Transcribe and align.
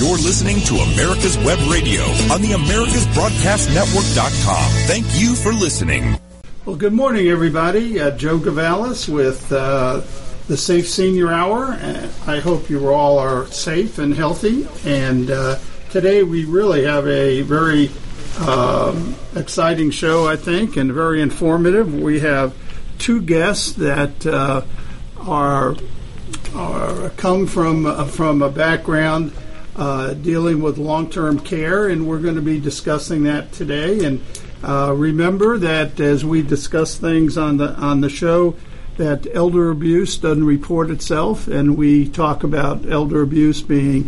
You're 0.00 0.16
listening 0.16 0.60
to 0.60 0.76
America's 0.76 1.36
Web 1.36 1.58
Radio 1.70 2.00
on 2.32 2.40
the 2.40 2.52
AmericasBroadcastNetwork.com. 2.52 4.70
Thank 4.86 5.04
you 5.20 5.34
for 5.34 5.52
listening. 5.52 6.18
Well, 6.64 6.76
good 6.76 6.94
morning, 6.94 7.28
everybody. 7.28 8.00
Uh, 8.00 8.10
Joe 8.12 8.38
Gavalis 8.38 9.10
with 9.10 9.52
uh, 9.52 10.00
the 10.48 10.56
Safe 10.56 10.88
Senior 10.88 11.30
Hour. 11.30 11.72
Uh, 11.72 12.08
I 12.26 12.38
hope 12.38 12.70
you 12.70 12.88
all 12.88 13.18
are 13.18 13.44
safe 13.48 13.98
and 13.98 14.14
healthy. 14.14 14.66
And 14.86 15.30
uh, 15.30 15.58
today 15.90 16.22
we 16.22 16.46
really 16.46 16.84
have 16.84 17.06
a 17.06 17.42
very 17.42 17.90
um, 18.38 19.14
exciting 19.36 19.90
show, 19.90 20.26
I 20.26 20.36
think, 20.36 20.78
and 20.78 20.90
very 20.90 21.20
informative. 21.20 21.94
We 21.94 22.20
have 22.20 22.54
two 22.96 23.20
guests 23.20 23.72
that 23.72 24.24
uh, 24.24 24.62
are, 25.18 25.76
are 26.54 27.10
come 27.18 27.46
from 27.46 27.84
uh, 27.84 28.06
from 28.06 28.40
a 28.40 28.48
background 28.48 29.32
uh, 29.76 30.14
dealing 30.14 30.60
with 30.62 30.78
long-term 30.78 31.40
care, 31.40 31.88
and 31.88 32.06
we're 32.08 32.18
going 32.18 32.34
to 32.34 32.42
be 32.42 32.60
discussing 32.60 33.24
that 33.24 33.52
today. 33.52 34.04
And 34.04 34.20
uh, 34.62 34.92
remember 34.96 35.58
that 35.58 36.00
as 36.00 36.24
we 36.24 36.42
discuss 36.42 36.96
things 36.96 37.38
on 37.38 37.56
the 37.56 37.74
on 37.74 38.00
the 38.00 38.10
show, 38.10 38.56
that 38.96 39.26
elder 39.34 39.70
abuse 39.70 40.18
doesn't 40.18 40.44
report 40.44 40.90
itself, 40.90 41.48
and 41.48 41.76
we 41.76 42.08
talk 42.08 42.42
about 42.42 42.86
elder 42.90 43.22
abuse 43.22 43.62
being 43.62 44.04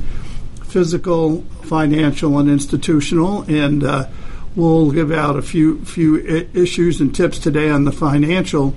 physical, 0.65 1.43
financial, 1.63 2.39
and 2.39 2.51
institutional, 2.51 3.43
and 3.43 3.85
uh, 3.85 4.09
we'll 4.55 4.91
give 4.91 5.11
out 5.11 5.37
a 5.37 5.43
few 5.43 5.85
few 5.85 6.19
issues 6.53 7.01
and 7.01 7.15
tips 7.15 7.39
today 7.39 7.71
on 7.71 7.85
the 7.85 7.93
financial 7.93 8.75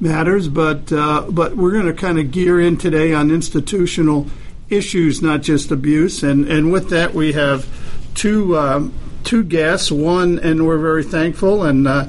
matters, 0.00 0.48
but 0.48 0.90
uh, 0.92 1.26
but 1.28 1.56
we're 1.56 1.72
going 1.72 1.86
to 1.86 1.92
kind 1.92 2.18
of 2.18 2.30
gear 2.30 2.60
in 2.60 2.76
today 2.76 3.12
on 3.12 3.30
institutional 3.30 4.26
issues, 4.70 5.20
not 5.20 5.42
just 5.42 5.70
abuse. 5.70 6.22
And 6.22 6.46
and 6.46 6.72
with 6.72 6.90
that, 6.90 7.12
we 7.14 7.32
have 7.32 7.66
two 8.14 8.56
um, 8.56 8.94
two 9.24 9.44
guests. 9.44 9.90
One, 9.90 10.38
and 10.38 10.66
we're 10.66 10.78
very 10.78 11.04
thankful. 11.04 11.64
And 11.64 11.86
uh, 11.86 12.06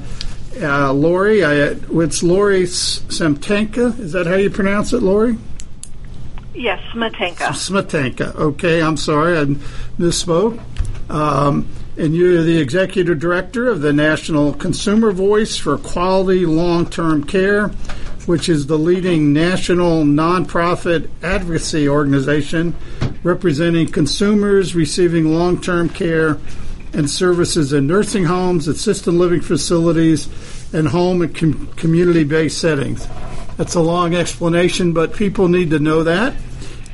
uh, 0.60 0.92
Lori, 0.92 1.44
I, 1.44 1.54
it's 1.54 2.22
Lori 2.22 2.64
Semtenka. 2.64 3.98
Is 3.98 4.12
that 4.12 4.26
how 4.26 4.34
you 4.34 4.50
pronounce 4.50 4.92
it, 4.92 5.02
Lori? 5.02 5.38
Yes, 6.54 6.80
Smetanka. 6.92 7.48
Smetanka. 7.48 8.34
Okay, 8.34 8.82
I'm 8.82 8.96
sorry, 8.96 9.38
I 9.38 9.44
misspoke. 9.98 10.60
Um, 11.08 11.68
and 11.96 12.14
you're 12.14 12.42
the 12.42 12.58
executive 12.58 13.18
director 13.18 13.68
of 13.68 13.80
the 13.80 13.92
National 13.92 14.52
Consumer 14.54 15.12
Voice 15.12 15.56
for 15.56 15.78
Quality 15.78 16.46
Long 16.46 16.88
Term 16.88 17.24
Care, 17.24 17.70
which 18.26 18.48
is 18.48 18.66
the 18.66 18.78
leading 18.78 19.32
national 19.32 20.04
nonprofit 20.04 21.08
advocacy 21.22 21.88
organization 21.88 22.74
representing 23.22 23.86
consumers 23.86 24.74
receiving 24.74 25.32
long 25.34 25.60
term 25.60 25.88
care 25.88 26.38
and 26.94 27.08
services 27.08 27.72
in 27.72 27.86
nursing 27.86 28.24
homes, 28.24 28.68
assisted 28.68 29.12
living 29.12 29.40
facilities, 29.40 30.28
and 30.74 30.88
home 30.88 31.22
and 31.22 31.34
com- 31.34 31.66
community 31.76 32.24
based 32.24 32.58
settings. 32.58 33.06
That's 33.56 33.74
a 33.74 33.80
long 33.80 34.14
explanation, 34.14 34.92
but 34.92 35.14
people 35.14 35.48
need 35.48 35.70
to 35.70 35.78
know 35.78 36.02
that. 36.02 36.34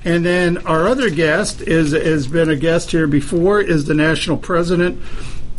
And 0.05 0.25
then 0.25 0.59
our 0.59 0.89
other 0.89 1.11
guest 1.11 1.61
is 1.61 1.92
has 1.92 2.27
been 2.27 2.48
a 2.48 2.57
guest 2.57 2.91
here 2.91 3.07
before 3.07 3.61
is 3.61 3.85
the 3.85 3.95
national 3.95 4.39
president 4.39 5.03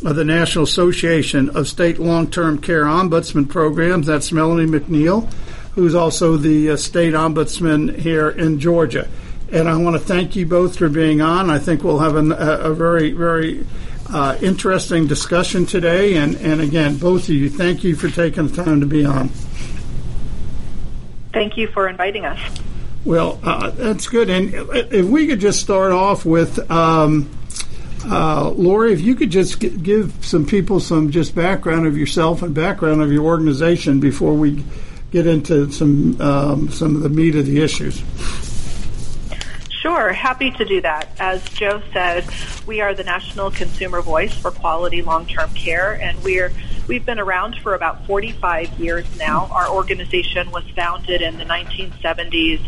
of 0.06 0.16
the 0.16 0.24
National 0.24 0.64
Association 0.64 1.50
of 1.50 1.68
State 1.68 2.00
Long-Term 2.00 2.60
Care 2.60 2.86
Ombudsman 2.86 3.50
Programs. 3.50 4.08
That's 4.08 4.32
Melanie 4.32 4.66
McNeil, 4.66 5.30
who's 5.74 5.96
also 5.96 6.38
the 6.38 6.72
uh, 6.72 6.78
state 6.78 7.14
ombudsman 7.14 7.98
here 7.98 8.30
in 8.30 8.60
Georgia. 8.60 9.08
And 9.52 9.68
I 9.68 9.78
want 9.78 9.96
to 9.96 10.00
thank 10.00 10.36
you 10.36 10.46
both 10.46 10.78
for 10.78 10.90
being 10.90 11.22
on. 11.22 11.50
I 11.50 11.60
think 11.60 11.84
we'll 11.84 12.00
have 12.00 12.16
an, 12.16 12.32
a, 12.32 12.36
a 12.36 12.74
very, 12.74 13.12
very 13.12 13.66
uh, 14.12 14.38
interesting 14.42 15.08
discussion 15.08 15.66
today. 15.66 16.18
And, 16.18 16.36
and 16.36 16.62
again, 16.62 16.98
both 16.98 17.24
of 17.24 17.36
you, 17.36 17.50
thank 17.50 17.84
you 17.84 17.96
for 17.96 18.10
taking 18.10 18.48
the 18.48 18.64
time 18.64 18.80
to 18.82 18.86
be 18.86 19.06
on. 19.06 19.30
Thank 21.34 21.58
you 21.58 21.68
for 21.68 21.88
inviting 21.88 22.26
us. 22.26 22.40
Well, 23.06 23.40
uh, 23.44 23.70
that's 23.72 24.08
good. 24.08 24.30
And 24.30 24.54
if 24.92 25.06
we 25.06 25.28
could 25.28 25.40
just 25.40 25.62
start 25.62 25.92
off 25.92 26.26
with 26.26 26.70
um, 26.70 27.30
uh, 28.06 28.50
Lori, 28.50 28.94
if 28.94 29.02
you 29.02 29.16
could 29.16 29.30
just 29.30 29.60
give 29.60 30.14
some 30.22 30.46
people 30.46 30.80
some 30.80 31.12
just 31.12 31.34
background 31.34 31.88
of 31.88 31.98
yourself 31.98 32.42
and 32.42 32.54
background 32.54 33.02
of 33.02 33.12
your 33.12 33.26
organization 33.26 34.00
before 34.00 34.34
we 34.34 34.64
get 35.12 35.28
into 35.28 35.72
some 35.72 36.20
um, 36.22 36.70
some 36.70 36.96
of 36.96 37.02
the 37.02 37.10
meat 37.10 37.36
of 37.36 37.46
the 37.46 37.62
issues. 37.62 38.04
Sure, 39.70 40.12
happy 40.12 40.52
to 40.52 40.66
do 40.66 40.82
that. 40.82 41.10
As 41.20 41.42
Joe 41.50 41.82
said, 41.94 42.26
we 42.68 42.82
are 42.82 42.94
the 42.94 43.06
National 43.06 43.50
Consumer 43.50 44.02
Voice 44.02 44.34
for 44.34 44.52
Quality 44.52 45.02
Long-Term 45.02 45.54
Care, 45.54 45.94
and 45.94 46.22
we're 46.22 46.52
we've 46.88 47.06
been 47.06 47.20
around 47.20 47.56
for 47.58 47.76
about 47.76 48.06
45 48.06 48.78
years 48.80 49.06
now. 49.18 49.48
Our 49.52 49.70
organization 49.70 50.52
was 50.52 50.66
founded 50.76 51.22
in 51.22 51.38
the 51.38 51.46
1970s 51.46 52.62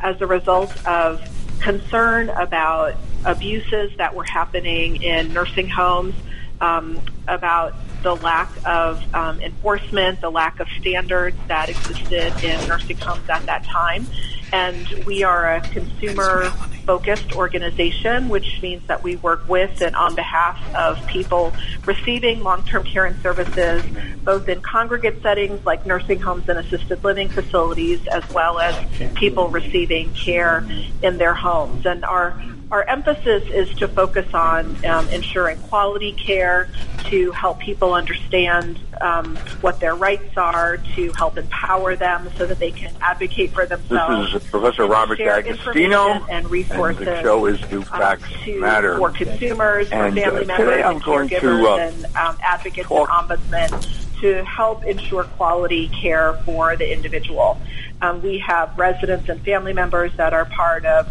as 0.00 0.20
a 0.20 0.26
result 0.26 0.86
of 0.86 1.22
concern 1.60 2.28
about 2.30 2.96
abuses 3.24 3.96
that 3.96 4.14
were 4.14 4.24
happening 4.24 5.02
in 5.02 5.32
nursing 5.32 5.68
homes, 5.68 6.14
um, 6.60 7.00
about 7.26 7.74
the 8.02 8.14
lack 8.14 8.58
of 8.64 9.02
um, 9.14 9.40
enforcement, 9.40 10.20
the 10.20 10.30
lack 10.30 10.60
of 10.60 10.68
standards 10.80 11.36
that 11.48 11.68
existed 11.68 12.42
in 12.42 12.66
nursing 12.66 12.98
homes 12.98 13.28
at 13.28 13.46
that 13.46 13.64
time. 13.64 14.06
And 14.52 14.88
we 15.04 15.24
are 15.24 15.56
a 15.56 15.60
consumer 15.60 16.50
focused 16.86 17.32
organization, 17.32 18.30
which 18.30 18.62
means 18.62 18.86
that 18.86 19.02
we 19.02 19.16
work 19.16 19.46
with 19.46 19.82
and 19.82 19.94
on 19.94 20.14
behalf 20.14 20.58
of 20.74 21.04
people 21.06 21.54
receiving 21.84 22.42
long 22.42 22.62
term 22.62 22.82
care 22.82 23.04
and 23.04 23.20
services, 23.20 23.84
both 24.24 24.48
in 24.48 24.62
congregate 24.62 25.20
settings 25.22 25.64
like 25.66 25.84
nursing 25.84 26.18
homes 26.18 26.48
and 26.48 26.58
assisted 26.58 27.04
living 27.04 27.28
facilities, 27.28 28.00
as 28.06 28.26
well 28.30 28.58
as 28.58 28.74
people 29.16 29.48
receiving 29.48 30.14
care 30.14 30.66
in 31.02 31.18
their 31.18 31.34
homes. 31.34 31.84
And 31.84 32.06
our 32.06 32.40
our 32.70 32.82
emphasis 32.84 33.44
is 33.48 33.74
to 33.76 33.88
focus 33.88 34.32
on 34.34 34.84
um, 34.84 35.08
ensuring 35.08 35.58
quality 35.62 36.12
care, 36.12 36.68
to 37.04 37.32
help 37.32 37.58
people 37.60 37.94
understand 37.94 38.78
um, 39.00 39.36
what 39.62 39.80
their 39.80 39.94
rights 39.94 40.36
are, 40.36 40.76
to 40.76 41.10
help 41.12 41.38
empower 41.38 41.96
them 41.96 42.28
so 42.36 42.44
that 42.46 42.58
they 42.58 42.70
can 42.70 42.94
advocate 43.00 43.52
for 43.52 43.64
themselves. 43.64 44.32
This 44.32 44.42
is 44.42 44.50
Professor 44.50 44.86
Robert 44.86 45.16
D'Agostino, 45.16 46.26
and 46.28 46.50
resources. 46.50 47.06
and 47.06 47.16
the 47.16 47.22
show 47.22 47.46
is 47.46 47.60
Do 47.62 47.78
um, 47.78 47.84
Facts 47.84 48.30
to, 48.44 48.60
Matter. 48.60 48.98
for 48.98 49.10
consumers, 49.10 49.90
And, 49.90 50.14
for 50.14 50.20
uh, 50.20 50.24
family 50.24 50.40
today 50.40 50.56
members, 50.58 50.84
and 50.84 51.02
going 51.02 51.28
to, 51.30 51.34
caregivers, 51.36 51.64
uh, 51.64 51.78
and 51.78 52.04
um, 52.16 52.38
advocates 52.42 52.88
talk- 52.88 53.08
and 53.10 53.30
ombudsmen 53.30 54.20
to 54.20 54.44
help 54.44 54.84
ensure 54.84 55.24
quality 55.24 55.88
care 55.88 56.34
for 56.44 56.76
the 56.76 56.92
individual. 56.92 57.58
Um, 58.02 58.20
we 58.20 58.38
have 58.38 58.76
residents 58.78 59.28
and 59.28 59.40
family 59.42 59.72
members 59.72 60.12
that 60.16 60.34
are 60.34 60.44
part 60.44 60.84
of 60.84 61.08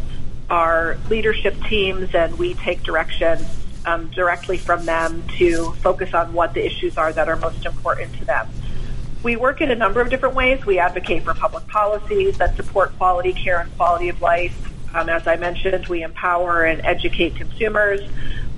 our 0.50 0.98
leadership 1.10 1.56
teams, 1.64 2.14
and 2.16 2.38
we 2.38 2.54
take 2.56 2.84
direction 2.84 3.46
um, 3.86 4.08
directly 4.08 4.58
from 4.58 4.86
them 4.86 5.24
to 5.38 5.72
focus 5.82 6.14
on 6.14 6.34
what 6.34 6.54
the 6.54 6.66
issues 6.66 6.98
are 6.98 7.12
that 7.14 7.30
are 7.30 7.38
most 7.38 7.66
important 7.66 8.14
to 8.20 8.26
them. 8.26 8.48
We 9.24 9.36
work 9.36 9.62
in 9.62 9.72
a 9.72 9.76
number 9.76 10.02
of 10.02 10.10
different 10.10 10.36
ways. 10.36 10.66
We 10.66 10.80
advocate 10.80 11.24
for 11.24 11.34
public 11.34 11.68
policies 11.68 12.38
that 12.38 12.56
support 12.56 12.96
quality 12.98 13.34
care 13.34 13.60
and 13.60 13.76
quality 13.76 14.10
of 14.10 14.22
life. 14.22 14.56
Um, 14.96 15.10
as 15.10 15.28
I 15.28 15.36
mentioned, 15.38 15.88
we 15.88 16.04
empower 16.04 16.64
and 16.64 16.82
educate 16.86 17.36
consumers. 17.36 18.02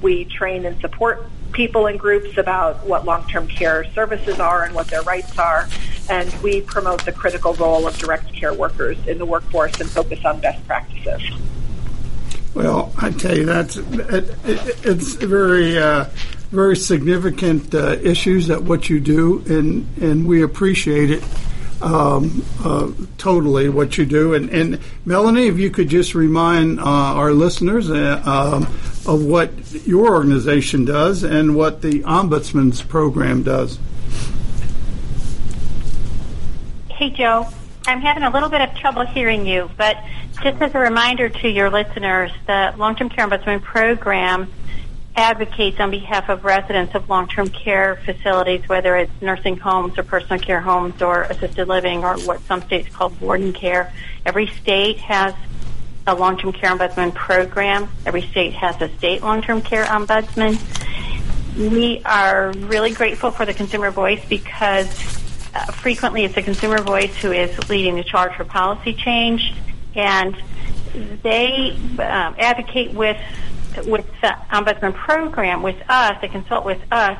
We 0.01 0.25
train 0.25 0.65
and 0.65 0.79
support 0.81 1.25
people 1.51 1.87
and 1.87 1.99
groups 1.99 2.37
about 2.37 2.85
what 2.85 3.05
long-term 3.05 3.47
care 3.47 3.83
services 3.93 4.39
are 4.39 4.63
and 4.63 4.75
what 4.75 4.87
their 4.87 5.01
rights 5.03 5.37
are. 5.39 5.67
And 6.09 6.33
we 6.41 6.61
promote 6.61 7.05
the 7.05 7.11
critical 7.11 7.53
role 7.55 7.87
of 7.87 7.97
direct 7.97 8.33
care 8.33 8.53
workers 8.53 8.97
in 9.07 9.17
the 9.17 9.25
workforce 9.25 9.79
and 9.79 9.89
focus 9.89 10.23
on 10.25 10.39
best 10.39 10.65
practices. 10.67 11.21
Well, 12.53 12.91
I 12.97 13.11
tell 13.11 13.37
you, 13.37 13.45
that's 13.45 13.77
it, 13.77 14.29
it, 14.43 14.85
it's 14.85 15.13
very, 15.13 15.77
uh, 15.77 16.05
very 16.51 16.75
significant 16.75 17.73
uh, 17.73 17.97
issues 18.01 18.47
that 18.47 18.63
what 18.63 18.89
you 18.89 18.99
do, 18.99 19.43
and 19.47 19.87
and 20.01 20.27
we 20.27 20.41
appreciate 20.41 21.11
it 21.11 21.23
um, 21.81 22.43
uh, 22.63 22.91
totally 23.17 23.69
what 23.69 23.97
you 23.97 24.05
do. 24.05 24.33
And, 24.33 24.49
and 24.49 24.79
Melanie, 25.05 25.47
if 25.47 25.57
you 25.57 25.69
could 25.69 25.89
just 25.89 26.15
remind 26.15 26.79
uh, 26.79 26.83
our 26.83 27.31
listeners 27.31 27.89
uh, 27.89 28.21
um, 28.25 28.63
of 29.05 29.23
what 29.23 29.51
your 29.87 30.09
organization 30.09 30.85
does 30.85 31.23
and 31.23 31.55
what 31.55 31.81
the 31.81 32.01
Ombudsman's 32.01 32.81
program 32.81 33.43
does. 33.43 33.79
Hey, 36.89 37.09
Joe. 37.11 37.47
I'm 37.89 38.01
having 38.01 38.21
a 38.21 38.29
little 38.29 38.49
bit 38.49 38.61
of 38.61 38.75
trouble 38.75 39.03
hearing 39.03 39.47
you, 39.47 39.67
but 39.75 39.97
just 40.43 40.61
as 40.61 40.75
a 40.75 40.79
reminder 40.79 41.27
to 41.27 41.49
your 41.49 41.71
listeners, 41.71 42.31
the 42.45 42.71
Long-Term 42.77 43.09
Care 43.09 43.27
Ombudsman 43.27 43.63
Program 43.63 44.53
advocates 45.15 45.79
on 45.79 45.89
behalf 45.89 46.29
of 46.29 46.45
residents 46.45 46.93
of 46.93 47.09
long-term 47.09 47.49
care 47.49 47.95
facilities, 48.05 48.61
whether 48.69 48.95
it's 48.95 49.11
nursing 49.21 49.57
homes 49.57 49.97
or 49.97 50.03
personal 50.03 50.39
care 50.39 50.61
homes 50.61 51.01
or 51.01 51.23
assisted 51.23 51.67
living 51.67 52.03
or 52.03 52.15
what 52.19 52.41
some 52.41 52.61
states 52.61 52.95
call 52.95 53.09
boarding 53.09 53.53
care. 53.53 53.91
Every 54.23 54.45
state 54.45 54.99
has 54.99 55.33
a 56.05 56.13
long-term 56.13 56.53
care 56.53 56.69
ombudsman 56.69 57.15
program. 57.15 57.89
Every 58.05 58.21
state 58.21 58.53
has 58.53 58.79
a 58.83 58.95
state 58.97 59.23
long-term 59.23 59.63
care 59.63 59.85
ombudsman. 59.85 60.59
We 61.57 62.03
are 62.05 62.51
really 62.51 62.91
grateful 62.91 63.31
for 63.31 63.47
the 63.47 63.53
consumer 63.55 63.89
voice 63.89 64.23
because 64.29 64.87
uh, 65.59 65.71
frequently 65.73 66.23
it's 66.23 66.37
a 66.37 66.41
consumer 66.41 66.81
voice 66.81 67.15
who 67.17 67.31
is 67.31 67.69
leading 67.69 67.95
the 67.95 68.03
charge 68.03 68.33
for 68.35 68.45
policy 68.45 68.93
change, 68.93 69.53
and 69.95 70.35
they 71.23 71.71
um, 71.99 72.35
advocate 72.39 72.93
with 72.93 73.17
with 73.85 74.05
the 74.21 74.35
ombudsman 74.51 74.93
program 74.93 75.61
with 75.61 75.77
us. 75.89 76.19
They 76.21 76.27
consult 76.27 76.65
with 76.65 76.81
us 76.91 77.19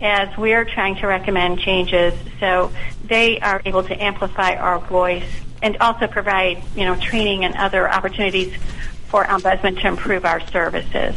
as 0.00 0.36
we're 0.36 0.64
trying 0.64 0.96
to 0.96 1.06
recommend 1.06 1.60
changes. 1.60 2.12
So 2.40 2.70
they 3.04 3.40
are 3.40 3.62
able 3.64 3.82
to 3.84 4.02
amplify 4.02 4.54
our 4.54 4.78
voice 4.78 5.24
and 5.62 5.76
also 5.78 6.06
provide, 6.06 6.62
you 6.74 6.84
know, 6.84 6.96
training 6.96 7.44
and 7.44 7.54
other 7.54 7.88
opportunities 7.90 8.54
for 9.06 9.24
ombudsman 9.24 9.80
to 9.80 9.88
improve 9.88 10.24
our 10.24 10.40
services. 10.48 11.16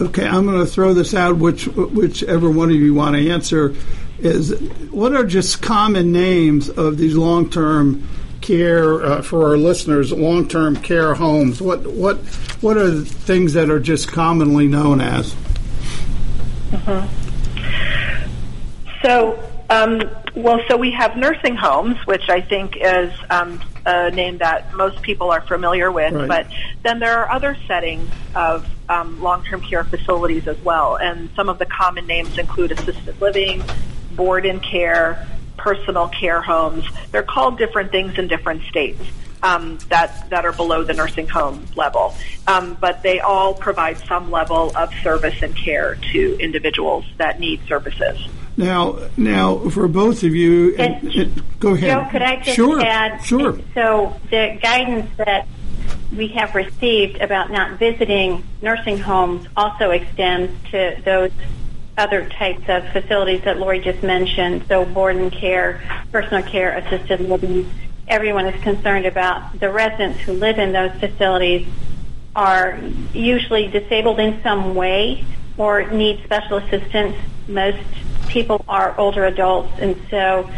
Okay, 0.00 0.26
I'm 0.26 0.46
going 0.46 0.58
to 0.58 0.66
throw 0.66 0.94
this 0.94 1.14
out, 1.14 1.36
which 1.36 1.66
whichever 1.66 2.50
one 2.50 2.70
of 2.70 2.76
you 2.76 2.94
want 2.94 3.14
to 3.16 3.30
answer 3.30 3.74
is 4.24 4.52
what 4.90 5.14
are 5.14 5.24
just 5.24 5.62
common 5.62 6.12
names 6.12 6.68
of 6.68 6.96
these 6.96 7.16
long-term 7.16 8.08
care 8.40 9.02
uh, 9.02 9.22
for 9.22 9.50
our 9.50 9.56
listeners? 9.56 10.12
Long-term 10.12 10.76
care 10.76 11.14
homes. 11.14 11.60
What 11.60 11.86
what 11.86 12.18
what 12.60 12.76
are 12.76 13.00
things 13.00 13.54
that 13.54 13.70
are 13.70 13.80
just 13.80 14.08
commonly 14.08 14.68
known 14.68 15.00
as? 15.00 15.34
Mm-hmm. 16.70 17.18
So, 19.02 19.38
um, 19.68 20.02
well, 20.34 20.60
so 20.68 20.76
we 20.76 20.92
have 20.92 21.16
nursing 21.16 21.56
homes, 21.56 21.96
which 22.06 22.28
I 22.28 22.40
think 22.40 22.76
is 22.76 23.12
um, 23.30 23.60
a 23.84 24.10
name 24.10 24.38
that 24.38 24.72
most 24.74 25.02
people 25.02 25.30
are 25.30 25.40
familiar 25.40 25.90
with. 25.90 26.14
Right. 26.14 26.28
But 26.28 26.46
then 26.82 27.00
there 27.00 27.18
are 27.18 27.30
other 27.30 27.56
settings 27.66 28.08
of 28.34 28.68
um, 28.88 29.20
long-term 29.20 29.62
care 29.62 29.84
facilities 29.84 30.46
as 30.46 30.58
well, 30.62 30.96
and 30.96 31.30
some 31.34 31.48
of 31.48 31.58
the 31.58 31.66
common 31.66 32.06
names 32.06 32.38
include 32.38 32.72
assisted 32.72 33.20
living, 33.20 33.62
board 34.16 34.46
and 34.46 34.62
care, 34.62 35.26
personal 35.56 36.08
care 36.08 36.40
homes. 36.40 36.84
They're 37.10 37.22
called 37.22 37.58
different 37.58 37.90
things 37.90 38.18
in 38.18 38.28
different 38.28 38.62
states. 38.64 39.02
Um, 39.44 39.78
that 39.88 40.30
that 40.30 40.44
are 40.44 40.52
below 40.52 40.84
the 40.84 40.92
nursing 40.92 41.26
home 41.26 41.66
level, 41.74 42.14
um, 42.46 42.76
but 42.80 43.02
they 43.02 43.18
all 43.18 43.54
provide 43.54 43.98
some 43.98 44.30
level 44.30 44.70
of 44.76 44.94
service 45.02 45.42
and 45.42 45.56
care 45.56 45.96
to 46.12 46.36
individuals 46.38 47.04
that 47.16 47.40
need 47.40 47.60
services. 47.66 48.24
Now, 48.56 48.98
now 49.16 49.68
for 49.70 49.88
both 49.88 50.22
of 50.22 50.34
you, 50.34 50.76
and, 50.76 51.12
and, 51.12 51.42
go 51.58 51.74
ahead. 51.74 51.90
Joe, 51.90 52.08
could 52.10 52.22
I 52.22 52.36
just 52.36 52.54
sure, 52.54 52.80
add? 52.80 53.24
Sure. 53.24 53.58
So 53.74 54.16
the 54.30 54.58
guidance 54.62 55.10
that 55.16 55.48
we 56.16 56.28
have 56.28 56.54
received 56.54 57.20
about 57.20 57.50
not 57.50 57.78
visiting 57.78 58.44
nursing 58.60 58.98
homes 58.98 59.46
also 59.56 59.90
extends 59.90 60.52
to 60.70 61.00
those 61.04 61.32
other 61.98 62.28
types 62.28 62.64
of 62.68 62.88
facilities 62.92 63.42
that 63.42 63.58
Lori 63.58 63.80
just 63.80 64.02
mentioned. 64.02 64.64
So 64.68 64.84
board 64.84 65.16
and 65.16 65.30
care, 65.30 65.80
personal 66.10 66.42
care, 66.42 66.76
assisted 66.78 67.20
living. 67.20 67.70
Everyone 68.08 68.46
is 68.46 68.62
concerned 68.62 69.06
about 69.06 69.58
the 69.58 69.70
residents 69.70 70.20
who 70.20 70.32
live 70.32 70.58
in 70.58 70.72
those 70.72 70.92
facilities 70.98 71.66
are 72.34 72.78
usually 73.12 73.68
disabled 73.68 74.18
in 74.18 74.42
some 74.42 74.74
way 74.74 75.24
or 75.58 75.90
need 75.90 76.22
special 76.24 76.58
assistance. 76.58 77.16
Most 77.46 77.78
people 78.28 78.64
are 78.68 78.98
older 78.98 79.24
adults, 79.26 79.72
and 79.78 80.00
so 80.10 80.50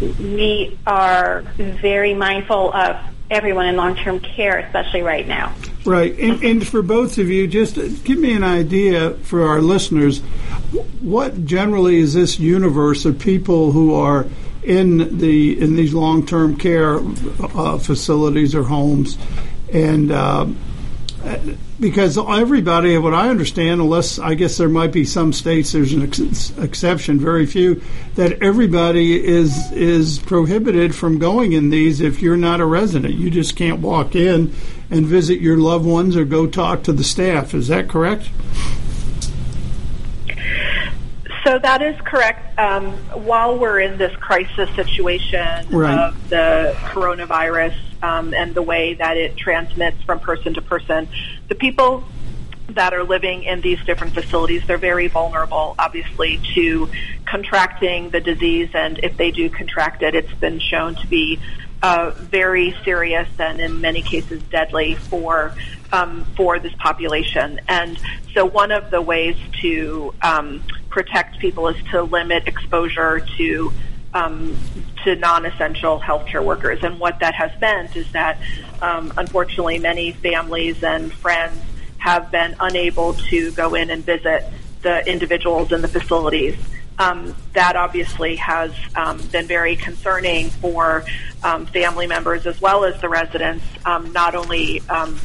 we 0.00 0.78
are 0.86 1.42
very 1.56 2.14
mindful 2.14 2.72
of 2.72 2.96
everyone 3.30 3.66
in 3.66 3.76
long-term 3.76 4.20
care, 4.20 4.58
especially 4.58 5.02
right 5.02 5.26
now. 5.26 5.52
Right, 5.84 6.16
and, 6.18 6.42
and, 6.42 6.66
for 6.66 6.82
both 6.82 7.18
of 7.18 7.28
you, 7.28 7.46
just 7.46 7.76
give 8.04 8.18
me 8.18 8.32
an 8.32 8.42
idea 8.44 9.10
for 9.10 9.46
our 9.48 9.60
listeners. 9.60 10.20
What 11.00 11.44
generally 11.44 11.98
is 11.98 12.14
this 12.14 12.38
universe 12.38 13.04
of 13.04 13.18
people 13.18 13.72
who 13.72 13.94
are 13.94 14.26
in 14.62 15.18
the 15.18 15.60
in 15.60 15.76
these 15.76 15.94
long-term 15.94 16.56
care 16.56 16.98
uh, 16.98 17.78
facilities 17.78 18.54
or 18.54 18.64
homes, 18.64 19.16
and 19.72 20.10
uh, 20.10 20.46
because 21.78 22.16
everybody, 22.18 22.96
what 22.98 23.14
I 23.14 23.28
understand, 23.28 23.80
unless 23.80 24.18
I 24.18 24.34
guess 24.34 24.56
there 24.56 24.68
might 24.68 24.92
be 24.92 25.04
some 25.04 25.32
states, 25.32 25.72
there's 25.72 25.92
an 25.92 26.02
ex- 26.02 26.56
exception, 26.58 27.18
very 27.18 27.46
few, 27.46 27.82
that 28.14 28.42
everybody 28.42 29.24
is 29.24 29.70
is 29.72 30.18
prohibited 30.18 30.94
from 30.94 31.18
going 31.18 31.52
in 31.52 31.70
these 31.70 32.00
if 32.00 32.22
you're 32.22 32.36
not 32.36 32.60
a 32.60 32.66
resident. 32.66 33.14
You 33.14 33.30
just 33.30 33.56
can't 33.56 33.80
walk 33.80 34.14
in 34.14 34.52
and 34.90 35.06
visit 35.06 35.40
your 35.40 35.58
loved 35.58 35.84
ones 35.84 36.16
or 36.16 36.24
go 36.24 36.46
talk 36.46 36.82
to 36.84 36.92
the 36.92 37.04
staff. 37.04 37.54
Is 37.54 37.68
that 37.68 37.88
correct? 37.88 38.30
So 41.46 41.60
that 41.60 41.80
is 41.80 41.94
correct. 42.00 42.58
Um, 42.58 42.90
while 43.24 43.56
we're 43.56 43.78
in 43.78 43.98
this 43.98 44.12
crisis 44.16 44.68
situation 44.74 45.68
right. 45.70 45.96
of 45.96 46.28
the 46.28 46.74
coronavirus 46.86 47.76
um, 48.02 48.34
and 48.34 48.52
the 48.52 48.62
way 48.62 48.94
that 48.94 49.16
it 49.16 49.36
transmits 49.36 50.02
from 50.02 50.18
person 50.18 50.54
to 50.54 50.60
person, 50.60 51.06
the 51.46 51.54
people 51.54 52.02
that 52.70 52.92
are 52.94 53.04
living 53.04 53.44
in 53.44 53.60
these 53.60 53.78
different 53.84 54.12
facilities, 54.12 54.66
they're 54.66 54.76
very 54.76 55.06
vulnerable, 55.06 55.76
obviously, 55.78 56.40
to 56.56 56.90
contracting 57.26 58.10
the 58.10 58.20
disease. 58.20 58.70
And 58.74 58.98
if 59.04 59.16
they 59.16 59.30
do 59.30 59.48
contract 59.48 60.02
it, 60.02 60.16
it's 60.16 60.34
been 60.34 60.58
shown 60.58 60.96
to 60.96 61.06
be 61.06 61.38
uh, 61.82 62.10
very 62.16 62.74
serious 62.84 63.28
and 63.38 63.60
in 63.60 63.80
many 63.80 64.02
cases 64.02 64.42
deadly 64.50 64.94
for 64.94 65.52
um, 65.92 66.24
for 66.36 66.58
this 66.58 66.74
population. 66.74 67.60
And 67.68 67.98
so 68.34 68.44
one 68.44 68.72
of 68.72 68.90
the 68.90 69.00
ways 69.00 69.36
to 69.60 70.14
um, 70.22 70.62
protect 70.88 71.38
people 71.38 71.68
is 71.68 71.76
to 71.90 72.02
limit 72.02 72.46
exposure 72.46 73.20
to 73.36 73.72
um, 74.14 74.56
to 75.04 75.14
non-essential 75.14 76.00
healthcare 76.00 76.44
workers. 76.44 76.82
And 76.82 76.98
what 76.98 77.20
that 77.20 77.34
has 77.34 77.52
meant 77.60 77.94
is 77.96 78.10
that, 78.12 78.38
um, 78.80 79.12
unfortunately, 79.16 79.78
many 79.78 80.12
families 80.12 80.82
and 80.82 81.12
friends 81.12 81.60
have 81.98 82.30
been 82.30 82.56
unable 82.58 83.14
to 83.14 83.50
go 83.52 83.74
in 83.74 83.90
and 83.90 84.04
visit 84.04 84.44
the 84.86 85.04
individuals 85.10 85.72
in 85.72 85.82
the 85.82 85.88
facilities. 85.88 86.56
Um, 86.98 87.34
that 87.54 87.74
obviously 87.74 88.36
has 88.36 88.70
um, 88.94 89.18
been 89.32 89.46
very 89.46 89.74
concerning 89.74 90.48
for 90.48 91.04
um, 91.42 91.66
family 91.66 92.06
members 92.06 92.46
as 92.46 92.58
well 92.60 92.84
as 92.84 92.98
the 93.00 93.08
residents, 93.08 93.64
um, 93.84 94.12
not 94.12 94.36
only 94.36 94.80
um, 94.88 95.20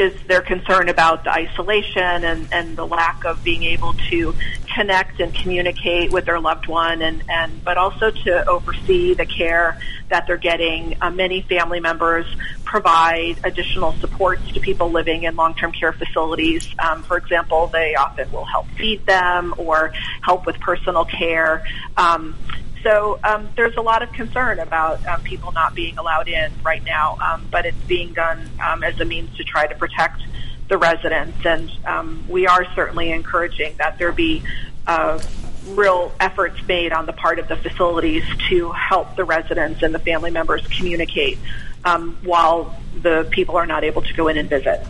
is 0.00 0.18
their 0.26 0.40
concern 0.40 0.88
about 0.88 1.24
the 1.24 1.32
isolation 1.32 2.24
and, 2.24 2.48
and 2.50 2.76
the 2.76 2.86
lack 2.86 3.24
of 3.24 3.44
being 3.44 3.62
able 3.62 3.92
to 4.08 4.34
connect 4.74 5.20
and 5.20 5.34
communicate 5.34 6.10
with 6.10 6.24
their 6.24 6.40
loved 6.40 6.66
one 6.66 7.02
and, 7.02 7.22
and 7.28 7.64
but 7.64 7.76
also 7.76 8.10
to 8.10 8.48
oversee 8.48 9.14
the 9.14 9.26
care 9.26 9.78
that 10.08 10.26
they're 10.26 10.36
getting. 10.36 10.96
Uh, 11.00 11.10
many 11.10 11.42
family 11.42 11.80
members 11.80 12.26
provide 12.64 13.36
additional 13.44 13.92
supports 13.94 14.50
to 14.52 14.60
people 14.60 14.90
living 14.90 15.24
in 15.24 15.36
long-term 15.36 15.72
care 15.72 15.92
facilities. 15.92 16.66
Um, 16.78 17.02
for 17.02 17.16
example, 17.16 17.66
they 17.66 17.94
often 17.94 18.30
will 18.32 18.44
help 18.44 18.66
feed 18.78 19.04
them 19.06 19.54
or 19.58 19.92
help 20.22 20.46
with 20.46 20.58
personal 20.60 21.04
care. 21.04 21.64
Um, 21.96 22.36
so 22.82 23.18
um, 23.24 23.48
there's 23.56 23.76
a 23.76 23.82
lot 23.82 24.02
of 24.02 24.12
concern 24.12 24.58
about 24.58 25.04
um, 25.06 25.22
people 25.22 25.52
not 25.52 25.74
being 25.74 25.98
allowed 25.98 26.28
in 26.28 26.52
right 26.62 26.82
now, 26.84 27.18
um, 27.20 27.46
but 27.50 27.66
it's 27.66 27.82
being 27.84 28.12
done 28.12 28.48
um, 28.64 28.82
as 28.82 28.98
a 29.00 29.04
means 29.04 29.36
to 29.36 29.44
try 29.44 29.66
to 29.66 29.74
protect 29.74 30.22
the 30.68 30.78
residents. 30.78 31.44
And 31.44 31.70
um, 31.84 32.24
we 32.28 32.46
are 32.46 32.64
certainly 32.74 33.10
encouraging 33.10 33.74
that 33.78 33.98
there 33.98 34.12
be 34.12 34.42
uh, 34.86 35.20
real 35.68 36.12
efforts 36.20 36.66
made 36.66 36.92
on 36.92 37.06
the 37.06 37.12
part 37.12 37.38
of 37.38 37.48
the 37.48 37.56
facilities 37.56 38.24
to 38.48 38.70
help 38.72 39.16
the 39.16 39.24
residents 39.24 39.82
and 39.82 39.94
the 39.94 39.98
family 39.98 40.30
members 40.30 40.66
communicate 40.68 41.38
um, 41.84 42.16
while 42.22 42.76
the 43.02 43.28
people 43.30 43.56
are 43.56 43.66
not 43.66 43.84
able 43.84 44.02
to 44.02 44.12
go 44.14 44.28
in 44.28 44.36
and 44.38 44.48
visit. 44.48 44.86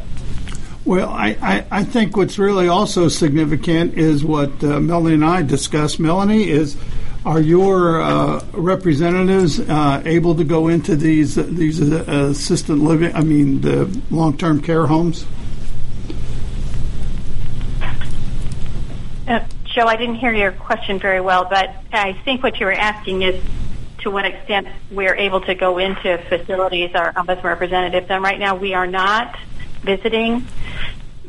Well, 0.85 1.11
I, 1.11 1.37
I, 1.42 1.66
I 1.70 1.85
think 1.85 2.16
what's 2.16 2.38
really 2.38 2.68
also 2.68 3.09
significant 3.09 3.94
is 3.94 4.25
what 4.25 4.64
uh, 4.64 4.80
Melanie 4.80 5.14
and 5.14 5.25
I 5.25 5.42
discussed. 5.42 6.00
Melanie 6.00 6.49
is 6.49 6.76
are 7.24 7.40
your 7.40 8.00
uh, 8.00 8.44
representatives 8.52 9.60
uh, 9.60 10.02
able 10.04 10.34
to 10.34 10.44
go 10.44 10.68
into 10.68 10.96
these 10.96 11.34
these 11.34 11.80
uh, 11.80 12.04
assisted 12.08 12.76
living? 12.76 13.14
I 13.14 13.22
mean, 13.22 13.60
the 13.60 14.00
long 14.10 14.38
term 14.38 14.60
care 14.60 14.86
homes. 14.86 15.26
Uh, 19.28 19.44
Joe, 19.64 19.86
I 19.86 19.96
didn't 19.96 20.16
hear 20.16 20.32
your 20.32 20.52
question 20.52 20.98
very 20.98 21.20
well, 21.20 21.46
but 21.48 21.74
I 21.92 22.14
think 22.24 22.42
what 22.42 22.58
you 22.58 22.66
were 22.66 22.72
asking 22.72 23.22
is 23.22 23.42
to 23.98 24.10
what 24.10 24.24
extent 24.24 24.66
we're 24.90 25.14
able 25.14 25.42
to 25.42 25.54
go 25.54 25.78
into 25.78 26.18
facilities, 26.28 26.94
our 26.94 27.12
ombudsman 27.12 27.44
representatives, 27.44 28.06
and 28.08 28.22
right 28.22 28.38
now 28.38 28.56
we 28.56 28.74
are 28.74 28.86
not 28.86 29.38
visiting 29.82 30.46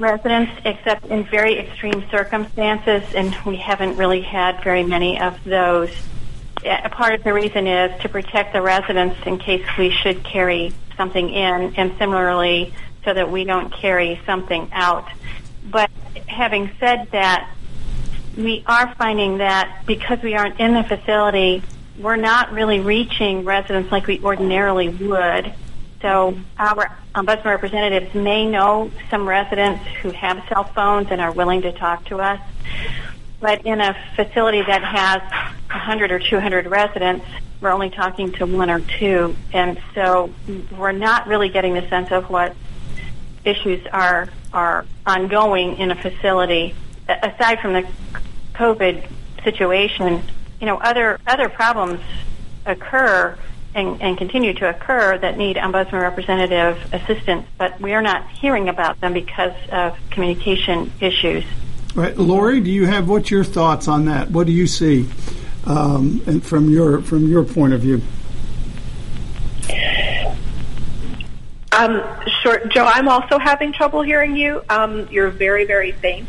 residents 0.01 0.51
except 0.65 1.05
in 1.05 1.23
very 1.23 1.57
extreme 1.59 2.03
circumstances, 2.09 3.03
and 3.15 3.33
we 3.45 3.55
haven't 3.55 3.95
really 3.95 4.21
had 4.21 4.61
very 4.63 4.83
many 4.83 5.21
of 5.21 5.41
those. 5.43 5.91
A 6.65 6.89
part 6.89 7.13
of 7.13 7.23
the 7.23 7.33
reason 7.33 7.67
is 7.67 8.01
to 8.01 8.09
protect 8.09 8.53
the 8.53 8.61
residents 8.61 9.17
in 9.25 9.37
case 9.37 9.65
we 9.77 9.89
should 9.89 10.23
carry 10.23 10.73
something 10.97 11.29
in, 11.29 11.75
and 11.75 11.97
similarly 11.97 12.73
so 13.05 13.13
that 13.13 13.31
we 13.31 13.43
don't 13.45 13.71
carry 13.71 14.19
something 14.25 14.69
out. 14.71 15.07
But 15.63 15.89
having 16.27 16.71
said 16.79 17.07
that, 17.11 17.49
we 18.37 18.63
are 18.67 18.93
finding 18.95 19.39
that 19.39 19.83
because 19.85 20.21
we 20.21 20.35
aren't 20.35 20.59
in 20.59 20.73
the 20.73 20.83
facility, 20.83 21.63
we're 21.97 22.15
not 22.15 22.51
really 22.51 22.79
reaching 22.79 23.43
residents 23.43 23.91
like 23.91 24.07
we 24.07 24.19
ordinarily 24.21 24.89
would. 24.89 25.53
So 26.01 26.37
our 26.57 26.97
um, 27.13 27.25
ombudsman 27.27 27.45
representatives 27.45 28.13
may 28.15 28.49
know 28.49 28.89
some 29.09 29.27
residents 29.27 29.85
who 30.01 30.09
have 30.11 30.43
cell 30.49 30.63
phones 30.63 31.07
and 31.11 31.21
are 31.21 31.31
willing 31.31 31.61
to 31.61 31.71
talk 31.71 32.05
to 32.05 32.19
us. 32.19 32.41
But 33.39 33.65
in 33.65 33.81
a 33.81 33.95
facility 34.15 34.61
that 34.61 34.83
has 34.83 35.21
100 35.69 36.11
or 36.11 36.19
200 36.19 36.67
residents, 36.67 37.25
we're 37.59 37.71
only 37.71 37.89
talking 37.89 38.31
to 38.33 38.45
one 38.45 38.69
or 38.69 38.79
two. 38.79 39.35
And 39.53 39.79
so 39.93 40.31
we're 40.77 40.91
not 40.91 41.27
really 41.27 41.49
getting 41.49 41.73
the 41.73 41.87
sense 41.89 42.11
of 42.11 42.29
what 42.29 42.55
issues 43.45 43.85
are, 43.87 44.29
are 44.53 44.85
ongoing 45.05 45.77
in 45.77 45.91
a 45.91 45.95
facility. 45.95 46.75
Aside 47.07 47.59
from 47.59 47.73
the 47.73 47.87
COVID 48.53 49.07
situation, 49.43 50.23
you 50.59 50.67
know, 50.67 50.77
other, 50.77 51.19
other 51.27 51.49
problems 51.49 51.99
occur 52.65 53.37
and, 53.73 54.01
and, 54.01 54.17
continue 54.17 54.53
to 54.53 54.69
occur 54.69 55.17
that 55.17 55.37
need 55.37 55.55
ombudsman 55.55 56.01
representative 56.01 56.77
assistance, 56.93 57.47
but 57.57 57.79
we 57.79 57.93
are 57.93 58.01
not 58.01 58.29
hearing 58.31 58.69
about 58.69 58.99
them 59.01 59.13
because 59.13 59.53
of 59.71 59.97
communication 60.09 60.91
issues. 60.99 61.45
Right, 61.95 62.17
Lori, 62.17 62.61
do 62.61 62.71
you 62.71 62.85
have 62.85 63.09
what's 63.09 63.31
your 63.31 63.43
thoughts 63.43 63.87
on 63.87 64.05
that? 64.05 64.31
What 64.31 64.47
do 64.47 64.53
you 64.53 64.67
see, 64.67 65.09
um, 65.65 66.21
and 66.25 66.43
from 66.43 66.69
your 66.69 67.01
from 67.01 67.27
your 67.27 67.43
point 67.43 67.73
of 67.73 67.81
view? 67.81 68.01
Um, 71.73 72.03
sure, 72.41 72.65
Joe. 72.67 72.85
I'm 72.85 73.07
also 73.07 73.39
having 73.39 73.73
trouble 73.73 74.01
hearing 74.01 74.35
you. 74.35 74.63
Um, 74.69 75.07
you're 75.09 75.29
very, 75.29 75.65
very 75.65 75.93
faint. 75.93 76.27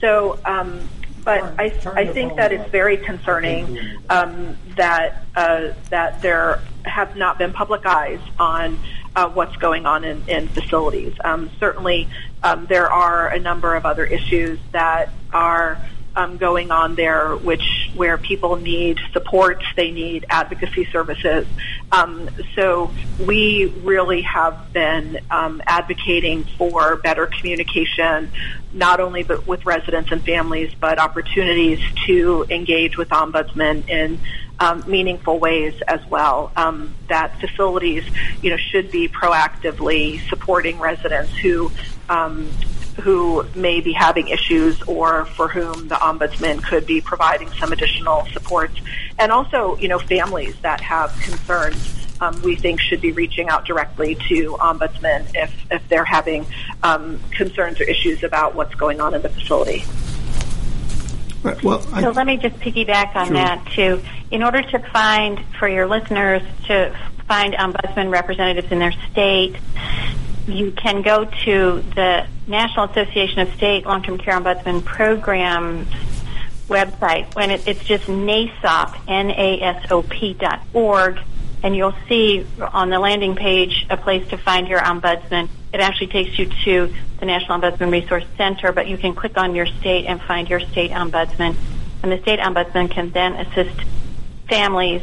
So, 0.00 0.38
um, 0.44 0.88
but 1.24 1.42
I, 1.58 1.72
I 1.94 2.06
think 2.06 2.36
that 2.36 2.52
it's 2.52 2.68
very 2.70 2.96
concerning 2.96 3.78
um, 4.10 4.56
that 4.76 5.24
uh, 5.34 5.68
that 5.90 6.20
there 6.22 6.60
have 6.84 7.16
not 7.16 7.38
been 7.38 7.52
public 7.52 7.86
eyes 7.86 8.20
on 8.38 8.78
uh, 9.14 9.28
what's 9.28 9.56
going 9.56 9.86
on 9.86 10.04
in, 10.04 10.28
in 10.28 10.48
facilities. 10.48 11.14
Um, 11.24 11.50
certainly, 11.60 12.08
um, 12.42 12.66
there 12.66 12.90
are 12.90 13.28
a 13.28 13.38
number 13.38 13.74
of 13.74 13.86
other 13.86 14.04
issues 14.04 14.58
that 14.72 15.10
are 15.32 15.78
um, 16.14 16.36
going 16.36 16.70
on 16.70 16.94
there, 16.94 17.36
which 17.36 17.90
where 17.94 18.18
people 18.18 18.56
need 18.56 18.98
supports, 19.12 19.64
they 19.76 19.90
need 19.90 20.24
advocacy 20.28 20.86
services. 20.86 21.46
Um, 21.90 22.28
so 22.54 22.90
we 23.26 23.66
really 23.82 24.22
have 24.22 24.72
been 24.72 25.20
um, 25.30 25.62
advocating 25.66 26.44
for 26.44 26.96
better 26.96 27.26
communication, 27.26 28.30
not 28.72 29.00
only 29.00 29.22
but 29.22 29.46
with 29.46 29.64
residents 29.66 30.10
and 30.12 30.22
families, 30.24 30.72
but 30.78 30.98
opportunities 30.98 31.80
to 32.06 32.46
engage 32.50 32.96
with 32.96 33.08
ombudsmen 33.10 33.88
in 33.88 34.18
um, 34.60 34.84
meaningful 34.86 35.38
ways 35.38 35.74
as 35.88 36.00
well. 36.08 36.52
Um, 36.56 36.94
that 37.08 37.40
facilities, 37.40 38.04
you 38.42 38.50
know, 38.50 38.56
should 38.56 38.90
be 38.90 39.08
proactively 39.08 40.26
supporting 40.28 40.78
residents 40.78 41.34
who 41.36 41.72
um, 42.08 42.48
who 43.00 43.44
may 43.54 43.80
be 43.80 43.92
having 43.92 44.28
issues 44.28 44.80
or 44.82 45.24
for 45.24 45.48
whom 45.48 45.88
the 45.88 45.94
ombudsman 45.94 46.62
could 46.62 46.86
be 46.86 47.00
providing 47.00 47.50
some 47.52 47.72
additional 47.72 48.26
supports. 48.32 48.78
And 49.18 49.32
also, 49.32 49.76
you 49.78 49.88
know, 49.88 49.98
families 49.98 50.58
that 50.60 50.80
have 50.80 51.12
concerns. 51.20 51.98
Um, 52.20 52.40
we 52.42 52.54
think 52.54 52.80
should 52.80 53.00
be 53.00 53.10
reaching 53.10 53.48
out 53.48 53.64
directly 53.64 54.14
to 54.28 54.52
ombudsman 54.60 55.26
if, 55.34 55.52
if 55.72 55.88
they're 55.88 56.04
having 56.04 56.46
um, 56.84 57.18
concerns 57.32 57.80
or 57.80 57.84
issues 57.84 58.22
about 58.22 58.54
what's 58.54 58.76
going 58.76 59.00
on 59.00 59.12
in 59.14 59.22
the 59.22 59.28
facility. 59.28 59.84
Right, 61.42 61.60
Well, 61.64 61.84
I, 61.92 62.02
so 62.02 62.10
let 62.10 62.24
me 62.26 62.36
just 62.36 62.56
piggyback 62.56 63.16
on 63.16 63.26
sure. 63.26 63.34
that 63.34 63.66
too. 63.74 64.00
In 64.30 64.44
order 64.44 64.62
to 64.62 64.78
find 64.78 65.44
for 65.58 65.66
your 65.66 65.88
listeners 65.88 66.42
to 66.66 66.96
find 67.26 67.54
ombudsman 67.54 68.10
representatives 68.10 68.70
in 68.70 68.78
their 68.78 68.92
state, 69.10 69.56
you 70.46 70.72
can 70.72 71.02
go 71.02 71.24
to 71.24 71.84
the 71.94 72.26
National 72.46 72.86
Association 72.86 73.40
of 73.40 73.52
State 73.54 73.86
Long-Term 73.86 74.18
Care 74.18 74.38
Ombudsman 74.38 74.84
Programs 74.84 75.88
website. 76.68 77.34
When 77.34 77.50
it, 77.50 77.66
it's 77.66 77.84
just 77.84 78.06
NASOP, 78.06 78.98
N-A-S-O-P 79.06 80.34
dot 80.34 80.62
org, 80.72 81.18
and 81.62 81.76
you'll 81.76 81.94
see 82.08 82.46
on 82.60 82.90
the 82.90 82.98
landing 82.98 83.36
page 83.36 83.86
a 83.88 83.96
place 83.96 84.26
to 84.28 84.36
find 84.36 84.66
your 84.66 84.80
ombudsman. 84.80 85.48
It 85.72 85.80
actually 85.80 86.08
takes 86.08 86.38
you 86.38 86.46
to 86.64 86.94
the 87.20 87.26
National 87.26 87.60
Ombudsman 87.60 87.92
Resource 87.92 88.24
Center, 88.36 88.72
but 88.72 88.88
you 88.88 88.98
can 88.98 89.14
click 89.14 89.38
on 89.38 89.54
your 89.54 89.66
state 89.66 90.06
and 90.06 90.20
find 90.20 90.50
your 90.50 90.60
state 90.60 90.90
ombudsman. 90.90 91.56
And 92.02 92.10
the 92.10 92.20
state 92.20 92.40
ombudsman 92.40 92.90
can 92.90 93.10
then 93.10 93.34
assist 93.34 93.80
families 94.48 95.02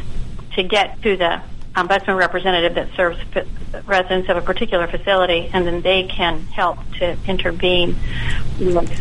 to 0.55 0.63
get 0.63 1.01
to 1.03 1.15
the 1.15 1.41
Um, 1.79 1.87
ombudsman 1.87 2.17
representative 2.17 2.75
that 2.75 2.89
serves 2.95 3.17
residents 3.85 4.29
of 4.29 4.37
a 4.37 4.41
particular 4.41 4.87
facility, 4.87 5.49
and 5.53 5.65
then 5.65 5.81
they 5.81 6.03
can 6.03 6.41
help 6.47 6.77
to 6.99 7.17
intervene 7.27 7.95
with 8.59 8.99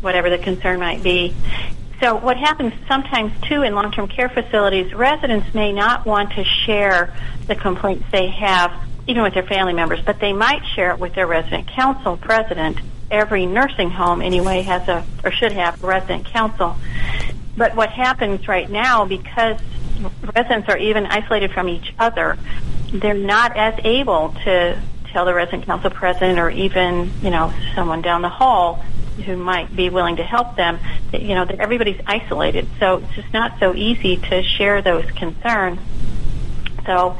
whatever 0.00 0.30
the 0.30 0.38
concern 0.38 0.78
might 0.78 1.02
be. 1.02 1.34
So 2.00 2.16
what 2.16 2.36
happens 2.36 2.72
sometimes 2.88 3.32
too 3.42 3.62
in 3.62 3.74
long-term 3.74 4.08
care 4.08 4.28
facilities, 4.28 4.94
residents 4.94 5.52
may 5.54 5.72
not 5.72 6.06
want 6.06 6.32
to 6.32 6.44
share 6.44 7.14
the 7.46 7.56
complaints 7.56 8.04
they 8.10 8.28
have 8.28 8.72
even 9.06 9.22
with 9.22 9.34
their 9.34 9.42
family 9.42 9.72
members, 9.72 10.00
but 10.00 10.20
they 10.20 10.32
might 10.32 10.64
share 10.74 10.92
it 10.92 10.98
with 11.00 11.14
their 11.14 11.26
resident 11.26 11.66
council 11.68 12.16
president. 12.16 12.78
Every 13.10 13.44
nursing 13.44 13.90
home 13.90 14.22
anyway 14.22 14.62
has 14.62 14.88
a 14.88 15.04
or 15.24 15.32
should 15.32 15.52
have 15.52 15.82
a 15.82 15.86
resident 15.86 16.26
council. 16.26 16.76
But 17.56 17.74
what 17.74 17.90
happens 17.90 18.48
right 18.48 18.70
now 18.70 19.04
because 19.04 19.60
residents 20.34 20.68
are 20.68 20.78
even 20.78 21.06
isolated 21.06 21.52
from 21.52 21.68
each 21.68 21.92
other, 21.98 22.38
they're 22.92 23.14
not 23.14 23.56
as 23.56 23.74
able 23.84 24.34
to 24.44 24.80
tell 25.12 25.24
the 25.24 25.34
resident 25.34 25.66
council 25.66 25.90
president 25.90 26.38
or 26.38 26.50
even, 26.50 27.10
you 27.22 27.30
know, 27.30 27.52
someone 27.74 28.02
down 28.02 28.22
the 28.22 28.28
hall 28.28 28.84
who 29.24 29.36
might 29.36 29.74
be 29.74 29.90
willing 29.90 30.16
to 30.16 30.24
help 30.24 30.56
them, 30.56 30.78
that, 31.12 31.22
you 31.22 31.34
know, 31.34 31.44
that 31.44 31.58
everybody's 31.58 32.00
isolated. 32.06 32.66
So 32.78 32.98
it's 32.98 33.14
just 33.14 33.32
not 33.32 33.58
so 33.58 33.74
easy 33.74 34.16
to 34.16 34.42
share 34.42 34.80
those 34.82 35.10
concerns. 35.10 35.78
So 36.86 37.18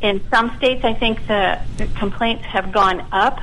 in 0.00 0.22
some 0.30 0.56
states, 0.56 0.84
I 0.84 0.94
think 0.94 1.26
the 1.26 1.60
complaints 1.96 2.44
have 2.46 2.72
gone 2.72 3.06
up 3.12 3.40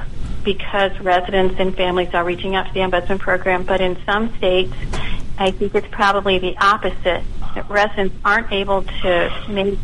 because 0.47 0.97
residents 1.01 1.55
and 1.59 1.75
families 1.75 2.13
are 2.13 2.23
reaching 2.23 2.55
out 2.55 2.65
to 2.67 2.73
the 2.73 2.79
ombudsman 2.79 3.19
program, 3.19 3.63
but 3.65 3.81
in 3.81 3.97
some 4.05 4.33
states, 4.37 4.73
I 5.37 5.51
think 5.51 5.75
it's 5.75 5.89
probably 5.91 6.39
the 6.39 6.55
opposite. 6.57 7.21
That 7.53 7.69
residents 7.69 8.15
aren't 8.23 8.49
able 8.53 8.83
to 8.83 9.45
make 9.49 9.77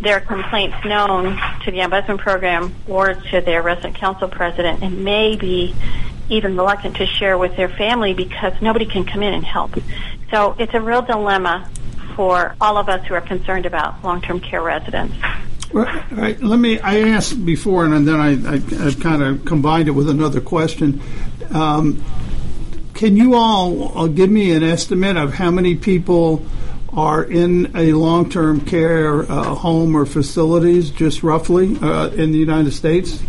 their 0.00 0.18
complaints 0.18 0.76
known 0.84 1.40
to 1.62 1.70
the 1.70 1.78
ombudsman 1.78 2.18
program 2.18 2.74
or 2.88 3.14
to 3.14 3.40
their 3.40 3.62
resident 3.62 3.94
council 3.94 4.26
president 4.26 4.82
and 4.82 5.04
maybe 5.04 5.72
even 6.30 6.56
reluctant 6.56 6.96
to 6.96 7.06
share 7.06 7.38
with 7.38 7.54
their 7.54 7.68
family 7.68 8.12
because 8.12 8.60
nobody 8.60 8.86
can 8.86 9.04
come 9.04 9.22
in 9.22 9.34
and 9.34 9.44
help. 9.44 9.78
So 10.32 10.56
it's 10.58 10.74
a 10.74 10.80
real 10.80 11.02
dilemma 11.02 11.70
for 12.16 12.56
all 12.60 12.76
of 12.76 12.88
us 12.88 13.06
who 13.06 13.14
are 13.14 13.20
concerned 13.20 13.66
about 13.66 14.02
long-term 14.02 14.40
care 14.40 14.62
residents. 14.62 15.14
Right. 15.72 16.40
Let 16.42 16.58
me. 16.58 16.78
I 16.78 17.10
asked 17.10 17.44
before, 17.44 17.84
and 17.84 18.06
then 18.06 18.14
I, 18.14 18.54
I, 18.54 18.88
I 18.88 18.92
kind 18.94 19.22
of 19.22 19.44
combined 19.44 19.88
it 19.88 19.92
with 19.92 20.08
another 20.08 20.40
question. 20.40 21.02
Um, 21.50 22.04
can 22.94 23.16
you 23.16 23.34
all 23.34 23.98
uh, 23.98 24.06
give 24.06 24.30
me 24.30 24.52
an 24.52 24.62
estimate 24.62 25.16
of 25.16 25.34
how 25.34 25.50
many 25.50 25.74
people 25.74 26.44
are 26.92 27.22
in 27.22 27.76
a 27.76 27.92
long-term 27.92 28.62
care 28.62 29.30
uh, 29.30 29.54
home 29.54 29.94
or 29.94 30.06
facilities, 30.06 30.90
just 30.90 31.22
roughly, 31.22 31.76
uh, 31.82 32.08
in 32.08 32.32
the 32.32 32.38
United 32.38 32.72
States? 32.72 33.22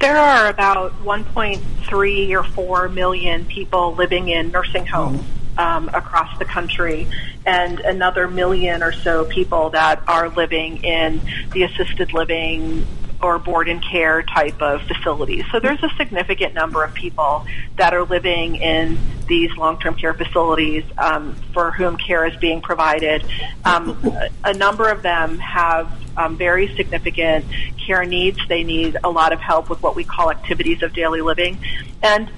There 0.00 0.18
are 0.18 0.48
about 0.48 0.92
1.3 1.02 2.30
or 2.32 2.42
4 2.42 2.88
million 2.90 3.46
people 3.46 3.94
living 3.94 4.28
in 4.28 4.50
nursing 4.50 4.84
homes 4.84 5.22
oh. 5.22 5.33
Um, 5.58 5.88
across 5.88 6.38
the 6.38 6.44
country, 6.44 7.06
and 7.46 7.80
another 7.80 8.28
million 8.28 8.82
or 8.82 8.92
so 8.92 9.24
people 9.24 9.70
that 9.70 10.02
are 10.08 10.28
living 10.28 10.82
in 10.84 11.20
the 11.52 11.62
assisted 11.64 12.12
living 12.12 12.86
or 13.22 13.38
board 13.38 13.68
and 13.68 13.82
care 13.82 14.22
type 14.22 14.60
of 14.60 14.82
facilities. 14.82 15.44
So 15.50 15.58
there's 15.58 15.82
a 15.82 15.88
significant 15.96 16.52
number 16.54 16.84
of 16.84 16.92
people 16.92 17.46
that 17.76 17.94
are 17.94 18.04
living 18.04 18.56
in 18.56 18.98
these 19.26 19.50
long-term 19.56 19.94
care 19.94 20.12
facilities 20.12 20.84
um, 20.98 21.34
for 21.54 21.70
whom 21.70 21.96
care 21.96 22.26
is 22.26 22.36
being 22.36 22.60
provided. 22.60 23.24
Um, 23.64 23.96
a 24.44 24.52
number 24.52 24.90
of 24.90 25.02
them 25.02 25.38
have 25.38 25.90
um, 26.16 26.36
very 26.36 26.74
significant 26.76 27.46
care 27.86 28.04
needs. 28.04 28.38
They 28.48 28.62
need 28.62 28.98
a 29.02 29.10
lot 29.10 29.32
of 29.32 29.40
help 29.40 29.70
with 29.70 29.82
what 29.82 29.96
we 29.96 30.04
call 30.04 30.30
activities 30.30 30.82
of 30.82 30.92
daily 30.92 31.22
living. 31.22 31.58
And 32.02 32.30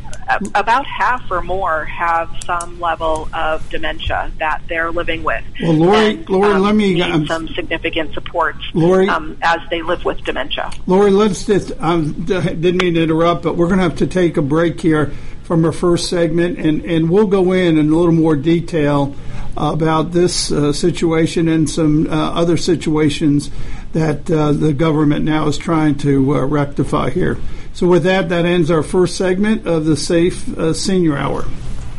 about 0.54 0.86
half 0.86 1.30
or 1.30 1.42
more 1.42 1.84
have 1.84 2.30
some 2.44 2.80
level 2.80 3.28
of 3.32 3.68
dementia 3.70 4.32
that 4.38 4.62
they're 4.68 4.90
living 4.90 5.22
with. 5.22 5.44
Well, 5.62 5.72
Lori, 5.72 6.10
and, 6.10 6.28
Lori, 6.28 6.52
um, 6.52 6.62
let 6.62 6.74
me 6.74 6.94
need 6.94 7.02
um, 7.02 7.26
some 7.26 7.48
significant 7.48 8.14
support 8.14 8.56
Lori, 8.74 9.08
um, 9.08 9.38
as 9.42 9.60
they 9.70 9.82
live 9.82 10.04
with 10.04 10.22
dementia. 10.24 10.70
Lori, 10.86 11.10
let's 11.10 11.44
just 11.44 11.72
um, 11.78 12.12
didn't 12.24 12.76
mean 12.76 12.94
to 12.94 13.02
interrupt, 13.02 13.42
but 13.42 13.56
we're 13.56 13.66
going 13.66 13.78
to 13.78 13.84
have 13.84 13.96
to 13.96 14.06
take 14.06 14.36
a 14.36 14.42
break 14.42 14.80
here 14.80 15.12
from 15.46 15.64
our 15.64 15.70
first 15.70 16.10
segment, 16.10 16.58
and, 16.58 16.84
and 16.84 17.08
we'll 17.08 17.28
go 17.28 17.52
in 17.52 17.78
in 17.78 17.88
a 17.88 17.96
little 17.96 18.12
more 18.12 18.34
detail 18.34 19.14
about 19.56 20.10
this 20.10 20.50
uh, 20.50 20.72
situation 20.72 21.46
and 21.46 21.70
some 21.70 22.08
uh, 22.08 22.32
other 22.32 22.56
situations 22.56 23.50
that 23.92 24.28
uh, 24.28 24.52
the 24.52 24.72
government 24.72 25.24
now 25.24 25.46
is 25.46 25.56
trying 25.56 25.94
to 25.94 26.34
uh, 26.34 26.44
rectify 26.44 27.10
here. 27.10 27.38
So, 27.72 27.86
with 27.86 28.02
that, 28.02 28.28
that 28.30 28.44
ends 28.44 28.70
our 28.72 28.82
first 28.82 29.16
segment 29.16 29.66
of 29.66 29.84
the 29.84 29.96
Safe 29.96 30.48
uh, 30.58 30.72
Senior 30.74 31.16
Hour. 31.16 31.44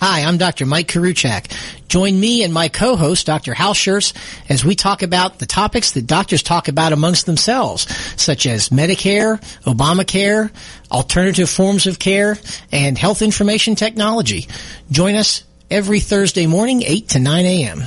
Hi, 0.00 0.22
I'm 0.22 0.36
Dr. 0.36 0.66
Mike 0.66 0.88
Koriwchak. 0.88 1.50
Join 1.88 2.20
me 2.20 2.44
and 2.44 2.52
my 2.52 2.68
co-host, 2.68 3.24
Dr. 3.26 3.54
Hal 3.54 3.72
Scherz, 3.72 4.12
as 4.48 4.62
we 4.64 4.74
talk 4.74 5.02
about 5.02 5.38
the 5.38 5.46
topics 5.46 5.92
that 5.92 6.06
doctors 6.06 6.42
talk 6.42 6.68
about 6.68 6.92
amongst 6.92 7.24
themselves, 7.24 7.86
such 8.20 8.44
as 8.46 8.68
Medicare, 8.68 9.40
Obamacare, 9.62 10.50
alternative 10.90 11.48
forms 11.48 11.86
of 11.86 11.98
care, 11.98 12.36
and 12.72 12.98
health 12.98 13.22
information 13.22 13.74
technology. 13.74 14.48
Join 14.90 15.14
us 15.14 15.44
every 15.70 16.00
Thursday 16.00 16.46
morning, 16.46 16.82
8 16.82 17.08
to 17.10 17.18
9 17.18 17.46
a.m. 17.46 17.84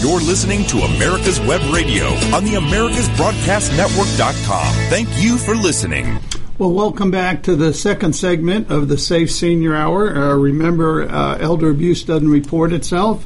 You're 0.00 0.20
listening 0.20 0.64
to 0.66 0.78
America's 0.78 1.38
Web 1.40 1.60
Radio 1.72 2.06
on 2.34 2.42
the 2.44 2.54
AmericasBroadcastNetwork.com. 2.54 4.74
Thank 4.90 5.08
you 5.22 5.38
for 5.38 5.54
listening. 5.54 6.18
Well, 6.62 6.70
welcome 6.70 7.10
back 7.10 7.42
to 7.42 7.56
the 7.56 7.74
second 7.74 8.12
segment 8.12 8.70
of 8.70 8.86
the 8.86 8.96
Safe 8.96 9.32
Senior 9.32 9.74
Hour. 9.74 10.16
Uh, 10.16 10.34
remember, 10.36 11.10
uh, 11.10 11.36
elder 11.38 11.70
abuse 11.70 12.04
doesn't 12.04 12.28
report 12.28 12.72
itself. 12.72 13.24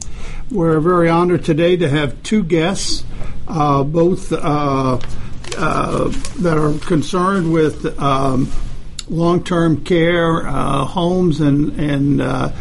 We're 0.50 0.80
very 0.80 1.10
honored 1.10 1.44
today 1.44 1.76
to 1.76 1.86
have 1.86 2.22
two 2.22 2.42
guests, 2.42 3.04
uh, 3.46 3.84
both 3.84 4.32
uh, 4.32 4.98
uh, 5.58 6.08
that 6.38 6.56
are 6.56 6.78
concerned 6.86 7.52
with 7.52 7.84
um, 8.00 8.50
long-term 9.10 9.84
care 9.84 10.48
uh, 10.48 10.86
homes 10.86 11.40
and 11.40 11.78
and 11.78 12.54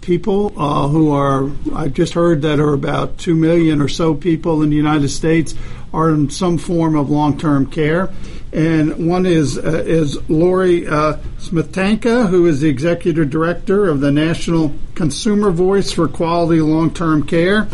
people 0.00 0.48
who 0.88 1.12
are. 1.12 1.50
I 1.74 1.88
just 1.88 2.14
heard 2.14 2.40
that 2.40 2.58
are 2.58 2.72
about 2.72 3.18
two 3.18 3.34
million 3.34 3.82
or 3.82 3.88
so 3.88 4.14
people 4.14 4.62
in 4.62 4.70
the 4.70 4.76
United 4.76 5.10
States 5.10 5.54
are 5.92 6.08
in 6.08 6.30
some 6.30 6.56
form 6.56 6.96
of 6.96 7.10
long-term 7.10 7.66
care 7.66 8.10
and 8.52 9.08
one 9.08 9.24
is 9.24 9.56
uh, 9.56 9.82
is 9.86 10.18
Lori 10.28 10.86
uh, 10.86 11.16
Smetanka, 11.38 12.28
who 12.28 12.46
is 12.46 12.60
the 12.60 12.68
executive 12.68 13.30
director 13.30 13.88
of 13.88 14.00
the 14.00 14.12
National 14.12 14.74
Consumer 14.94 15.50
Voice 15.50 15.90
for 15.90 16.06
Quality 16.06 16.60
Long-Term 16.60 17.26
Care. 17.26 17.66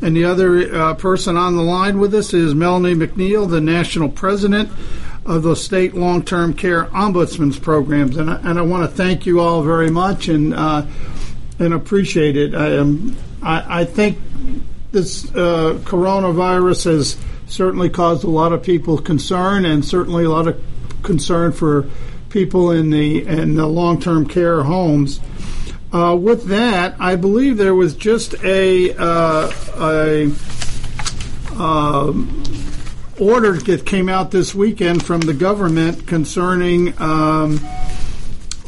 And 0.00 0.16
the 0.16 0.24
other 0.24 0.74
uh, 0.74 0.94
person 0.94 1.36
on 1.36 1.56
the 1.56 1.62
line 1.62 1.98
with 1.98 2.14
us 2.14 2.34
is 2.34 2.54
Melanie 2.54 2.94
McNeil, 2.94 3.48
the 3.48 3.60
national 3.60 4.10
president 4.10 4.70
of 5.24 5.42
the 5.42 5.56
state 5.56 5.94
long-term 5.94 6.54
care 6.54 6.84
ombudsman's 6.86 7.58
programs. 7.58 8.16
And 8.16 8.30
I, 8.30 8.36
and 8.42 8.58
I 8.58 8.62
want 8.62 8.88
to 8.88 8.96
thank 8.96 9.26
you 9.26 9.40
all 9.40 9.62
very 9.62 9.90
much 9.90 10.28
and 10.28 10.54
uh, 10.54 10.86
and 11.58 11.74
appreciate 11.74 12.36
it. 12.36 12.54
I, 12.54 12.74
am, 12.74 13.16
I, 13.42 13.80
I 13.80 13.84
think 13.84 14.18
this 14.92 15.24
uh, 15.34 15.78
coronavirus 15.84 16.84
has 16.84 17.16
certainly 17.46 17.88
caused 17.88 18.24
a 18.24 18.30
lot 18.30 18.52
of 18.52 18.62
people 18.62 18.98
concern, 18.98 19.64
and 19.64 19.84
certainly 19.84 20.24
a 20.24 20.30
lot 20.30 20.48
of 20.48 20.62
concern 21.02 21.52
for 21.52 21.88
people 22.30 22.70
in 22.70 22.90
the 22.90 23.26
in 23.26 23.54
the 23.54 23.66
long 23.66 24.00
term 24.00 24.26
care 24.26 24.62
homes. 24.62 25.20
Uh, 25.92 26.14
with 26.14 26.46
that, 26.48 26.96
I 26.98 27.16
believe 27.16 27.56
there 27.56 27.74
was 27.74 27.94
just 27.94 28.34
a 28.44 28.94
uh, 28.98 29.50
a 29.78 30.32
um, 31.58 32.42
order 33.18 33.52
that 33.52 33.86
came 33.86 34.08
out 34.08 34.30
this 34.30 34.54
weekend 34.54 35.04
from 35.04 35.20
the 35.22 35.34
government 35.34 36.06
concerning. 36.06 37.00
Um, 37.00 37.60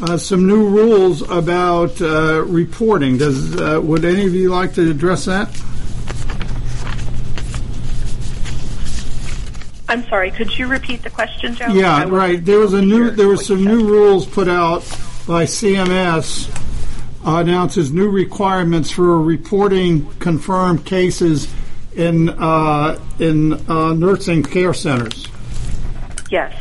uh, 0.01 0.17
some 0.17 0.47
new 0.47 0.69
rules 0.69 1.29
about 1.29 2.01
uh, 2.01 2.45
reporting. 2.45 3.19
Does 3.19 3.61
uh, 3.61 3.81
would 3.83 4.05
any 4.05 4.27
of 4.27 4.35
you 4.35 4.49
like 4.49 4.75
to 4.75 4.89
address 4.89 5.25
that? 5.25 5.49
I'm 9.89 10.07
sorry. 10.09 10.31
Could 10.31 10.57
you 10.59 10.67
repeat 10.67 11.03
the 11.03 11.11
question, 11.11 11.55
Joe? 11.55 11.69
Yeah, 11.69 12.05
right. 12.09 12.45
There 12.45 12.59
was 12.59 12.75
a 12.75 12.83
new. 12.83 13.11
There 13.11 13.29
was 13.29 13.47
some 13.47 13.65
new 13.65 13.89
rules 13.89 14.27
put 14.27 14.49
out 14.49 14.83
by 15.27 15.45
CMS. 15.45 16.55
Uh, 17.27 17.41
announces 17.41 17.91
new 17.93 18.09
requirements 18.09 18.91
for 18.91 19.21
reporting 19.21 20.09
confirmed 20.19 20.87
cases 20.87 21.53
in 21.95 22.29
uh, 22.29 22.99
in 23.19 23.55
uh, 23.69 23.93
nursing 23.95 24.43
care 24.43 24.73
centers. 24.73 25.27
Yes. 26.31 26.55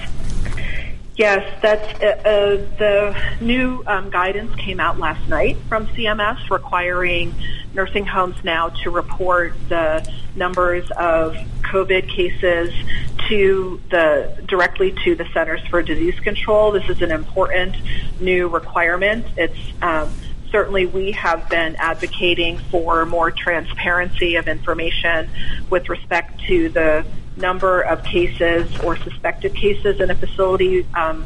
Yes, 1.18 1.52
that's 1.64 2.00
uh, 2.00 2.06
uh, 2.06 2.78
the 2.78 3.18
new 3.42 3.84
um, 3.88 4.12
guidance 4.12 4.54
came 4.54 4.80
out 4.80 5.00
last 5.00 5.28
night 5.28 5.58
from 5.68 5.88
CMS 5.88 6.52
requiring 6.52 7.34
nursing 7.74 8.06
homes 8.06 8.36
now 8.44 8.70
to 8.84 8.92
report 8.92 9.54
the 9.68 10.08
numbers 10.36 10.90
of 10.92 11.36
COVID 11.64 12.08
cases 12.08 12.72
to 13.30 13.82
the 13.90 14.44
directly 14.46 14.94
to 15.06 15.16
the 15.16 15.26
Centers 15.34 15.66
for 15.72 15.82
Disease 15.82 16.20
Control. 16.20 16.72
This 16.72 16.88
is 16.88 17.02
an 17.02 17.12
important 17.12 17.76
new 18.22 18.48
requirement. 18.48 19.26
It's 19.38 19.58
um, 19.82 20.14
certainly 20.52 20.86
we 20.86 21.14
have 21.14 21.50
been 21.50 21.76
advocating 21.78 22.60
for 22.70 23.08
more 23.08 23.32
transparency 23.32 24.36
of 24.36 24.48
information 24.48 25.32
with 25.72 25.90
respect 25.90 26.42
to 26.42 26.70
the 26.70 27.06
number 27.38 27.82
of 27.82 28.04
cases 28.04 28.78
or 28.80 28.97
suspected 28.97 29.54
cases 29.56 30.02
in 30.02 30.10
a 30.10 30.15
facility. 30.15 30.86
Um, 30.93 31.26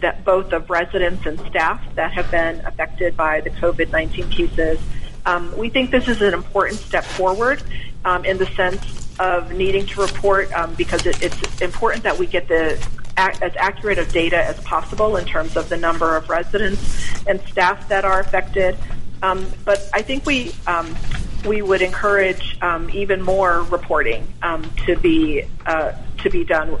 that 0.00 0.24
both 0.24 0.52
of 0.52 0.68
residents 0.70 1.26
and 1.26 1.38
staff 1.40 1.82
that 1.94 2.12
have 2.12 2.30
been 2.30 2.60
affected 2.60 3.16
by 3.16 3.40
the 3.40 3.50
COVID-19 3.50 4.30
cases. 4.30 4.80
Um, 5.26 5.56
we 5.56 5.68
think 5.68 5.90
this 5.90 6.08
is 6.08 6.22
an 6.22 6.34
important 6.34 6.80
step 6.80 7.04
forward 7.04 7.62
um, 8.04 8.24
in 8.24 8.38
the 8.38 8.46
sense 8.46 9.18
of 9.18 9.52
needing 9.52 9.84
to 9.86 10.00
report 10.00 10.50
um, 10.52 10.74
because 10.74 11.04
it, 11.06 11.22
it's 11.22 11.60
important 11.60 12.02
that 12.04 12.18
we 12.18 12.26
get 12.26 12.48
the 12.48 12.82
as 13.16 13.54
accurate 13.56 13.98
of 13.98 14.10
data 14.12 14.42
as 14.42 14.58
possible 14.60 15.16
in 15.16 15.26
terms 15.26 15.54
of 15.54 15.68
the 15.68 15.76
number 15.76 16.16
of 16.16 16.30
residents 16.30 17.06
and 17.26 17.38
staff 17.42 17.86
that 17.88 18.02
are 18.02 18.20
affected. 18.20 18.74
Um, 19.22 19.46
but 19.66 19.90
I 19.92 20.00
think 20.00 20.24
we 20.24 20.52
um, 20.66 20.96
we 21.44 21.62
would 21.62 21.82
encourage 21.82 22.56
um, 22.60 22.90
even 22.90 23.22
more 23.22 23.62
reporting 23.62 24.26
um, 24.42 24.70
to 24.86 24.96
be 24.96 25.44
uh, 25.66 25.92
to 26.18 26.30
be 26.30 26.44
done. 26.44 26.76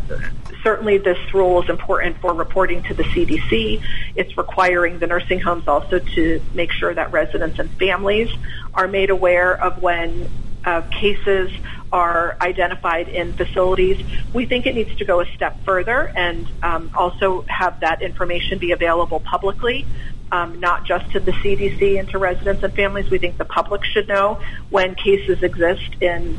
Certainly, 0.62 0.98
this 0.98 1.18
rule 1.32 1.62
is 1.62 1.70
important 1.70 2.18
for 2.18 2.34
reporting 2.34 2.82
to 2.84 2.94
the 2.94 3.04
CDC. 3.04 3.82
It's 4.14 4.36
requiring 4.36 4.98
the 4.98 5.06
nursing 5.06 5.40
homes 5.40 5.66
also 5.66 5.98
to 5.98 6.42
make 6.52 6.70
sure 6.72 6.92
that 6.92 7.12
residents 7.12 7.58
and 7.58 7.70
families 7.70 8.30
are 8.74 8.86
made 8.86 9.08
aware 9.08 9.52
of 9.62 9.80
when 9.82 10.28
uh, 10.64 10.82
cases 10.82 11.50
are 11.92 12.36
identified 12.40 13.08
in 13.08 13.32
facilities. 13.32 14.04
We 14.32 14.46
think 14.46 14.66
it 14.66 14.74
needs 14.74 14.94
to 14.96 15.04
go 15.04 15.20
a 15.20 15.26
step 15.34 15.64
further 15.64 16.12
and 16.14 16.46
um, 16.62 16.90
also 16.94 17.44
have 17.48 17.80
that 17.80 18.02
information 18.02 18.58
be 18.58 18.72
available 18.72 19.20
publicly 19.20 19.86
um, 20.32 20.60
not 20.60 20.84
just 20.84 21.10
to 21.12 21.20
the 21.20 21.32
CDC 21.32 21.98
and 21.98 22.08
to 22.10 22.18
residents 22.18 22.62
and 22.62 22.72
families. 22.74 23.10
We 23.10 23.18
think 23.18 23.38
the 23.38 23.44
public 23.44 23.84
should 23.84 24.08
know 24.08 24.40
when 24.70 24.94
cases 24.94 25.42
exist 25.42 25.90
in 26.00 26.38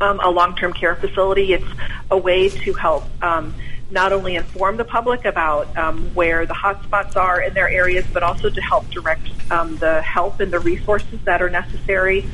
um, 0.00 0.20
a 0.20 0.30
long-term 0.30 0.72
care 0.72 0.94
facility. 0.94 1.52
It's 1.52 1.66
a 2.10 2.16
way 2.16 2.48
to 2.48 2.72
help 2.74 3.04
um, 3.22 3.54
not 3.90 4.12
only 4.12 4.36
inform 4.36 4.76
the 4.76 4.84
public 4.84 5.24
about 5.24 5.74
um, 5.76 6.10
where 6.14 6.44
the 6.46 6.54
hotspots 6.54 7.16
are 7.16 7.40
in 7.40 7.54
their 7.54 7.68
areas, 7.68 8.04
but 8.12 8.22
also 8.22 8.50
to 8.50 8.60
help 8.60 8.88
direct 8.90 9.28
um, 9.50 9.76
the 9.78 10.02
help 10.02 10.40
and 10.40 10.52
the 10.52 10.58
resources 10.58 11.18
that 11.24 11.40
are 11.40 11.50
necessary 11.50 12.28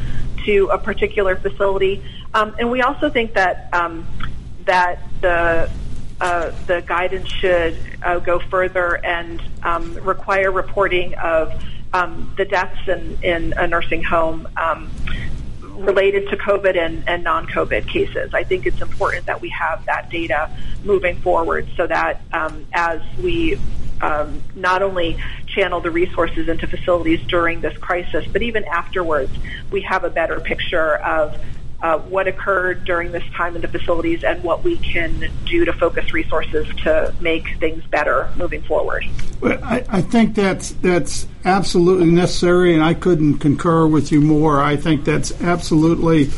to 0.44 0.68
a 0.72 0.78
particular 0.78 1.36
facility. 1.36 2.02
Um, 2.34 2.54
and 2.58 2.70
we 2.70 2.82
also 2.82 3.08
think 3.08 3.34
that 3.34 3.68
um, 3.72 4.06
that 4.64 4.98
the 5.20 5.70
uh, 6.20 6.52
the 6.66 6.82
guidance 6.86 7.28
should 7.28 7.76
uh, 8.02 8.18
go 8.18 8.38
further 8.38 9.04
and 9.04 9.42
um, 9.62 9.94
require 10.02 10.50
reporting 10.50 11.14
of 11.14 11.52
um, 11.92 12.32
the 12.36 12.44
deaths 12.44 12.88
in, 12.88 13.18
in 13.22 13.54
a 13.56 13.66
nursing 13.66 14.02
home 14.02 14.48
um, 14.56 14.90
related 15.62 16.28
to 16.28 16.36
COVID 16.36 16.76
and, 16.76 17.08
and 17.08 17.24
non-COVID 17.24 17.88
cases. 17.88 18.32
I 18.34 18.44
think 18.44 18.66
it's 18.66 18.80
important 18.80 19.26
that 19.26 19.40
we 19.40 19.48
have 19.50 19.84
that 19.86 20.10
data 20.10 20.50
moving 20.84 21.16
forward 21.16 21.68
so 21.76 21.86
that 21.86 22.20
um, 22.32 22.66
as 22.72 23.00
we 23.18 23.58
um, 24.00 24.42
not 24.54 24.82
only 24.82 25.16
channel 25.46 25.80
the 25.80 25.90
resources 25.90 26.48
into 26.48 26.66
facilities 26.66 27.20
during 27.26 27.60
this 27.60 27.76
crisis, 27.78 28.26
but 28.30 28.42
even 28.42 28.64
afterwards, 28.64 29.32
we 29.70 29.82
have 29.82 30.04
a 30.04 30.10
better 30.10 30.40
picture 30.40 30.96
of 30.96 31.38
uh, 31.84 31.98
what 31.98 32.26
occurred 32.26 32.82
during 32.86 33.12
this 33.12 33.22
time 33.34 33.54
in 33.54 33.60
the 33.60 33.68
facilities 33.68 34.24
and 34.24 34.42
what 34.42 34.64
we 34.64 34.78
can 34.78 35.30
do 35.44 35.66
to 35.66 35.72
focus 35.74 36.14
resources 36.14 36.66
to 36.82 37.14
make 37.20 37.58
things 37.58 37.84
better 37.88 38.30
moving 38.36 38.62
forward. 38.62 39.04
I, 39.42 39.84
I 39.90 40.00
think 40.00 40.34
that's 40.34 40.70
that's 40.70 41.28
absolutely 41.44 42.06
necessary, 42.06 42.72
and 42.72 42.82
I 42.82 42.94
couldn't 42.94 43.38
concur 43.40 43.86
with 43.86 44.10
you 44.10 44.22
more. 44.22 44.62
I 44.62 44.76
think 44.76 45.04
that's 45.04 45.38
absolutely 45.42 46.28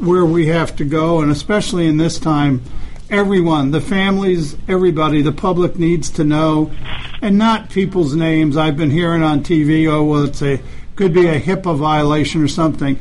where 0.00 0.26
we 0.26 0.48
have 0.48 0.76
to 0.76 0.84
go, 0.84 1.22
and 1.22 1.32
especially 1.32 1.86
in 1.86 1.96
this 1.96 2.18
time 2.18 2.60
everyone, 3.08 3.70
the 3.70 3.80
families, 3.80 4.56
everybody, 4.68 5.22
the 5.22 5.32
public 5.32 5.78
needs 5.78 6.10
to 6.10 6.24
know, 6.24 6.70
and 7.22 7.38
not 7.38 7.70
people's 7.70 8.14
names. 8.14 8.56
I've 8.58 8.76
been 8.76 8.90
hearing 8.90 9.22
on 9.22 9.44
TV, 9.44 9.90
oh, 9.90 10.04
well, 10.04 10.24
it's 10.24 10.42
a 10.42 10.60
could 10.96 11.12
be 11.12 11.26
a 11.26 11.40
HIPAA 11.40 11.76
violation 11.76 12.42
or 12.42 12.48
something 12.48 12.98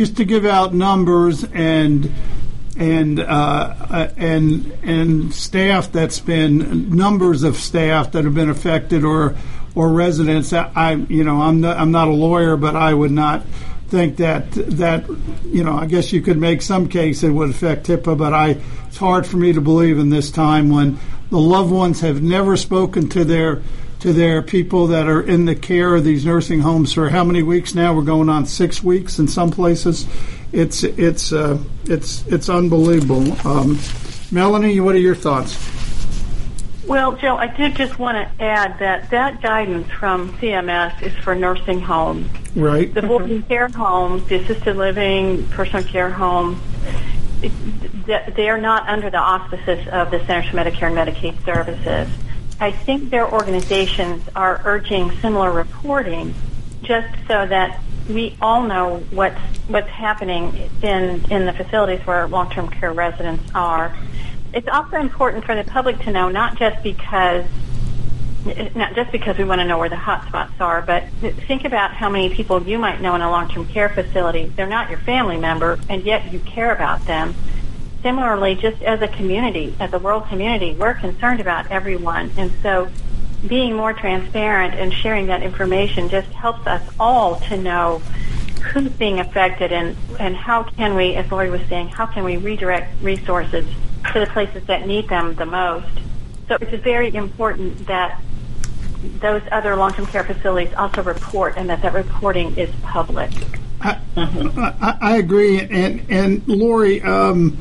just 0.00 0.16
to 0.16 0.24
give 0.24 0.46
out 0.46 0.72
numbers 0.72 1.44
and 1.52 2.10
and 2.74 3.20
uh, 3.20 4.08
and 4.16 4.72
and 4.82 5.34
staff 5.34 5.92
that's 5.92 6.18
been 6.18 6.88
numbers 6.96 7.42
of 7.42 7.54
staff 7.58 8.12
that 8.12 8.24
have 8.24 8.34
been 8.34 8.48
affected 8.48 9.04
or 9.04 9.36
or 9.74 9.92
residents. 9.92 10.54
I 10.54 10.92
you 10.92 11.22
know 11.22 11.42
I'm 11.42 11.60
not, 11.60 11.76
I'm 11.76 11.90
not 11.90 12.08
a 12.08 12.12
lawyer, 12.12 12.56
but 12.56 12.76
I 12.76 12.94
would 12.94 13.10
not 13.10 13.44
think 13.88 14.16
that 14.16 14.50
that 14.52 15.06
you 15.44 15.62
know 15.62 15.74
I 15.74 15.84
guess 15.84 16.14
you 16.14 16.22
could 16.22 16.38
make 16.38 16.62
some 16.62 16.88
case 16.88 17.22
it 17.22 17.28
would 17.28 17.50
affect 17.50 17.86
HIPAA, 17.86 18.16
but 18.16 18.32
I 18.32 18.56
it's 18.86 18.96
hard 18.96 19.26
for 19.26 19.36
me 19.36 19.52
to 19.52 19.60
believe 19.60 19.98
in 19.98 20.08
this 20.08 20.30
time 20.30 20.70
when 20.70 20.98
the 21.28 21.38
loved 21.38 21.70
ones 21.70 22.00
have 22.00 22.22
never 22.22 22.56
spoken 22.56 23.10
to 23.10 23.22
their 23.22 23.62
to 24.00 24.12
their 24.12 24.42
people 24.42 24.88
that 24.88 25.06
are 25.06 25.20
in 25.20 25.44
the 25.44 25.54
care 25.54 25.94
of 25.94 26.04
these 26.04 26.24
nursing 26.24 26.60
homes 26.60 26.92
for 26.92 27.08
how 27.10 27.24
many 27.24 27.42
weeks 27.42 27.74
now? 27.74 27.94
We're 27.94 28.02
going 28.02 28.28
on 28.28 28.46
six 28.46 28.82
weeks 28.82 29.18
in 29.18 29.28
some 29.28 29.50
places. 29.50 30.06
It's 30.52 30.82
it's 30.82 31.32
uh, 31.32 31.58
it's 31.84 32.26
it's 32.26 32.48
unbelievable. 32.48 33.32
Um, 33.46 33.78
Melanie, 34.32 34.80
what 34.80 34.94
are 34.94 34.98
your 34.98 35.14
thoughts? 35.14 35.56
Well, 36.86 37.12
Joe, 37.12 37.36
I 37.36 37.46
did 37.46 37.76
just 37.76 37.98
want 37.98 38.16
to 38.16 38.44
add 38.44 38.78
that 38.80 39.10
that 39.10 39.42
guidance 39.42 39.88
from 39.92 40.32
CMS 40.38 41.00
is 41.02 41.14
for 41.22 41.34
nursing 41.34 41.80
homes. 41.80 42.28
Right. 42.56 42.92
The 42.92 43.02
boarding 43.02 43.42
care 43.44 43.68
homes, 43.68 44.26
the 44.28 44.36
assisted 44.36 44.76
living, 44.76 45.46
personal 45.48 45.84
care 45.84 46.10
homes, 46.10 46.58
they 47.40 48.48
are 48.48 48.58
not 48.58 48.88
under 48.88 49.08
the 49.08 49.18
auspices 49.18 49.86
of 49.88 50.10
the 50.10 50.24
Centers 50.26 50.50
for 50.50 50.56
Medicare 50.56 50.88
and 50.88 50.96
Medicaid 50.96 51.44
Services. 51.44 52.08
I 52.60 52.72
think 52.72 53.08
their 53.08 53.30
organizations 53.32 54.22
are 54.36 54.60
urging 54.64 55.10
similar 55.20 55.50
reporting 55.50 56.34
just 56.82 57.08
so 57.26 57.46
that 57.46 57.80
we 58.08 58.36
all 58.40 58.62
know 58.62 58.98
what's 59.10 59.40
what's 59.68 59.88
happening 59.88 60.68
in 60.82 61.24
in 61.30 61.46
the 61.46 61.54
facilities 61.54 62.06
where 62.06 62.28
long-term 62.28 62.68
care 62.68 62.92
residents 62.92 63.50
are. 63.54 63.96
It's 64.52 64.68
also 64.68 64.96
important 64.96 65.44
for 65.44 65.54
the 65.54 65.64
public 65.64 66.00
to 66.00 66.12
know, 66.12 66.28
not 66.28 66.58
just 66.58 66.82
because 66.82 67.46
not 68.74 68.94
just 68.94 69.10
because 69.10 69.38
we 69.38 69.44
want 69.44 69.60
to 69.60 69.66
know 69.66 69.78
where 69.78 69.88
the 69.88 69.96
hotspots 69.96 70.60
are, 70.60 70.82
but 70.82 71.04
think 71.46 71.64
about 71.64 71.92
how 71.92 72.10
many 72.10 72.34
people 72.34 72.62
you 72.62 72.78
might 72.78 73.00
know 73.00 73.14
in 73.14 73.22
a 73.22 73.30
long-term 73.30 73.66
care 73.66 73.88
facility. 73.88 74.52
They're 74.56 74.66
not 74.66 74.90
your 74.90 74.98
family 74.98 75.38
member, 75.38 75.78
and 75.88 76.02
yet 76.04 76.32
you 76.32 76.40
care 76.40 76.72
about 76.74 77.06
them 77.06 77.34
similarly, 78.02 78.54
just 78.54 78.82
as 78.82 79.00
a 79.02 79.08
community, 79.08 79.74
as 79.80 79.92
a 79.92 79.98
world 79.98 80.26
community, 80.28 80.74
we're 80.74 80.94
concerned 80.94 81.40
about 81.40 81.70
everyone. 81.70 82.30
And 82.36 82.52
so 82.62 82.88
being 83.46 83.74
more 83.74 83.92
transparent 83.92 84.74
and 84.74 84.92
sharing 84.92 85.26
that 85.26 85.42
information 85.42 86.08
just 86.08 86.28
helps 86.28 86.66
us 86.66 86.82
all 86.98 87.36
to 87.40 87.56
know 87.56 87.98
who's 88.72 88.92
being 88.92 89.20
affected 89.20 89.72
and, 89.72 89.96
and 90.18 90.36
how 90.36 90.62
can 90.62 90.94
we, 90.94 91.14
as 91.14 91.30
Lori 91.30 91.50
was 91.50 91.62
saying, 91.68 91.88
how 91.88 92.06
can 92.06 92.24
we 92.24 92.36
redirect 92.36 93.02
resources 93.02 93.66
to 94.12 94.20
the 94.20 94.26
places 94.26 94.64
that 94.66 94.86
need 94.86 95.08
them 95.08 95.34
the 95.34 95.46
most. 95.46 95.86
So 96.48 96.56
it's 96.60 96.82
very 96.82 97.14
important 97.14 97.86
that 97.86 98.20
those 99.20 99.42
other 99.50 99.76
long-term 99.76 100.06
care 100.06 100.24
facilities 100.24 100.74
also 100.74 101.02
report 101.02 101.54
and 101.56 101.70
that 101.70 101.82
that 101.82 101.94
reporting 101.94 102.56
is 102.56 102.70
public. 102.82 103.30
I, 103.80 103.98
I, 104.16 104.98
I 105.00 105.16
agree. 105.16 105.60
And, 105.60 106.04
and 106.10 106.46
Lori, 106.46 107.00
um, 107.02 107.56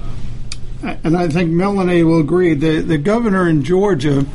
and 0.81 1.17
I 1.17 1.27
think 1.27 1.51
Melanie 1.51 2.03
will 2.03 2.19
agree, 2.19 2.53
the, 2.53 2.81
the 2.81 2.97
governor 2.97 3.49
in 3.49 3.63
Georgia 3.63 4.25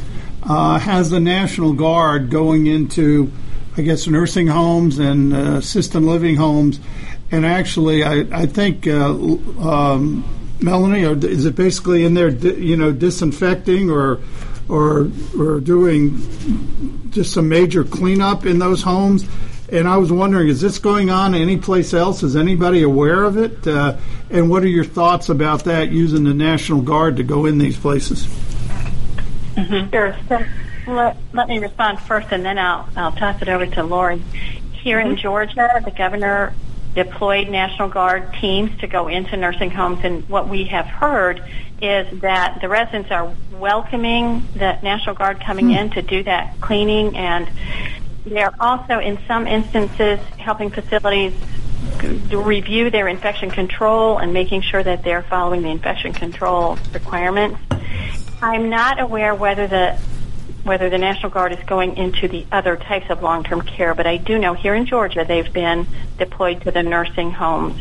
uh, 0.42 0.78
has 0.78 1.10
the 1.10 1.20
National 1.20 1.72
Guard 1.72 2.30
going 2.30 2.66
into, 2.66 3.32
I 3.76 3.82
guess, 3.82 4.06
nursing 4.06 4.48
homes 4.48 4.98
and 4.98 5.34
uh, 5.34 5.56
assisted 5.56 6.00
living 6.00 6.36
homes. 6.36 6.80
And 7.30 7.46
actually, 7.46 8.04
I, 8.04 8.26
I 8.30 8.46
think, 8.46 8.86
uh, 8.86 9.10
um, 9.10 10.24
Melanie, 10.60 11.02
is 11.02 11.46
it 11.46 11.56
basically 11.56 12.04
in 12.04 12.14
there, 12.14 12.28
you 12.28 12.76
know, 12.76 12.92
disinfecting 12.92 13.90
or, 13.90 14.20
or, 14.68 15.10
or 15.38 15.60
doing 15.60 17.10
just 17.10 17.32
some 17.32 17.48
major 17.48 17.84
cleanup 17.84 18.44
in 18.44 18.58
those 18.58 18.82
homes? 18.82 19.26
And 19.74 19.88
I 19.88 19.96
was 19.96 20.12
wondering, 20.12 20.46
is 20.46 20.60
this 20.60 20.78
going 20.78 21.10
on 21.10 21.34
anyplace 21.34 21.94
else? 21.94 22.22
Is 22.22 22.36
anybody 22.36 22.84
aware 22.84 23.24
of 23.24 23.36
it? 23.36 23.66
Uh, 23.66 23.96
and 24.30 24.48
what 24.48 24.62
are 24.62 24.68
your 24.68 24.84
thoughts 24.84 25.30
about 25.30 25.64
that 25.64 25.90
using 25.90 26.22
the 26.22 26.32
National 26.32 26.80
Guard 26.80 27.16
to 27.16 27.24
go 27.24 27.44
in 27.44 27.58
these 27.58 27.76
places? 27.76 28.24
Mm-hmm. 29.56 29.90
Sure. 29.90 30.16
So 30.28 30.44
let, 30.86 31.16
let 31.32 31.48
me 31.48 31.58
respond 31.58 31.98
first, 31.98 32.28
and 32.30 32.44
then 32.44 32.56
I'll, 32.56 32.88
I'll 32.94 33.10
toss 33.10 33.42
it 33.42 33.48
over 33.48 33.66
to 33.66 33.82
Lori. 33.82 34.22
Here 34.74 35.00
mm-hmm. 35.00 35.10
in 35.10 35.16
Georgia, 35.16 35.82
the 35.84 35.90
governor 35.90 36.54
deployed 36.94 37.48
National 37.48 37.88
Guard 37.88 38.32
teams 38.34 38.78
to 38.78 38.86
go 38.86 39.08
into 39.08 39.36
nursing 39.36 39.72
homes, 39.72 40.04
and 40.04 40.28
what 40.28 40.48
we 40.48 40.66
have 40.66 40.86
heard 40.86 41.42
is 41.82 42.20
that 42.20 42.60
the 42.60 42.68
residents 42.68 43.10
are 43.10 43.34
welcoming 43.58 44.46
the 44.54 44.78
National 44.82 45.16
Guard 45.16 45.40
coming 45.40 45.66
mm-hmm. 45.66 45.86
in 45.86 45.90
to 45.90 46.02
do 46.02 46.22
that 46.22 46.60
cleaning 46.60 47.16
and 47.16 47.50
they're 48.26 48.54
also, 48.60 48.98
in 48.98 49.18
some 49.26 49.46
instances, 49.46 50.18
helping 50.38 50.70
facilities 50.70 51.34
review 52.30 52.90
their 52.90 53.08
infection 53.08 53.50
control 53.50 54.18
and 54.18 54.32
making 54.32 54.62
sure 54.62 54.82
that 54.82 55.02
they're 55.02 55.22
following 55.22 55.62
the 55.62 55.68
infection 55.68 56.12
control 56.12 56.78
requirements. 56.92 57.60
I'm 58.40 58.70
not 58.70 59.00
aware 59.00 59.34
whether 59.34 59.66
the 59.66 59.98
whether 60.64 60.88
the 60.88 60.98
National 60.98 61.30
Guard 61.30 61.52
is 61.52 61.62
going 61.66 61.98
into 61.98 62.26
the 62.26 62.46
other 62.50 62.76
types 62.76 63.10
of 63.10 63.22
long-term 63.22 63.60
care, 63.62 63.94
but 63.94 64.06
I 64.06 64.16
do 64.16 64.38
know 64.38 64.54
here 64.54 64.74
in 64.74 64.86
Georgia 64.86 65.22
they've 65.26 65.52
been 65.52 65.86
deployed 66.16 66.62
to 66.62 66.70
the 66.70 66.82
nursing 66.82 67.30
homes. 67.30 67.78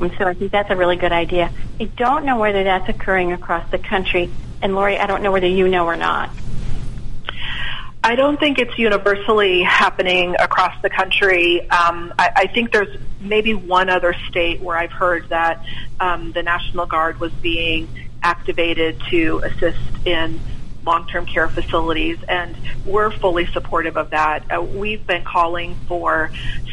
And 0.00 0.12
so 0.18 0.24
I 0.24 0.34
think 0.34 0.50
that's 0.50 0.70
a 0.70 0.76
really 0.76 0.96
good 0.96 1.12
idea. 1.12 1.52
I 1.78 1.84
don't 1.84 2.24
know 2.24 2.36
whether 2.36 2.64
that's 2.64 2.88
occurring 2.88 3.32
across 3.32 3.70
the 3.70 3.78
country. 3.78 4.30
And 4.62 4.74
Lori, 4.74 4.98
I 4.98 5.06
don't 5.06 5.22
know 5.22 5.30
whether 5.30 5.46
you 5.46 5.68
know 5.68 5.86
or 5.86 5.96
not. 5.96 6.30
I 8.06 8.16
don't 8.16 8.38
think 8.38 8.58
it's 8.58 8.78
universally 8.78 9.62
happening 9.62 10.36
across 10.38 10.74
the 10.82 10.90
country. 10.90 11.62
Um, 11.70 12.12
I, 12.18 12.32
I 12.36 12.46
think 12.48 12.70
there's 12.70 12.98
maybe 13.18 13.54
one 13.54 13.88
other 13.88 14.14
state 14.28 14.60
where 14.60 14.76
I've 14.76 14.92
heard 14.92 15.30
that 15.30 15.64
um, 15.98 16.32
the 16.32 16.42
National 16.42 16.84
Guard 16.84 17.18
was 17.18 17.32
being 17.32 17.88
activated 18.22 19.00
to 19.08 19.38
assist 19.38 19.78
in 20.04 20.38
long-term 20.84 21.24
care 21.24 21.48
facilities, 21.48 22.18
and 22.28 22.54
we're 22.84 23.10
fully 23.10 23.46
supportive 23.46 23.96
of 23.96 24.10
that. 24.10 24.52
Uh, 24.54 24.60
we've 24.60 25.06
been 25.06 25.24
calling 25.24 25.74
for 25.88 26.30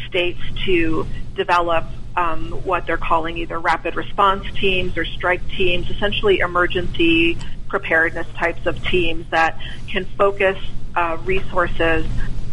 states 0.08 0.42
to 0.66 1.06
develop 1.34 1.86
um, 2.14 2.50
what 2.66 2.84
they're 2.84 2.98
calling 2.98 3.38
either 3.38 3.58
rapid 3.58 3.96
response 3.96 4.44
teams 4.52 4.98
or 4.98 5.06
strike 5.06 5.48
teams, 5.48 5.88
essentially 5.88 6.40
emergency 6.40 7.38
preparedness 7.72 8.26
types 8.36 8.66
of 8.66 8.84
teams 8.84 9.24
that 9.30 9.58
can 9.88 10.04
focus 10.04 10.58
uh, 10.94 11.16
resources 11.24 12.04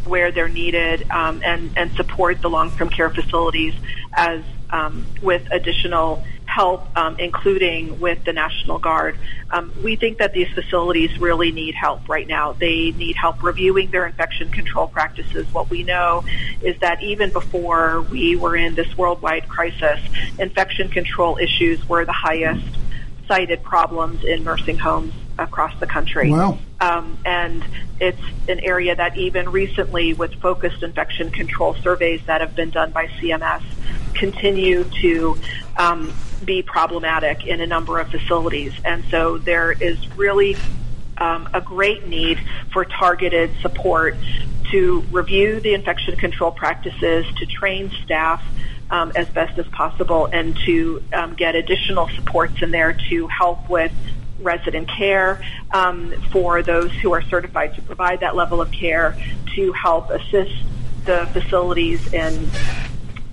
where 0.06 0.32
they're 0.32 0.48
needed 0.48 1.06
um, 1.12 1.42
and, 1.44 1.72
and 1.76 1.92
support 1.92 2.42
the 2.42 2.50
long-term 2.50 2.88
care 2.88 3.10
facilities 3.10 3.74
as 4.14 4.42
um, 4.70 5.06
with 5.22 5.46
additional 5.52 6.24
help, 6.46 6.88
um, 6.98 7.18
including 7.20 8.00
with 8.00 8.24
the 8.24 8.32
National 8.32 8.80
Guard. 8.80 9.18
Um, 9.52 9.74
we 9.84 9.98
think 9.98 10.20
that 10.20 10.32
these 10.32 10.48
facilities 10.54 11.20
really 11.20 11.52
need 11.52 11.76
help 11.76 12.08
right 12.08 12.28
now. 12.28 12.54
They 12.54 12.92
need 12.92 13.18
help 13.18 13.44
reviewing 13.44 13.92
their 13.92 14.06
infection 14.06 14.50
control 14.50 14.88
practices. 14.88 15.46
What 15.54 15.70
we 15.70 15.84
know 15.84 16.24
is 16.62 16.80
that 16.80 17.04
even 17.04 17.34
before 17.34 18.02
we 18.04 18.38
were 18.38 18.56
in 18.56 18.74
this 18.74 18.98
worldwide 18.98 19.50
crisis, 19.50 20.00
infection 20.40 20.88
control 20.88 21.38
issues 21.38 21.88
were 21.90 22.06
the 22.06 22.14
highest 22.14 22.66
cited 23.30 23.64
problems 23.64 24.26
in 24.26 24.44
nursing 24.44 24.78
homes 24.78 25.14
across 25.38 25.80
the 25.80 25.88
country. 25.88 26.32
Wow. 26.32 26.58
Um, 26.82 27.18
and 27.24 27.64
it's 28.00 28.22
an 28.48 28.60
area 28.60 28.96
that 28.96 29.16
even 29.18 29.52
recently, 29.52 30.14
with 30.14 30.34
focused 30.42 30.84
infection 30.84 31.30
control 31.30 31.76
surveys 31.76 32.22
that 32.26 32.42
have 32.42 32.56
been 32.56 32.72
done 32.72 32.92
by 32.92 33.06
CMS, 33.08 33.64
continue 34.16 34.84
to 35.02 35.38
um, 35.78 36.12
be 36.44 36.64
problematic 36.64 37.46
in 37.46 37.62
a 37.62 37.68
number 37.68 38.00
of 38.00 38.10
facilities. 38.10 38.74
And 38.84 39.04
so 39.12 39.38
there 39.38 39.72
is 39.72 39.98
really 40.18 40.58
um, 41.18 41.48
a 41.54 41.62
great 41.62 42.08
need 42.08 42.40
for 42.74 42.84
targeted 42.84 43.52
support 43.62 44.16
to 44.72 45.02
review 45.12 45.60
the 45.60 45.74
infection 45.74 46.16
control 46.16 46.52
practices, 46.52 47.26
to 47.38 47.46
train 47.46 47.92
staff 48.04 48.44
um, 48.90 49.12
as 49.16 49.28
best 49.30 49.58
as 49.58 49.68
possible, 49.68 50.28
and 50.32 50.58
to 50.66 51.04
um, 51.14 51.36
get 51.36 51.56
additional 51.56 52.10
supports 52.10 52.62
in 52.62 52.72
there 52.72 52.94
to 53.10 53.28
help 53.28 53.70
with 53.70 53.92
resident 54.42 54.88
care 54.88 55.42
um, 55.72 56.12
for 56.32 56.62
those 56.62 56.92
who 56.94 57.14
are 57.14 57.22
certified 57.24 57.76
to 57.76 57.82
provide 57.82 58.22
that 58.22 58.36
level 58.36 58.62
of 58.62 58.72
care, 58.72 59.16
to 59.56 59.74
help 59.74 60.10
assist 60.10 60.56
the 61.06 61.28
facilities 61.34 62.14
in 62.14 62.50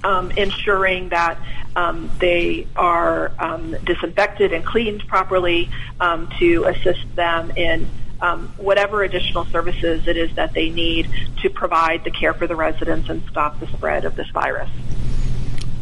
um, 0.04 0.30
ensuring 0.32 1.08
that 1.10 1.38
um, 1.74 2.10
they 2.20 2.66
are 2.76 3.32
um, 3.38 3.76
disinfected 3.84 4.52
and 4.52 4.64
cleaned 4.64 5.06
properly 5.06 5.68
um, 6.00 6.28
to 6.38 6.64
assist 6.64 7.04
them 7.16 7.50
in 7.50 7.88
um, 8.20 8.48
whatever 8.56 9.02
additional 9.02 9.44
services 9.46 10.08
it 10.08 10.16
is 10.16 10.34
that 10.36 10.54
they 10.54 10.70
need 10.70 11.08
to 11.42 11.50
provide 11.50 12.02
the 12.04 12.10
care 12.10 12.32
for 12.32 12.46
the 12.46 12.56
residents 12.56 13.10
and 13.10 13.22
stop 13.28 13.60
the 13.60 13.66
spread 13.66 14.04
of 14.04 14.16
this 14.16 14.28
virus. 14.30 14.70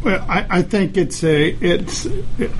Well, 0.05 0.23
I, 0.29 0.45
I 0.49 0.61
think 0.61 0.97
it's 0.97 1.23
a 1.23 1.49
it's. 1.49 2.05
It, 2.05 2.51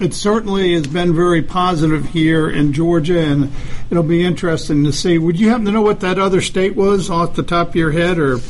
it 0.00 0.12
certainly 0.12 0.74
has 0.74 0.88
been 0.88 1.14
very 1.14 1.40
positive 1.40 2.06
here 2.06 2.50
in 2.50 2.72
Georgia, 2.72 3.20
and 3.20 3.52
it'll 3.90 4.02
be 4.02 4.24
interesting 4.24 4.82
to 4.84 4.92
see. 4.92 5.18
Would 5.18 5.38
you 5.38 5.50
happen 5.50 5.66
to 5.66 5.70
know 5.70 5.82
what 5.82 6.00
that 6.00 6.18
other 6.18 6.40
state 6.40 6.74
was 6.74 7.10
off 7.10 7.36
the 7.36 7.44
top 7.44 7.68
of 7.68 7.76
your 7.76 7.92
head, 7.92 8.18
or 8.18 8.40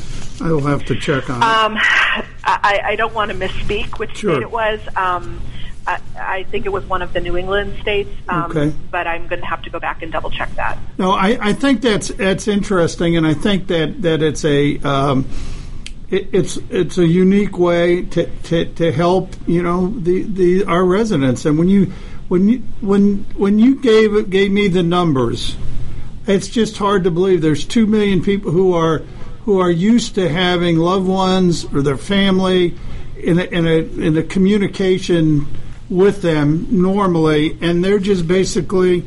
I 0.41 0.51
will 0.53 0.63
have 0.63 0.87
to 0.87 0.99
check 0.99 1.29
on 1.29 1.43
um, 1.43 1.77
it? 1.77 1.83
I, 2.45 2.81
I, 2.85 2.97
don't 2.97 3.13
want 3.13 3.31
to 3.31 3.37
misspeak 3.37 3.99
which 3.99 4.17
sure. 4.17 4.37
state 4.37 4.43
it 4.43 4.51
was. 4.51 4.81
Um, 4.97 5.43
I, 5.87 6.01
I, 6.17 6.43
think 6.45 6.65
it 6.65 6.71
was 6.71 6.85
one 6.87 7.03
of 7.03 7.13
the 7.13 7.21
New 7.21 7.37
England 7.37 7.77
states, 7.83 8.11
um, 8.29 8.51
okay. 8.51 8.75
but 8.91 9.07
I'm 9.07 9.27
going 9.27 9.41
to 9.41 9.47
have 9.47 9.63
to 9.63 9.71
go 9.71 9.79
back 9.79 10.03
and 10.03 10.11
double 10.11 10.31
check 10.31 10.55
that. 10.55 10.79
No, 10.97 11.11
I, 11.11 11.39
I 11.41 11.53
think 11.53 11.83
that's 11.83 12.09
that's 12.09 12.49
interesting, 12.49 13.19
and 13.19 13.27
I 13.27 13.35
think 13.35 13.67
that 13.67 14.01
that 14.01 14.23
it's 14.23 14.47
a 14.47 14.79
um, 14.79 15.29
it, 16.15 16.29
it's 16.33 16.57
it's 16.71 16.99
a 16.99 17.07
unique 17.07 17.59
way 17.59 18.03
to, 18.03 18.27
to, 18.45 18.65
to 18.75 18.93
help 18.93 19.35
you 19.47 19.63
know 19.63 19.89
the, 19.89 20.23
the 20.23 20.65
our 20.65 20.85
residents. 20.85 21.45
And 21.45 21.59
when 21.59 21.69
you 21.69 21.93
when 22.29 22.49
you 22.49 22.59
when 22.81 23.25
when 23.37 23.59
you 23.59 23.81
gave 23.81 24.31
gave 24.31 24.53
me 24.53 24.69
the 24.69 24.83
numbers, 24.83 25.57
it's 26.27 26.49
just 26.49 26.77
hard 26.77 27.05
to 27.05 27.11
believe 27.11 27.43
there's 27.43 27.65
two 27.65 27.87
million 27.87 28.23
people 28.23 28.53
who 28.53 28.75
are 28.75 28.99
who 29.45 29.61
are 29.61 29.71
used 29.71 30.15
to 30.15 30.29
having 30.29 30.79
loved 30.79 31.07
ones 31.07 31.65
or 31.67 31.83
their 31.83 31.99
family 31.99 32.75
in 33.17 33.39
a, 33.39 33.45
in 33.45 33.67
a 33.67 33.79
in 34.07 34.17
a 34.17 34.23
communication 34.23 35.47
with 35.91 36.23
them 36.23 36.67
normally, 36.71 37.59
and 37.61 37.85
they're 37.85 37.99
just 37.99 38.27
basically 38.27 39.05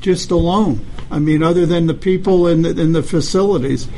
just 0.00 0.30
alone. 0.30 0.86
I 1.10 1.18
mean, 1.18 1.42
other 1.42 1.66
than 1.66 1.86
the 1.86 1.94
people 1.94 2.46
in 2.46 2.62
the, 2.62 2.70
in 2.70 2.92
the 2.92 3.02
facilities. 3.02 3.88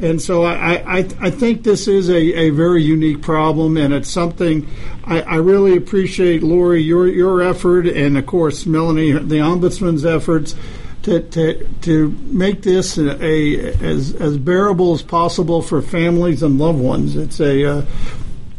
And 0.00 0.20
so 0.20 0.44
I, 0.44 0.98
I, 0.98 0.98
I 1.20 1.30
think 1.30 1.62
this 1.62 1.86
is 1.86 2.08
a, 2.08 2.16
a 2.16 2.50
very 2.50 2.82
unique 2.82 3.20
problem, 3.20 3.76
and 3.76 3.92
it's 3.92 4.08
something 4.08 4.66
I, 5.04 5.20
I 5.22 5.36
really 5.36 5.76
appreciate, 5.76 6.42
Lori, 6.42 6.82
your, 6.82 7.06
your 7.06 7.42
effort, 7.42 7.86
and 7.86 8.16
of 8.16 8.24
course, 8.26 8.64
Melanie, 8.64 9.12
the 9.12 9.36
Ombudsman's 9.36 10.06
efforts 10.06 10.54
to, 11.02 11.20
to, 11.20 11.68
to 11.82 12.10
make 12.22 12.62
this 12.62 12.98
a, 12.98 13.24
a 13.24 13.72
as, 13.82 14.14
as 14.14 14.38
bearable 14.38 14.94
as 14.94 15.02
possible 15.02 15.62
for 15.62 15.82
families 15.82 16.42
and 16.42 16.58
loved 16.58 16.78
ones. 16.78 17.16
It's 17.16 17.40
a 17.40 17.64
uh, 17.64 17.86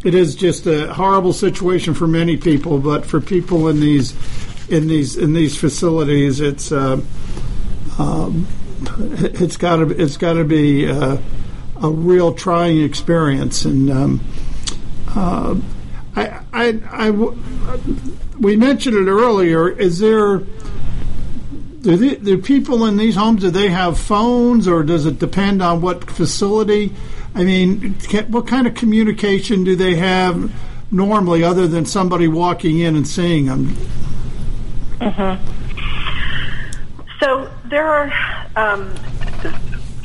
it 0.04 0.16
is 0.16 0.36
just 0.36 0.66
a 0.66 0.92
horrible 0.92 1.34
situation 1.34 1.94
for 1.94 2.08
many 2.08 2.38
people, 2.38 2.80
but 2.80 3.06
for 3.06 3.22
people 3.22 3.68
in 3.68 3.80
these 3.80 4.16
in 4.70 4.88
these 4.88 5.18
in 5.18 5.34
these 5.34 5.56
facilities, 5.56 6.40
it's 6.40 6.72
uh, 6.72 7.00
um, 8.00 8.48
it's 9.42 9.58
got 9.58 9.78
to 9.78 9.90
it's 9.90 10.18
got 10.18 10.34
to 10.34 10.44
be 10.44 10.88
uh, 10.88 11.18
a 11.82 11.90
real 11.90 12.34
trying 12.34 12.82
experience. 12.82 13.66
And 13.66 13.90
um, 13.90 14.22
uh, 15.10 15.56
I, 16.16 16.40
I, 16.54 16.82
I, 16.90 17.10
we 18.40 18.56
mentioned 18.56 18.96
it 18.96 19.10
earlier. 19.10 19.70
Is 19.70 20.00
there 20.00 20.40
do, 21.82 21.98
the, 21.98 22.16
do 22.18 22.38
people 22.38 22.86
in 22.86 22.98
these 22.98 23.16
homes 23.16 23.42
do 23.42 23.50
they 23.50 23.70
have 23.70 24.00
phones, 24.00 24.68
or 24.68 24.84
does 24.84 25.06
it 25.06 25.20
depend 25.20 25.62
on 25.62 25.82
what 25.82 26.10
facility? 26.10 26.94
I 27.34 27.44
mean, 27.44 27.96
what 28.28 28.48
kind 28.48 28.68
of 28.68 28.76
communication 28.76 29.64
do 29.64 29.76
they 29.76 29.96
have 29.96 30.52
normally, 30.92 31.44
other 31.44 31.68
than 31.68 31.86
somebody 31.86 32.28
walking 32.28 32.80
in 32.80 32.96
and 32.96 33.08
seeing 33.08 33.46
them? 33.46 33.76
Mm-hmm. 35.00 35.62
So 37.20 37.50
there 37.72 37.88
are 37.88 38.14
um, 38.56 38.94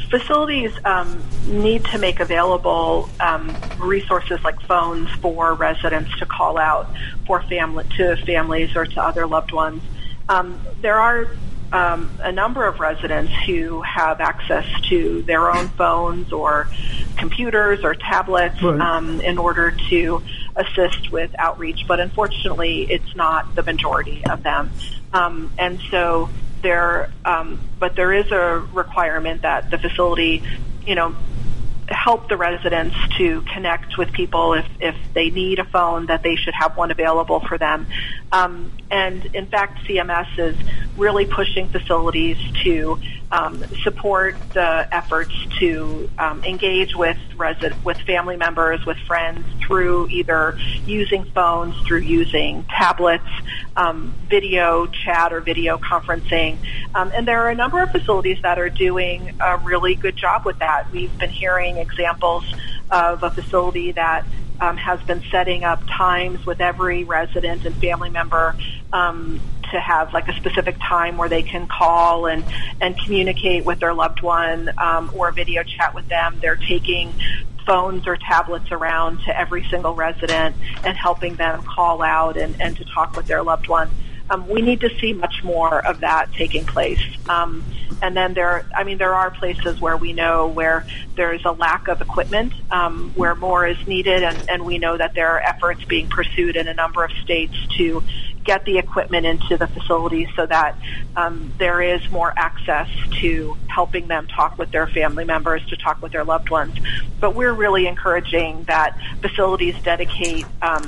facilities 0.09 0.73
um, 0.85 1.23
need 1.47 1.85
to 1.85 1.99
make 1.99 2.21
available 2.21 3.11
um, 3.21 3.55
resources 3.79 4.43
like 4.45 4.59
phones 4.63 5.11
for 5.17 5.53
residents 5.55 6.17
to 6.19 6.27
call 6.27 6.59
out 6.59 6.95
for 7.27 7.43
family 7.43 7.85
to 7.97 8.17
families 8.25 8.75
or 8.77 8.87
to 8.87 9.03
other 9.03 9.27
loved 9.27 9.53
ones. 9.53 9.83
Um, 10.29 10.61
there 10.81 10.99
are 10.99 11.29
um, 11.73 12.09
a 12.23 12.31
number 12.31 12.65
of 12.67 12.79
residents 12.79 13.33
who 13.47 13.83
have 13.83 14.21
access 14.21 14.65
to 14.89 15.23
their 15.23 15.51
own 15.51 15.69
phones 15.71 16.33
or 16.33 16.69
computers 17.17 17.83
or 17.83 17.97
tablets 17.97 18.63
right. 18.63 18.81
um, 18.81 19.21
in 19.21 19.39
order 19.39 19.73
to 19.91 20.23
assist 20.55 21.11
with 21.11 21.35
outreach, 21.37 21.85
but 21.89 21.99
unfortunately, 21.99 22.83
it's 22.89 23.17
not 23.17 23.57
the 23.57 23.65
majority 23.65 24.23
of 24.31 24.45
them. 24.45 24.71
Um, 25.13 25.51
and 25.59 25.81
so 25.91 26.31
there, 26.63 27.11
um, 27.25 27.61
but 27.79 27.97
there 27.97 28.13
is 28.13 28.31
a 28.31 28.67
requirement 28.73 29.43
that 29.43 29.71
the 29.71 29.79
facility, 29.79 30.43
you 30.87 30.95
know, 30.95 31.15
help 31.89 32.29
the 32.29 32.37
residents 32.37 32.97
to 33.17 33.43
connect 33.43 33.97
with 33.97 34.13
people 34.13 34.55
if, 34.55 34.67
if 34.81 34.97
they 35.15 35.31
need 35.31 35.59
a 35.59 35.65
phone 35.65 36.07
that 36.07 36.23
they 36.23 36.35
should 36.35 36.55
have 36.55 36.77
one 36.77 36.91
available 36.91 37.41
for 37.41 37.59
them. 37.59 37.87
Um, 38.33 38.73
and 38.91 39.25
in 39.27 39.47
fact 39.47 39.87
cms 39.87 40.27
is 40.39 40.57
really 40.97 41.27
pushing 41.27 41.69
facilities 41.69 42.39
to 42.65 42.99
um, 43.31 43.63
support 43.83 44.37
the 44.53 44.89
efforts 44.95 45.35
to 45.59 46.09
um, 46.19 46.45
engage 46.45 46.95
with 46.95 47.19
resident, 47.37 47.85
with 47.85 47.99
family 48.03 48.37
members, 48.37 48.85
with 48.87 48.97
friends 48.99 49.45
through 49.67 50.09
either 50.09 50.59
using 50.87 51.25
phones, 51.25 51.77
through 51.87 51.99
using 51.99 52.65
tablets, 52.65 53.29
um, 53.77 54.15
video 54.29 54.87
chat 54.87 55.33
or 55.33 55.41
video 55.41 55.77
conferencing. 55.79 56.59
Um, 56.95 57.11
and 57.15 57.27
there 57.27 57.43
are 57.43 57.51
a 57.51 57.55
number 57.55 57.83
of 57.83 57.91
facilities 57.91 58.39
that 58.43 58.59
are 58.59 58.71
doing 58.71 59.35
a 59.41 59.59
really 59.59 59.97
good 59.97 60.17
job 60.17 60.45
with 60.45 60.59
that. 60.61 60.91
We've 60.93 61.17
been 61.19 61.31
hearing 61.31 61.79
examples 61.79 62.45
of 62.91 63.23
a 63.23 63.31
facility 63.31 63.93
that 63.93 64.25
um, 64.61 64.77
has 64.77 65.01
been 65.03 65.23
setting 65.31 65.65
up 65.65 65.83
times 65.87 66.47
with 66.47 66.61
every 66.61 67.05
resident 67.05 67.65
and 67.67 67.75
family 67.77 68.09
member 68.09 68.57
um, 68.93 69.41
to 69.71 69.81
have 69.81 70.13
like 70.13 70.29
a 70.29 70.35
specific 70.35 70.77
time 70.81 71.17
where 71.17 71.29
they 71.29 71.43
can 71.43 71.67
call 71.67 72.27
and 72.27 72.45
and 72.81 72.97
communicate 72.99 73.65
with 73.65 73.81
their 73.81 73.95
loved 73.95 74.23
one 74.23 74.71
um, 74.79 75.11
or 75.15 75.33
video 75.33 75.63
chat 75.63 75.95
with 75.95 76.09
them. 76.09 76.39
They're 76.41 76.57
taking 76.57 77.13
phones 77.67 78.07
or 78.07 78.17
tablets 78.17 78.71
around 78.71 79.19
to 79.25 79.39
every 79.39 79.65
single 79.65 79.95
resident 79.95 80.55
and 80.85 80.97
helping 80.97 81.35
them 81.35 81.63
call 81.63 82.01
out 82.01 82.37
and, 82.37 82.55
and 82.61 82.77
to 82.77 82.85
talk 82.85 83.17
with 83.17 83.27
their 83.27 83.43
loved 83.43 83.69
one. 83.69 83.91
Um, 84.31 84.49
we 84.49 84.63
need 84.63 84.81
to 84.81 84.91
see 84.99 85.13
much 85.13 85.43
more 85.45 85.85
of 85.87 86.01
that 86.01 86.33
taking 86.33 86.65
place. 86.65 87.01
Um, 87.29 87.65
and 88.03 88.17
then 88.17 88.35
there, 88.35 88.67
I 88.75 88.85
mean, 88.85 88.99
there 88.99 89.15
are 89.15 89.31
places 89.31 89.81
where 89.81 89.97
we 89.97 90.13
know 90.13 90.49
where 90.49 90.87
there's 91.15 91.45
a 91.45 91.53
lack 91.53 91.89
of 91.89 92.01
equipment, 92.01 92.53
um, 92.71 93.13
where 93.15 93.35
more 93.35 93.67
is 93.67 93.87
needed, 93.87 94.23
and, 94.23 94.51
and 94.51 94.67
we 94.67 94.79
know 94.79 94.97
that 94.97 95.15
there 95.15 95.29
are 95.31 95.41
efforts 95.41 95.85
being 95.85 96.09
pursued 96.09 96.57
in 96.57 96.69
a 96.69 96.75
number 96.75 97.05
of 97.05 97.11
states 97.23 97.55
to 97.77 98.03
get 98.45 98.65
the 98.65 98.79
equipment 98.79 99.27
into 99.27 99.57
the 99.57 99.67
facilities 99.67 100.29
so 100.37 100.47
that 100.47 100.77
um, 101.17 101.53
there 101.59 101.83
is 101.83 102.09
more 102.11 102.33
access 102.37 102.89
to 103.21 103.57
helping 103.67 104.07
them 104.07 104.27
talk 104.29 104.57
with 104.57 104.71
their 104.71 104.87
family 104.87 105.25
members, 105.25 105.67
to 105.67 105.77
talk 105.77 106.01
with 106.01 106.13
their 106.13 106.25
loved 106.25 106.49
ones. 106.49 106.75
But 107.21 107.35
we're 107.35 107.53
really 107.53 107.87
encouraging 107.87 108.65
that 108.65 108.97
facilities 109.21 109.75
dedicate 109.83 110.47
um, 110.63 110.85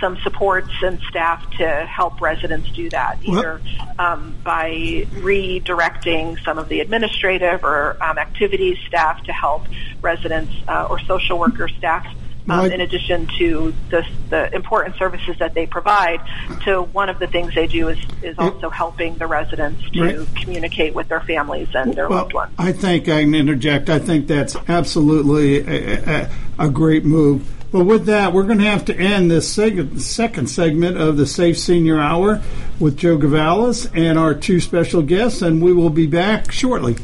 some 0.00 0.16
supports 0.18 0.70
and 0.82 1.00
staff 1.08 1.48
to 1.58 1.66
help 1.66 2.20
residents 2.20 2.70
do 2.70 2.88
that, 2.90 3.18
either 3.22 3.60
um, 3.98 4.34
by 4.44 4.70
redirecting 5.14 6.42
some 6.44 6.58
of 6.58 6.68
the 6.68 6.80
administrative 6.80 7.64
or 7.64 7.96
um, 8.02 8.18
activities 8.18 8.78
staff 8.86 9.22
to 9.24 9.32
help 9.32 9.66
residents 10.00 10.52
uh, 10.68 10.86
or 10.88 10.98
social 11.00 11.38
worker 11.38 11.68
staff. 11.68 12.06
Um, 12.50 12.72
in 12.72 12.80
addition 12.80 13.26
to 13.38 13.74
the, 13.90 14.06
the 14.30 14.54
important 14.54 14.96
services 14.96 15.36
that 15.38 15.52
they 15.52 15.66
provide, 15.66 16.22
to 16.64 16.80
one 16.80 17.10
of 17.10 17.18
the 17.18 17.26
things 17.26 17.54
they 17.54 17.66
do 17.66 17.90
is, 17.90 17.98
is 18.22 18.38
also 18.38 18.70
helping 18.70 19.16
the 19.18 19.26
residents 19.26 19.82
to 19.90 20.02
right. 20.02 20.34
communicate 20.34 20.94
with 20.94 21.08
their 21.08 21.20
families 21.20 21.68
and 21.74 21.92
their 21.92 22.08
well, 22.08 22.20
loved 22.20 22.32
ones. 22.32 22.54
I 22.56 22.72
think 22.72 23.06
I 23.10 23.24
can 23.24 23.34
interject. 23.34 23.90
I 23.90 23.98
think 23.98 24.28
that's 24.28 24.56
absolutely 24.66 25.58
a, 25.58 26.22
a, 26.22 26.30
a 26.58 26.68
great 26.70 27.04
move 27.04 27.57
well, 27.72 27.84
with 27.84 28.06
that, 28.06 28.32
we're 28.32 28.44
going 28.44 28.58
to 28.58 28.64
have 28.64 28.86
to 28.86 28.96
end 28.96 29.30
this 29.30 29.56
seg- 29.56 30.00
second 30.00 30.48
segment 30.48 30.96
of 30.96 31.16
the 31.16 31.26
Safe 31.26 31.58
Senior 31.58 32.00
Hour 32.00 32.42
with 32.80 32.96
Joe 32.96 33.18
Gavalis 33.18 33.90
and 33.94 34.18
our 34.18 34.34
two 34.34 34.60
special 34.60 35.02
guests, 35.02 35.42
and 35.42 35.62
we 35.62 35.72
will 35.72 35.90
be 35.90 36.06
back 36.06 36.50
shortly. 36.50 36.96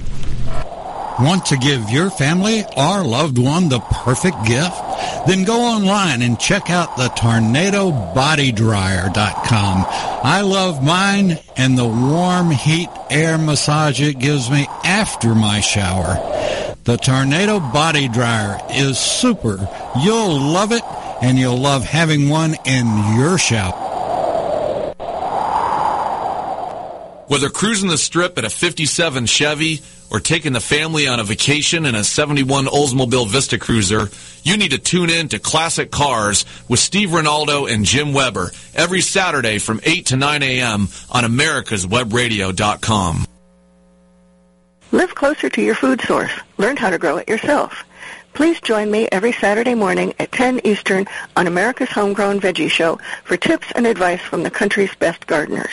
Want 1.21 1.47
to 1.47 1.57
give 1.57 1.91
your 1.91 2.11
family 2.11 2.65
or 2.77 3.05
loved 3.05 3.39
one 3.39 3.69
the 3.69 3.79
perfect 3.79 4.45
gift? 4.47 4.75
Then 5.29 5.45
go 5.45 5.61
online 5.61 6.23
and 6.23 6.41
check 6.41 6.71
out 6.71 6.97
the 6.97 7.07
tornadobodydryer.com. 7.09 9.85
I 9.89 10.41
love 10.41 10.83
mine 10.83 11.39
and 11.57 11.79
the 11.79 11.87
warm 11.87 12.51
heat 12.51 12.89
air 13.11 13.39
massage 13.39 14.01
it 14.01 14.19
gives 14.19 14.51
me 14.51 14.67
after 14.83 15.37
my 15.37 15.61
shower. 15.61 16.17
The 16.85 16.97
Tornado 16.99 17.61
Body 17.61 18.09
Dryer 18.09 18.61
is 18.69 18.99
super. 18.99 19.71
You'll 20.03 20.39
love 20.39 20.71
it, 20.71 20.83
and 21.23 21.39
you'll 21.39 21.57
love 21.57 21.83
having 21.83 22.29
one 22.29 22.57
in 22.67 23.17
your 23.17 23.39
shop. 23.39 23.75
Whether 27.31 27.49
cruising 27.49 27.89
the 27.89 27.97
strip 27.97 28.37
in 28.37 28.45
a 28.45 28.51
57 28.51 29.25
Chevy 29.25 29.81
or 30.11 30.21
taking 30.21 30.53
the 30.53 30.61
family 30.61 31.09
on 31.09 31.21
a 31.21 31.25
vacation 31.25 31.87
in 31.87 31.95
a 31.95 32.05
71 32.05 32.67
Oldsmobile 32.67 33.29
Vista 33.29 33.59
Cruiser, 33.59 34.11
you 34.43 34.59
need 34.59 34.73
to 34.73 34.79
tune 34.79 35.09
in 35.09 35.31
to 35.31 35.39
Classic 35.39 35.91
Cars 35.91 36.45
with 36.69 36.81
Steve 36.81 37.09
Ronaldo 37.09 37.73
and 37.73 37.87
Jim 37.87 38.13
Weber 38.13 38.51
every 38.75 39.01
Saturday 39.01 39.57
from 39.57 39.81
8 39.85 40.05
to 40.07 40.17
9 40.17 40.43
a.m. 40.43 40.89
on 41.11 41.25
americaswebradio.com. 41.25 43.27
Live 44.95 45.15
closer 45.15 45.49
to 45.51 45.63
your 45.63 45.75
food 45.75 46.01
source. 46.03 46.31
Learn 46.59 46.77
how 46.77 46.91
to 46.91 46.99
grow 46.99 47.17
it 47.19 47.29
yourself. 47.29 47.83
Please 48.33 48.61
join 48.61 48.91
me 48.93 49.09
every 49.13 49.33
Saturday 49.33 49.75
morning 49.75 50.15
at 50.19 50.33
10 50.33 50.61
Eastern 50.65 51.07
on 51.37 51.47
America's 51.47 51.91
Homegrown 51.91 52.41
Veggie 52.41 52.71
Show 52.71 52.99
for 53.25 53.37
tips 53.37 53.67
and 53.75 53.87
advice 53.87 54.21
from 54.21 54.43
the 54.45 54.51
country's 54.51 54.95
best 54.97 55.27
gardeners. 55.27 55.71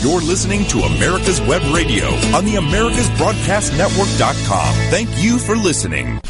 You're 0.00 0.20
listening 0.20 0.64
to 0.66 0.78
America's 0.80 1.40
Web 1.42 1.62
Radio 1.74 2.06
on 2.34 2.44
the 2.44 2.54
AmericasBroadcastNetwork.com. 2.54 4.74
Thank 4.90 5.08
you 5.22 5.38
for 5.38 5.56
listening. 5.56 6.20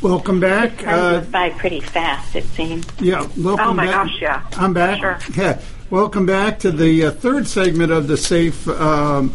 Welcome 0.00 0.38
back. 0.40 0.86
Uh, 0.86 1.20
by 1.22 1.50
pretty 1.50 1.80
fast, 1.80 2.34
it 2.36 2.44
seems. 2.44 2.86
Yeah, 3.00 3.28
welcome 3.36 3.66
Oh 3.68 3.74
my 3.74 3.86
back. 3.86 4.06
gosh, 4.06 4.16
yeah. 4.20 4.46
I'm 4.52 4.72
back. 4.72 5.00
Sure. 5.00 5.18
Yeah. 5.36 5.60
Welcome 5.90 6.24
back 6.26 6.58
to 6.60 6.70
the 6.70 7.06
uh, 7.06 7.10
third 7.12 7.46
segment 7.46 7.90
of 7.92 8.06
the 8.08 8.16
Safe 8.16 8.66
um, 8.68 9.32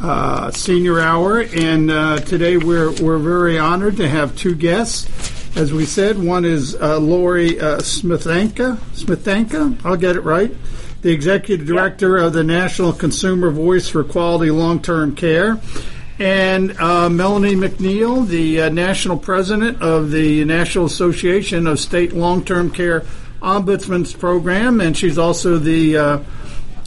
uh, 0.00 0.50
Senior 0.50 1.00
Hour, 1.00 1.40
and 1.42 1.90
uh, 1.90 2.18
today 2.18 2.56
we're 2.56 2.92
we're 3.02 3.18
very 3.18 3.58
honored 3.58 3.96
to 3.96 4.08
have 4.08 4.36
two 4.36 4.54
guests. 4.54 5.56
As 5.56 5.72
we 5.72 5.86
said, 5.86 6.18
one 6.18 6.44
is 6.44 6.74
uh, 6.76 6.98
Lori 6.98 7.58
uh, 7.58 7.78
Smithanka. 7.78 8.76
Smithanka, 8.94 9.84
I'll 9.84 9.96
get 9.96 10.16
it 10.16 10.20
right. 10.20 10.54
The 11.02 11.10
executive 11.10 11.66
director 11.66 12.16
of 12.16 12.32
the 12.32 12.44
National 12.44 12.92
Consumer 12.92 13.50
Voice 13.50 13.88
for 13.88 14.04
Quality 14.04 14.50
Long-Term 14.50 15.16
Care, 15.16 15.60
and 16.18 16.76
uh, 16.78 17.08
Melanie 17.08 17.54
McNeil, 17.54 18.26
the 18.26 18.62
uh, 18.62 18.68
national 18.68 19.18
president 19.18 19.82
of 19.82 20.10
the 20.10 20.44
National 20.44 20.86
Association 20.86 21.66
of 21.66 21.80
State 21.80 22.12
Long-Term 22.12 22.70
Care 22.70 23.04
Ombudsman's 23.42 24.12
Program, 24.12 24.80
and 24.80 24.96
she's 24.96 25.18
also 25.18 25.58
the 25.58 25.96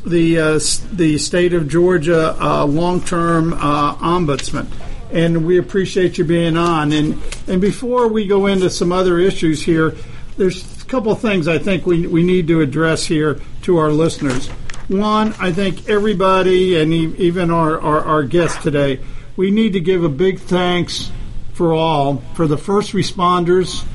the 0.05 0.39
uh, 0.39 0.59
the 0.93 1.17
state 1.17 1.53
of 1.53 1.67
Georgia 1.67 2.35
uh, 2.41 2.65
long 2.65 3.01
term 3.01 3.53
uh, 3.53 3.95
ombudsman, 3.95 4.67
and 5.11 5.45
we 5.45 5.57
appreciate 5.57 6.17
you 6.17 6.23
being 6.25 6.57
on. 6.57 6.91
And 6.91 7.21
and 7.47 7.61
before 7.61 8.07
we 8.07 8.27
go 8.27 8.47
into 8.47 8.69
some 8.69 8.91
other 8.91 9.19
issues 9.19 9.63
here, 9.63 9.95
there's 10.37 10.81
a 10.81 10.85
couple 10.85 11.11
of 11.11 11.19
things 11.19 11.47
I 11.47 11.57
think 11.57 11.85
we 11.85 12.07
we 12.07 12.23
need 12.23 12.47
to 12.47 12.61
address 12.61 13.05
here 13.05 13.39
to 13.63 13.77
our 13.77 13.91
listeners. 13.91 14.49
One, 14.87 15.33
I 15.39 15.53
think 15.53 15.87
everybody 15.87 16.77
and 16.77 16.93
even 16.93 17.49
our, 17.49 17.79
our, 17.79 18.03
our 18.03 18.23
guests 18.23 18.61
today, 18.61 18.99
we 19.37 19.49
need 19.49 19.71
to 19.73 19.79
give 19.79 20.03
a 20.03 20.09
big 20.09 20.39
thanks 20.39 21.09
for 21.53 21.71
all 21.73 22.17
for 22.33 22.45
the 22.45 22.57
first 22.57 22.91
responders, 22.91 23.85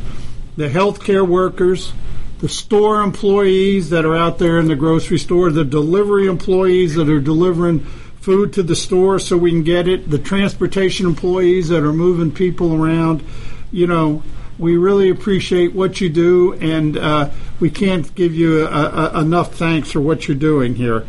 the 0.56 0.70
healthcare 0.70 1.26
workers, 1.28 1.92
the 2.38 2.48
store 2.48 3.02
employees 3.02 3.90
that 3.90 4.04
are 4.04 4.16
out 4.16 4.38
there 4.38 4.58
in 4.58 4.66
the 4.66 4.76
grocery 4.76 5.18
store, 5.18 5.50
the 5.50 5.64
delivery 5.64 6.26
employees 6.26 6.94
that 6.94 7.08
are 7.08 7.20
delivering 7.20 7.80
food 7.80 8.52
to 8.52 8.62
the 8.62 8.76
store 8.76 9.18
so 9.18 9.36
we 9.36 9.50
can 9.50 9.62
get 9.62 9.88
it, 9.88 10.10
the 10.10 10.18
transportation 10.18 11.06
employees 11.06 11.68
that 11.68 11.82
are 11.82 11.92
moving 11.92 12.30
people 12.30 12.74
around. 12.74 13.22
You 13.72 13.86
know, 13.86 14.22
we 14.58 14.76
really 14.76 15.10
appreciate 15.10 15.74
what 15.74 16.00
you 16.00 16.08
do, 16.08 16.54
and 16.54 16.96
uh, 16.96 17.30
we 17.60 17.70
can't 17.70 18.12
give 18.14 18.34
you 18.34 18.66
a, 18.66 19.10
a, 19.14 19.20
enough 19.20 19.54
thanks 19.54 19.92
for 19.92 20.00
what 20.00 20.28
you're 20.28 20.36
doing 20.36 20.74
here. 20.74 21.06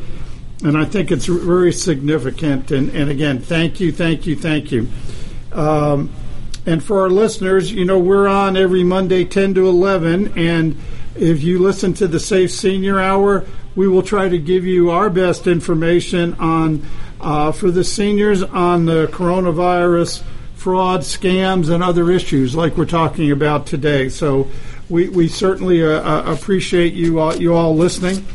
And 0.63 0.77
I 0.77 0.85
think 0.85 1.11
it's 1.11 1.25
very 1.25 1.71
significant. 1.71 2.71
And, 2.71 2.89
and 2.89 3.09
again, 3.09 3.39
thank 3.39 3.79
you, 3.79 3.91
thank 3.91 4.25
you, 4.25 4.35
thank 4.35 4.71
you. 4.71 4.87
Um, 5.51 6.09
and 6.65 6.83
for 6.83 7.01
our 7.01 7.09
listeners, 7.09 7.71
you 7.71 7.85
know, 7.85 7.99
we're 7.99 8.27
on 8.27 8.57
every 8.57 8.83
Monday, 8.83 9.23
10 9.23 9.53
to 9.55 9.67
11, 9.67 10.37
and 10.37 10.77
if 11.17 11.43
you 11.43 11.59
listen 11.59 11.93
to 11.95 12.07
the 12.07 12.19
Safe 12.19 12.51
Senior 12.51 12.99
Hour, 12.99 13.45
we 13.75 13.87
will 13.87 14.03
try 14.03 14.29
to 14.29 14.37
give 14.37 14.65
you 14.65 14.91
our 14.91 15.09
best 15.09 15.47
information 15.47 16.33
on 16.35 16.85
uh, 17.19 17.51
for 17.51 17.71
the 17.71 17.83
seniors 17.83 18.43
on 18.43 18.85
the 18.85 19.07
coronavirus 19.07 20.23
fraud, 20.55 21.01
scams, 21.01 21.69
and 21.69 21.83
other 21.83 22.11
issues 22.11 22.55
like 22.55 22.77
we're 22.77 22.85
talking 22.85 23.31
about 23.31 23.65
today. 23.65 24.09
So 24.09 24.49
we, 24.89 25.07
we 25.09 25.27
certainly 25.27 25.83
uh, 25.83 26.01
uh, 26.01 26.33
appreciate 26.33 26.93
you 26.93 27.19
all, 27.19 27.35
you 27.35 27.53
all 27.53 27.75
listening. 27.75 28.25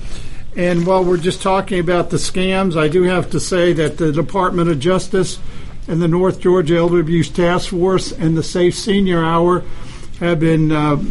And 0.57 0.87
while 0.87 1.05
we're 1.05 1.17
just 1.17 1.43
talking 1.43 1.79
about 1.81 2.11
the 2.11 2.19
scams, 2.19 2.77
I 2.77 2.89
do 2.89 3.03
have 3.05 3.31
to 3.31 3.41
say 3.41 3.73
that 3.73 3.97
the 3.99 4.13
Department 4.13 4.69
of 4.69 4.79
Justice 4.79 5.39
and 5.89 6.01
the 6.01 6.09
North 6.09 6.41
Georgia 6.41 6.77
Elder 6.77 7.01
Abuse 7.01 7.31
Task 7.31 7.71
Force 7.71 8.13
and 8.13 8.37
the 8.37 8.43
Safe 8.43 8.75
Senior 8.75 9.25
Hour 9.25 9.65
have 10.21 10.41
been 10.41 10.71
uh, 10.71 11.03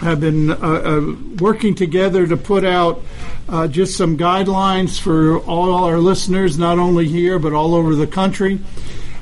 have 0.00 0.20
been 0.20 0.50
uh, 0.50 0.54
uh, 0.54 1.14
working 1.38 1.74
together 1.74 2.26
to 2.26 2.36
put 2.36 2.64
out 2.64 3.02
uh, 3.48 3.66
just 3.68 3.96
some 3.96 4.16
guidelines 4.16 5.00
for 5.00 5.38
all 5.40 5.84
our 5.84 5.98
listeners, 5.98 6.58
not 6.58 6.78
only 6.78 7.06
here 7.08 7.38
but 7.38 7.52
all 7.52 7.74
over 7.74 7.94
the 7.94 8.06
country. 8.06 8.60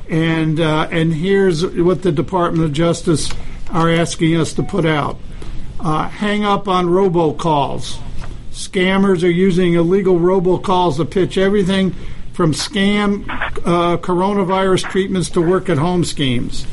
And 0.09 0.61
uh, 0.61 0.89
and 0.91 1.15
here's 1.15 1.65
what 1.65 2.03
the 2.03 2.13
Department 2.13 2.65
of 2.65 2.73
Justice 2.73 3.31
are 3.71 3.91
asking 3.91 4.37
us 4.37 4.53
to 4.55 4.63
put 4.63 4.85
out: 4.85 5.19
uh, 5.81 6.09
hang 6.09 6.45
up 6.45 6.69
on 6.69 6.87
robocalls. 6.87 7.99
Scammers 8.53 9.23
are 9.23 9.31
using 9.31 9.75
illegal 9.75 10.19
robocalls 10.19 10.97
to 10.97 11.05
pitch 11.05 11.39
everything 11.39 11.95
from 12.35 12.53
scam 12.53 13.27
uh, 13.65 13.97
coronavirus 13.97 14.91
treatments 14.91 15.31
to 15.31 15.41
work 15.41 15.69
at 15.69 15.79
home 15.79 16.05
schemes. 16.05 16.67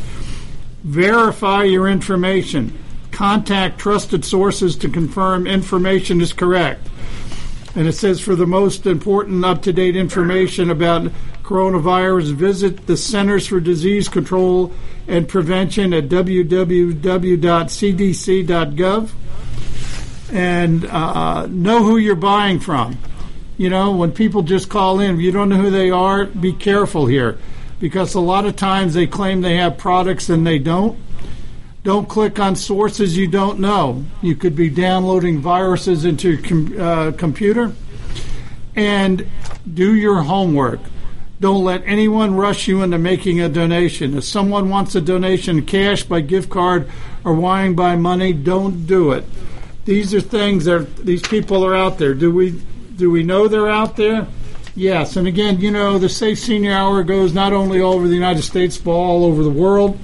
Verify 0.83 1.63
your 1.63 1.87
information 1.87 2.77
Contact 3.21 3.77
trusted 3.77 4.25
sources 4.25 4.75
to 4.77 4.89
confirm 4.89 5.45
information 5.45 6.21
is 6.21 6.33
correct. 6.33 6.87
And 7.75 7.87
it 7.87 7.93
says 7.93 8.19
for 8.19 8.35
the 8.35 8.47
most 8.47 8.87
important 8.87 9.45
up 9.45 9.61
to 9.61 9.71
date 9.71 9.95
information 9.95 10.71
about 10.71 11.11
coronavirus, 11.43 12.33
visit 12.33 12.87
the 12.87 12.97
Centers 12.97 13.45
for 13.45 13.59
Disease 13.59 14.09
Control 14.09 14.73
and 15.07 15.29
Prevention 15.29 15.93
at 15.93 16.05
www.cdc.gov 16.05 16.31
and 20.31 20.85
uh, 20.85 21.45
know 21.45 21.83
who 21.83 21.97
you're 21.97 22.15
buying 22.15 22.59
from. 22.59 22.97
You 23.55 23.69
know, 23.69 23.95
when 23.95 24.13
people 24.13 24.41
just 24.41 24.67
call 24.67 24.99
in, 24.99 25.13
if 25.13 25.21
you 25.21 25.31
don't 25.31 25.49
know 25.49 25.57
who 25.57 25.69
they 25.69 25.91
are, 25.91 26.25
be 26.25 26.53
careful 26.53 27.05
here 27.05 27.37
because 27.79 28.15
a 28.15 28.19
lot 28.19 28.47
of 28.47 28.55
times 28.55 28.95
they 28.95 29.05
claim 29.05 29.41
they 29.41 29.57
have 29.57 29.77
products 29.77 30.27
and 30.27 30.47
they 30.47 30.57
don't. 30.57 30.97
Don't 31.83 32.07
click 32.07 32.39
on 32.39 32.55
sources 32.55 33.17
you 33.17 33.27
don't 33.27 33.59
know. 33.59 34.05
You 34.21 34.35
could 34.35 34.55
be 34.55 34.69
downloading 34.69 35.39
viruses 35.39 36.05
into 36.05 36.33
your 36.33 36.41
com- 36.41 36.79
uh, 36.79 37.11
computer. 37.13 37.73
And 38.75 39.27
do 39.71 39.95
your 39.95 40.21
homework. 40.21 40.79
Don't 41.39 41.63
let 41.63 41.81
anyone 41.85 42.35
rush 42.35 42.67
you 42.67 42.83
into 42.83 42.99
making 42.99 43.41
a 43.41 43.49
donation. 43.49 44.15
If 44.15 44.25
someone 44.25 44.69
wants 44.69 44.93
a 44.93 45.01
donation 45.01 45.65
cash 45.65 46.03
by 46.03 46.21
gift 46.21 46.51
card 46.51 46.87
or 47.23 47.33
wiring 47.33 47.75
by 47.75 47.95
money, 47.95 48.31
don't 48.31 48.85
do 48.85 49.11
it. 49.11 49.25
These 49.85 50.13
are 50.13 50.21
things 50.21 50.65
that 50.65 50.97
these 50.97 51.23
people 51.23 51.65
are 51.65 51.75
out 51.75 51.97
there. 51.97 52.13
Do 52.13 52.31
we 52.31 52.61
do 52.95 53.09
we 53.09 53.23
know 53.23 53.47
they're 53.47 53.69
out 53.69 53.95
there? 53.95 54.27
Yes. 54.75 55.15
And 55.15 55.27
again, 55.27 55.59
you 55.59 55.71
know, 55.71 55.97
the 55.97 56.09
Safe 56.09 56.37
Senior 56.37 56.73
Hour 56.73 57.01
goes 57.03 57.33
not 57.33 57.53
only 57.53 57.81
all 57.81 57.93
over 57.93 58.07
the 58.07 58.13
United 58.13 58.43
States 58.43 58.77
but 58.77 58.91
all 58.91 59.25
over 59.25 59.41
the 59.41 59.49
world. 59.49 59.97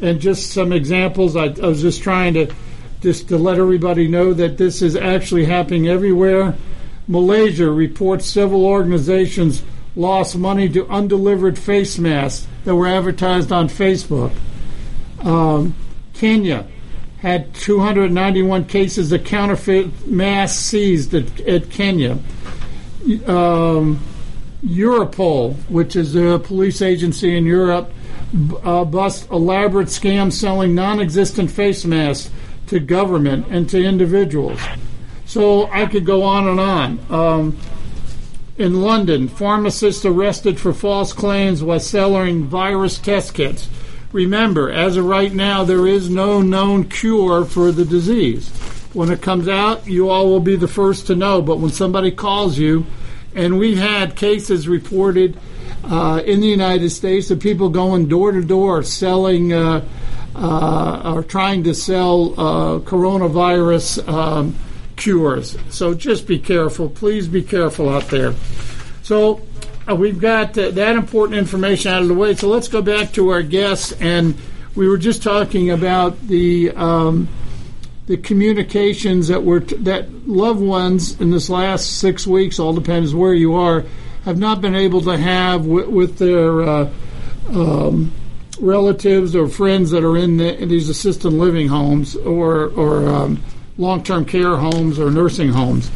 And 0.00 0.20
just 0.20 0.50
some 0.50 0.72
examples. 0.72 1.36
I, 1.36 1.46
I 1.46 1.66
was 1.66 1.82
just 1.82 2.02
trying 2.02 2.34
to 2.34 2.52
just 3.00 3.28
to 3.28 3.38
let 3.38 3.58
everybody 3.58 4.08
know 4.08 4.34
that 4.34 4.58
this 4.58 4.82
is 4.82 4.94
actually 4.94 5.46
happening 5.46 5.88
everywhere. 5.88 6.54
Malaysia 7.08 7.70
reports 7.70 8.26
several 8.26 8.66
organizations 8.66 9.62
lost 9.96 10.36
money 10.36 10.68
to 10.68 10.86
undelivered 10.88 11.58
face 11.58 11.98
masks 11.98 12.46
that 12.64 12.74
were 12.74 12.86
advertised 12.86 13.50
on 13.50 13.68
Facebook. 13.68 14.32
Um, 15.22 15.74
Kenya 16.14 16.66
had 17.18 17.52
291 17.54 18.66
cases 18.66 19.12
of 19.12 19.24
counterfeit 19.24 20.06
masks 20.06 20.58
seized 20.58 21.14
at, 21.14 21.40
at 21.40 21.70
Kenya. 21.70 22.18
Um, 23.26 24.00
Europol, 24.64 25.54
which 25.70 25.96
is 25.96 26.14
a 26.14 26.38
police 26.38 26.82
agency 26.82 27.36
in 27.36 27.46
Europe, 27.46 27.90
uh, 28.62 28.84
bust 28.84 29.30
elaborate 29.30 29.88
scams 29.88 30.32
selling 30.34 30.74
non-existent 30.74 31.50
face 31.50 31.84
masks 31.84 32.30
to 32.68 32.78
government 32.78 33.46
and 33.50 33.68
to 33.70 33.82
individuals. 33.82 34.60
So 35.26 35.66
I 35.70 35.86
could 35.86 36.06
go 36.06 36.22
on 36.22 36.48
and 36.48 36.60
on. 36.60 36.98
Um, 37.10 37.58
in 38.56 38.82
London, 38.82 39.28
pharmacists 39.28 40.04
arrested 40.04 40.60
for 40.60 40.72
false 40.72 41.12
claims 41.12 41.62
while 41.62 41.80
selling 41.80 42.44
virus 42.44 42.98
test 42.98 43.34
kits. 43.34 43.68
Remember, 44.12 44.70
as 44.70 44.96
of 44.96 45.04
right 45.04 45.32
now, 45.32 45.64
there 45.64 45.86
is 45.86 46.10
no 46.10 46.42
known 46.42 46.84
cure 46.84 47.44
for 47.44 47.72
the 47.72 47.84
disease. 47.84 48.50
When 48.92 49.10
it 49.10 49.22
comes 49.22 49.48
out, 49.48 49.86
you 49.86 50.10
all 50.10 50.26
will 50.26 50.40
be 50.40 50.56
the 50.56 50.68
first 50.68 51.06
to 51.06 51.14
know. 51.14 51.40
But 51.40 51.58
when 51.58 51.70
somebody 51.70 52.10
calls 52.10 52.58
you, 52.58 52.86
and 53.34 53.58
we've 53.58 53.78
had 53.78 54.16
cases 54.16 54.66
reported 54.66 55.38
uh, 55.84 56.22
in 56.24 56.40
the 56.40 56.46
United 56.46 56.90
States 56.90 57.30
of 57.30 57.40
people 57.40 57.68
going 57.68 58.08
door 58.08 58.32
to 58.32 58.42
door 58.42 58.82
selling 58.82 59.52
uh, 59.52 59.84
uh, 60.34 61.12
or 61.14 61.22
trying 61.22 61.64
to 61.64 61.74
sell 61.74 62.32
uh, 62.32 62.78
coronavirus 62.80 64.06
um, 64.08 64.54
cures. 64.96 65.56
So 65.70 65.94
just 65.94 66.26
be 66.26 66.38
careful. 66.38 66.88
Please 66.88 67.28
be 67.28 67.42
careful 67.42 67.88
out 67.88 68.08
there. 68.08 68.34
So 69.02 69.40
uh, 69.88 69.94
we've 69.96 70.20
got 70.20 70.56
uh, 70.56 70.70
that 70.72 70.96
important 70.96 71.38
information 71.38 71.92
out 71.92 72.02
of 72.02 72.08
the 72.08 72.14
way. 72.14 72.34
So 72.34 72.48
let's 72.48 72.68
go 72.68 72.82
back 72.82 73.12
to 73.12 73.30
our 73.30 73.42
guests. 73.42 73.92
And 74.00 74.36
we 74.74 74.88
were 74.88 74.98
just 74.98 75.22
talking 75.22 75.70
about 75.70 76.20
the. 76.26 76.70
Um, 76.72 77.28
the 78.06 78.16
communications 78.16 79.28
that 79.28 79.44
were 79.44 79.60
t- 79.60 79.76
that 79.76 80.26
loved 80.26 80.60
ones 80.60 81.20
in 81.20 81.30
this 81.30 81.48
last 81.48 81.98
six 82.00 82.26
weeks, 82.26 82.58
all 82.58 82.72
depends 82.72 83.14
where 83.14 83.32
you 83.32 83.54
are, 83.54 83.84
have 84.24 84.38
not 84.38 84.60
been 84.60 84.74
able 84.74 85.00
to 85.02 85.16
have 85.16 85.62
w- 85.62 85.88
with 85.88 86.18
their 86.18 86.62
uh, 86.62 86.90
um, 87.48 88.12
relatives 88.60 89.34
or 89.34 89.48
friends 89.48 89.90
that 89.90 90.04
are 90.04 90.16
in, 90.16 90.36
the, 90.36 90.62
in, 90.62 90.68
these 90.68 90.88
assisted 90.88 91.30
living 91.30 91.68
homes 91.68 92.16
or 92.16 92.68
or 92.70 93.08
um, 93.08 93.42
long 93.78 94.02
term 94.02 94.24
care 94.24 94.56
homes 94.56 94.98
or 94.98 95.10
nursing 95.10 95.48
homes. 95.48 95.90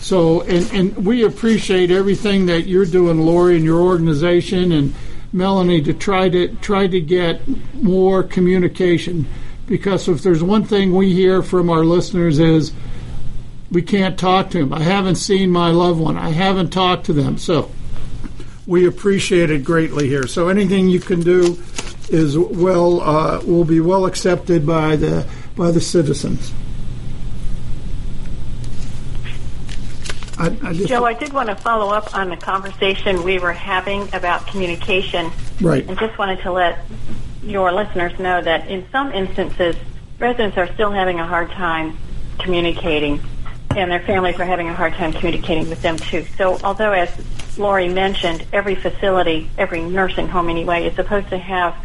So, 0.00 0.42
and, 0.42 0.72
and 0.72 1.06
we 1.06 1.24
appreciate 1.24 1.90
everything 1.90 2.46
that 2.46 2.66
you're 2.66 2.86
doing, 2.86 3.20
Lori, 3.20 3.56
and 3.56 3.64
your 3.64 3.80
organization 3.80 4.72
and 4.72 4.94
Melanie 5.32 5.82
to 5.82 5.92
try 5.92 6.28
to 6.28 6.48
try 6.56 6.86
to 6.86 7.00
get 7.00 7.40
more 7.74 8.22
communication 8.22 9.26
because 9.66 10.08
if 10.08 10.22
there's 10.22 10.42
one 10.42 10.64
thing 10.64 10.92
we 10.92 11.12
hear 11.12 11.42
from 11.42 11.70
our 11.70 11.84
listeners 11.84 12.40
is 12.40 12.72
we 13.70 13.82
can't 13.82 14.18
talk 14.18 14.50
to 14.50 14.58
them. 14.58 14.72
I 14.72 14.82
haven't 14.82 15.16
seen 15.16 15.50
my 15.50 15.70
loved 15.70 16.00
one. 16.00 16.16
I 16.16 16.30
haven't 16.30 16.70
talked 16.70 17.06
to 17.06 17.12
them. 17.12 17.38
So 17.38 17.70
we 18.66 18.86
appreciate 18.86 19.50
it 19.50 19.64
greatly 19.64 20.08
here. 20.08 20.26
So 20.26 20.48
anything 20.48 20.88
you 20.88 21.00
can 21.00 21.20
do 21.20 21.58
is 22.08 22.36
well 22.36 23.00
uh, 23.00 23.40
will 23.44 23.64
be 23.64 23.80
well 23.80 24.06
accepted 24.06 24.66
by 24.66 24.96
the 24.96 25.26
by 25.56 25.70
the 25.70 25.80
citizens. 25.80 26.52
I, 30.38 30.46
I 30.62 30.72
just, 30.72 30.88
Joe, 30.88 31.04
I 31.04 31.12
did 31.12 31.34
want 31.34 31.50
to 31.50 31.56
follow 31.56 31.92
up 31.92 32.16
on 32.16 32.30
the 32.30 32.36
conversation 32.36 33.24
we 33.24 33.38
were 33.38 33.52
having 33.52 34.08
about 34.14 34.46
communication. 34.46 35.30
Right. 35.60 35.86
And 35.86 35.98
just 35.98 36.16
wanted 36.16 36.40
to 36.40 36.52
let 36.52 36.78
your 37.42 37.70
listeners 37.72 38.18
know 38.18 38.40
that 38.40 38.66
in 38.68 38.86
some 38.90 39.12
instances, 39.12 39.76
residents 40.18 40.56
are 40.56 40.72
still 40.72 40.90
having 40.90 41.20
a 41.20 41.26
hard 41.26 41.50
time 41.50 41.98
communicating, 42.38 43.20
and 43.76 43.90
their 43.90 44.00
families 44.00 44.38
are 44.40 44.44
having 44.44 44.68
a 44.68 44.74
hard 44.74 44.94
time 44.94 45.12
communicating 45.12 45.68
with 45.68 45.80
them 45.82 45.96
too. 45.96 46.24
So, 46.36 46.58
although 46.64 46.92
as 46.92 47.10
Lori 47.56 47.88
mentioned, 47.88 48.44
every 48.52 48.74
facility, 48.74 49.50
every 49.56 49.82
nursing 49.82 50.28
home 50.28 50.48
anyway, 50.48 50.86
is 50.86 50.94
supposed 50.96 51.28
to 51.28 51.38
have 51.38 51.76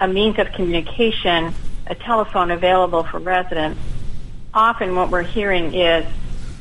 a 0.00 0.08
means 0.08 0.38
of 0.38 0.52
communication, 0.52 1.54
a 1.86 1.94
telephone 1.94 2.50
available 2.50 3.04
for 3.04 3.18
residents. 3.18 3.80
Often, 4.52 4.96
what 4.96 5.10
we're 5.10 5.22
hearing 5.22 5.74
is 5.74 6.06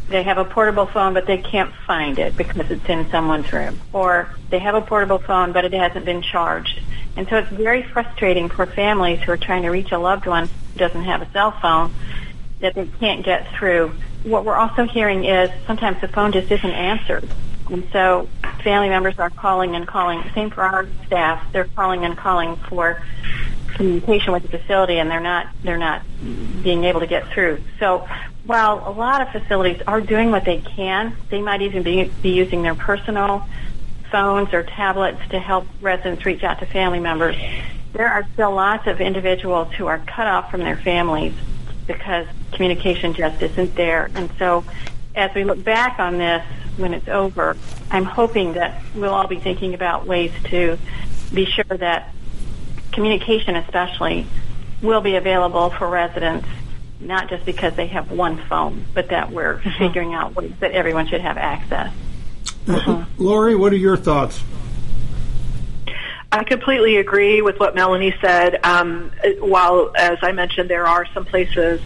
they 0.10 0.24
have 0.24 0.38
a 0.38 0.46
portable 0.46 0.86
phone, 0.86 1.14
but 1.14 1.26
they 1.26 1.38
can't 1.38 1.74
find 1.86 2.20
it 2.20 2.38
because 2.38 2.70
it's 2.70 2.88
in 2.88 3.10
someone's 3.10 3.52
room. 3.52 3.80
Or 3.94 4.30
they 4.50 4.60
have 4.60 4.76
a 4.76 4.82
portable 4.82 5.20
phone, 5.20 5.54
but 5.54 5.66
it 5.66 5.74
hasn't 5.74 6.06
been 6.06 6.22
charged. 6.22 6.80
And 7.16 7.28
so 7.28 7.38
it's 7.38 7.50
very 7.50 7.82
frustrating 7.82 8.48
for 8.48 8.66
families 8.66 9.22
who 9.22 9.32
are 9.32 9.38
trying 9.38 9.64
to 9.64 9.70
reach 9.70 9.92
a 9.92 9.98
loved 9.98 10.28
one 10.28 10.48
who 10.48 10.80
doesn't 10.80 11.04
have 11.04 11.24
a 11.24 11.32
cell 11.32 11.52
phone 11.52 11.94
that 12.60 12.76
they 12.76 12.88
can't 13.00 13.24
get 13.24 13.48
through. 13.54 13.94
What 14.24 14.46
we're 14.46 14.56
also 14.56 14.86
hearing 14.86 15.26
is 15.26 15.50
sometimes 15.66 16.02
the 16.02 16.08
phone 16.08 16.32
just 16.32 16.52
isn't 16.52 16.66
answered. 16.70 17.30
And 17.70 17.88
so 17.92 18.28
family 18.64 18.90
members 18.90 19.20
are 19.20 19.30
calling 19.30 19.76
and 19.76 19.88
calling. 19.88 20.24
Same 20.34 20.50
for 20.50 20.64
our 20.64 20.88
staff. 21.06 21.52
They're 21.52 21.66
calling 21.66 22.06
and 22.06 22.18
calling 22.18 22.56
for 22.56 23.02
communication 23.76 24.34
with 24.34 24.44
the 24.44 24.58
facility 24.58 24.98
and 24.98 25.12
they're 25.12 25.20
not 25.20 25.48
they're 25.64 25.78
not 25.78 26.02
being 26.64 26.84
able 26.86 27.02
to 27.02 27.08
get 27.08 27.28
through. 27.28 27.62
So 27.80 28.08
while 28.46 28.84
a 28.86 28.92
lot 28.92 29.22
of 29.22 29.30
facilities 29.30 29.82
are 29.86 30.02
doing 30.02 30.32
what 30.32 30.46
they 30.46 30.60
can, 30.60 31.16
they 31.30 31.42
might 31.42 31.62
even 31.62 31.84
be, 31.84 32.12
be 32.22 32.30
using 32.30 32.64
their 32.64 32.76
personal 32.76 33.46
phones 34.10 34.54
or 34.54 34.64
tablets 34.64 35.20
to 35.30 35.40
help 35.40 35.68
residents 35.82 36.26
reach 36.26 36.44
out 36.44 36.60
to 36.60 36.66
family 36.66 37.00
members. 37.00 37.36
There 37.92 38.08
are 38.08 38.26
still 38.34 38.54
lots 38.54 38.88
of 38.88 39.02
individuals 39.02 39.74
who 39.74 39.88
are 39.88 40.00
cut 40.00 40.28
off 40.28 40.50
from 40.50 40.62
their 40.62 40.78
families 40.78 41.34
because 41.88 42.28
communication 42.52 43.14
just 43.14 43.42
isn't 43.42 43.76
there. 43.76 44.10
And 44.14 44.30
so 44.38 44.64
as 45.16 45.34
we 45.34 45.44
look 45.44 45.64
back 45.64 46.00
on 46.00 46.18
this 46.18 46.46
when 46.78 46.94
it's 46.94 47.08
over, 47.08 47.58
I'm 47.90 48.06
hoping 48.06 48.54
that 48.54 48.82
we'll 48.94 49.14
all 49.14 49.28
be 49.28 49.40
thinking 49.40 49.74
about 49.74 50.06
ways 50.06 50.32
to 50.46 50.78
be 51.34 51.46
sure 51.46 51.78
that 51.78 52.14
communication 52.92 53.56
especially 53.56 54.28
will 54.82 55.02
be 55.02 55.16
available 55.16 55.70
for 55.72 55.88
residents 55.88 56.48
not 57.00 57.30
just 57.30 57.46
because 57.46 57.76
they 57.76 57.88
have 57.88 58.12
one 58.12 58.38
phone, 58.48 58.86
but 58.94 59.10
that 59.10 59.32
we're 59.32 59.56
uh-huh. 59.56 59.70
figuring 59.78 60.14
out 60.14 60.36
ways 60.36 60.54
that 60.60 60.72
everyone 60.72 61.08
should 61.08 61.22
have 61.22 61.38
access. 61.38 61.94
Uh-huh. 62.68 63.06
Lori, 63.18 63.56
what 63.56 63.72
are 63.72 63.78
your 63.78 63.98
thoughts? 63.98 64.42
I 66.32 66.44
completely 66.44 66.98
agree 66.98 67.42
with 67.42 67.60
what 67.60 67.74
Melanie 67.74 68.14
said. 68.20 68.60
Um, 68.64 69.12
while, 69.40 69.92
as 69.96 70.18
I 70.22 70.34
mentioned, 70.34 70.70
there 70.70 70.86
are 70.86 71.06
some 71.14 71.26
places 71.26 71.82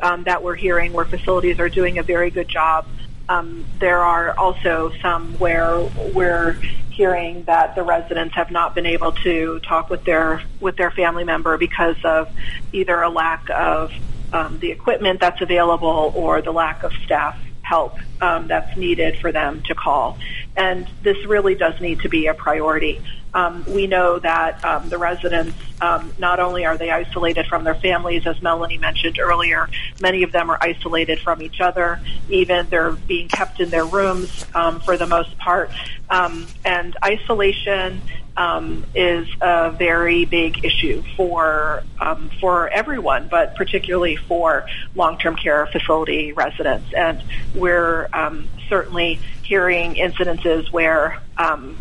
um, 0.00 0.24
that 0.24 0.42
we're 0.42 0.54
hearing 0.54 0.92
where 0.92 1.04
facilities 1.04 1.58
are 1.58 1.68
doing 1.68 1.98
a 1.98 2.02
very 2.02 2.30
good 2.30 2.48
job. 2.48 2.86
Um, 3.28 3.64
there 3.78 3.98
are 3.98 4.36
also 4.38 4.92
some 5.02 5.34
where 5.38 5.80
we're 6.14 6.52
hearing 6.90 7.44
that 7.44 7.74
the 7.74 7.82
residents 7.82 8.34
have 8.34 8.50
not 8.50 8.74
been 8.74 8.86
able 8.86 9.12
to 9.12 9.58
talk 9.60 9.90
with 9.90 10.04
their 10.04 10.42
with 10.60 10.76
their 10.76 10.90
family 10.90 11.24
member 11.24 11.56
because 11.56 11.96
of 12.04 12.28
either 12.72 13.00
a 13.02 13.08
lack 13.08 13.48
of 13.50 13.92
um, 14.32 14.58
the 14.58 14.70
equipment 14.70 15.20
that's 15.20 15.40
available 15.40 16.12
or 16.14 16.42
the 16.42 16.52
lack 16.52 16.82
of 16.82 16.92
staff 17.04 17.38
help 17.70 17.94
um, 18.20 18.48
that's 18.48 18.76
needed 18.76 19.12
for 19.22 19.30
them 19.30 19.62
to 19.68 19.74
call. 19.74 20.18
And 20.56 20.88
this 21.02 21.18
really 21.24 21.54
does 21.54 21.80
need 21.80 22.00
to 22.00 22.08
be 22.08 22.26
a 22.26 22.34
priority. 22.34 23.00
Um, 23.32 23.64
we 23.68 23.86
know 23.86 24.18
that 24.18 24.64
um, 24.64 24.88
the 24.88 24.98
residents 24.98 25.56
um, 25.80 26.12
not 26.18 26.40
only 26.40 26.64
are 26.64 26.76
they 26.76 26.90
isolated 26.90 27.46
from 27.46 27.62
their 27.62 27.76
families, 27.76 28.26
as 28.26 28.42
Melanie 28.42 28.78
mentioned 28.78 29.20
earlier, 29.20 29.68
many 30.00 30.24
of 30.24 30.32
them 30.32 30.50
are 30.50 30.58
isolated 30.60 31.20
from 31.20 31.40
each 31.40 31.60
other. 31.60 32.00
Even 32.28 32.68
they're 32.70 32.92
being 32.92 33.28
kept 33.28 33.60
in 33.60 33.70
their 33.70 33.84
rooms 33.84 34.44
um, 34.52 34.80
for 34.80 34.96
the 34.96 35.06
most 35.06 35.38
part, 35.38 35.70
um, 36.18 36.48
and 36.64 36.96
isolation 37.04 38.02
um, 38.40 38.86
is 38.94 39.28
a 39.42 39.70
very 39.70 40.24
big 40.24 40.64
issue 40.64 41.02
for 41.14 41.82
um, 41.98 42.30
for 42.40 42.70
everyone, 42.70 43.28
but 43.28 43.54
particularly 43.54 44.16
for 44.16 44.66
long-term 44.94 45.36
care 45.36 45.66
facility 45.66 46.32
residents. 46.32 46.90
And 46.94 47.22
we're 47.54 48.08
um, 48.14 48.48
certainly 48.70 49.20
hearing 49.42 49.96
incidences 49.96 50.72
where 50.72 51.20
um, 51.36 51.76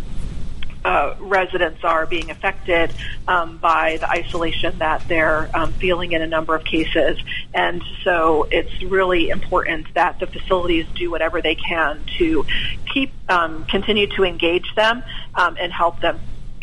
uh, 0.84 1.16
residents 1.20 1.82
are 1.86 2.06
being 2.06 2.30
affected 2.30 2.94
um, 3.28 3.58
by 3.58 3.98
the 3.98 4.10
isolation 4.10 4.78
that 4.80 5.02
they're 5.08 5.50
um, 5.54 5.72
feeling 5.74 6.12
in 6.12 6.22
a 6.22 6.28
number 6.28 6.56
of 6.56 6.66
cases. 6.66 7.18
And 7.54 7.82
so 8.04 8.48
it's 8.52 8.84
really 8.84 9.30
important 9.30 9.94
that 9.94 10.20
the 10.20 10.28
facilities 10.28 10.86
do 10.96 11.10
whatever 11.10 11.42
they 11.42 11.56
can 11.56 12.02
to 12.18 12.46
keep, 12.94 13.14
um, 13.30 13.64
continue 13.66 14.08
to 14.08 14.26
engage 14.26 14.76
them 14.76 15.04
um, 15.36 15.56
and 15.60 15.72
help 15.72 16.02
them 16.02 16.20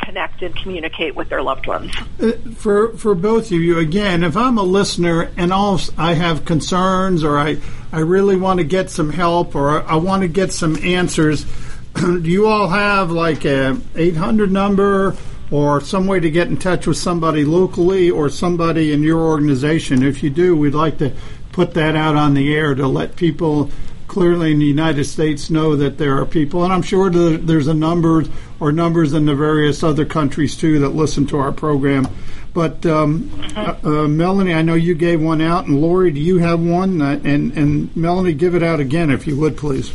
connect 0.07 0.40
and 0.40 0.54
communicate 0.57 1.14
with 1.14 1.28
their 1.28 1.42
loved 1.42 1.66
ones. 1.66 1.92
Uh, 2.22 2.32
for 2.54 2.96
for 2.96 3.14
both 3.14 3.46
of 3.46 3.61
you, 3.61 3.78
again, 3.78 4.22
if 4.22 4.36
I'm 4.36 4.57
a 4.57 4.62
listener 4.62 5.30
and 5.36 5.52
all 5.52 5.78
I 5.98 6.14
have 6.14 6.44
concerns 6.44 7.24
or 7.24 7.36
I 7.36 7.59
I 7.92 8.00
really 8.00 8.36
want 8.36 8.59
to 8.59 8.64
get 8.64 8.88
some 8.88 9.11
help 9.11 9.54
or 9.54 9.82
I 9.82 9.96
want 9.96 10.22
to 10.22 10.28
get 10.28 10.52
some 10.52 10.76
answers 10.84 11.44
do 11.96 12.30
you 12.30 12.46
all 12.46 12.68
have 12.68 13.11
like 13.11 13.46
a 13.46 13.80
800 13.94 14.52
number 14.52 15.16
or 15.50 15.80
some 15.80 16.07
way 16.07 16.20
to 16.20 16.30
get 16.30 16.48
in 16.48 16.59
touch 16.59 16.86
with 16.86 16.98
somebody 16.98 17.44
locally 17.44 18.11
or 18.11 18.28
somebody 18.28 18.92
in 18.92 19.02
your 19.02 19.20
organization? 19.20 20.02
If 20.02 20.22
you 20.22 20.28
do, 20.28 20.54
we'd 20.54 20.74
like 20.74 20.98
to 20.98 21.14
put 21.52 21.72
that 21.74 21.96
out 21.96 22.14
on 22.16 22.34
the 22.34 22.54
air 22.54 22.74
to 22.74 22.86
let 22.86 23.16
people 23.16 23.70
clearly 24.07 24.52
in 24.52 24.59
the 24.59 24.66
United 24.66 25.04
States 25.04 25.50
know 25.50 25.76
that 25.76 25.98
there 25.98 26.16
are 26.18 26.26
people, 26.26 26.64
and 26.64 26.72
I'm 26.72 26.82
sure 26.82 27.11
there's 27.11 27.66
a 27.66 27.74
number 27.74 28.24
or 28.61 28.72
numbers 28.72 29.12
in 29.12 29.26
the 29.26 29.34
various 29.34 29.82
other 29.82 30.04
countries 30.04 30.57
too 30.57 30.78
that 30.80 30.90
listen 30.90 31.26
to 31.26 31.38
our 31.38 31.52
program. 31.52 32.09
But 32.54 32.86
um, 32.86 33.30
uh, 33.54 33.76
uh, 33.84 34.09
Melanie, 34.09 34.54
I 34.54 34.62
know 34.62 34.74
you 34.74 34.94
gave 34.94 35.20
one 35.20 35.42
out, 35.42 35.66
and 35.66 35.80
Lori, 35.80 36.11
do 36.11 36.20
you 36.20 36.38
have 36.38 36.59
one? 36.59 37.02
Uh, 37.02 37.20
and 37.22 37.52
and 37.52 37.94
Melanie, 37.94 38.32
give 38.32 38.54
it 38.54 38.62
out 38.62 38.80
again 38.80 39.11
if 39.11 39.26
you 39.26 39.36
would, 39.38 39.59
please. 39.59 39.92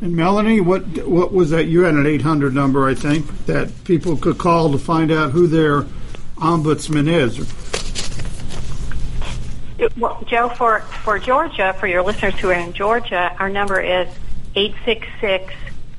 And 0.00 0.16
Melanie, 0.16 0.60
what 0.60 0.82
what 1.06 1.32
was 1.32 1.50
that? 1.50 1.66
You 1.66 1.82
had 1.82 1.94
an 1.94 2.06
800 2.06 2.52
number, 2.52 2.88
I 2.88 2.94
think, 2.94 3.46
that 3.46 3.84
people 3.84 4.16
could 4.16 4.38
call 4.38 4.72
to 4.72 4.78
find 4.78 5.12
out 5.12 5.30
who 5.30 5.46
their 5.46 5.82
ombudsman 6.36 7.06
is. 7.06 7.38
Well, 9.96 10.22
Joe, 10.26 10.48
for, 10.48 10.80
for 10.80 11.18
Georgia, 11.18 11.74
for 11.78 11.86
your 11.86 12.02
listeners 12.02 12.34
who 12.34 12.50
are 12.50 12.54
in 12.54 12.72
Georgia, 12.72 13.34
our 13.38 13.48
number 13.48 13.80
is 13.80 14.08
866 14.54 15.54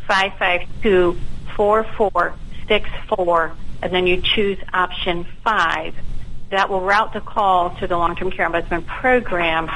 552 0.07 1.17
4464 1.55 3.55
and 3.83 3.91
then 3.93 4.07
you 4.07 4.21
choose 4.21 4.57
option 4.73 5.25
five. 5.43 5.93
That 6.51 6.69
will 6.69 6.79
route 6.81 7.11
the 7.11 7.19
call 7.19 7.71
to 7.77 7.87
the 7.87 7.97
long-term 7.97 8.31
care 8.31 8.49
ombudsman 8.49 8.85
program 8.85 9.69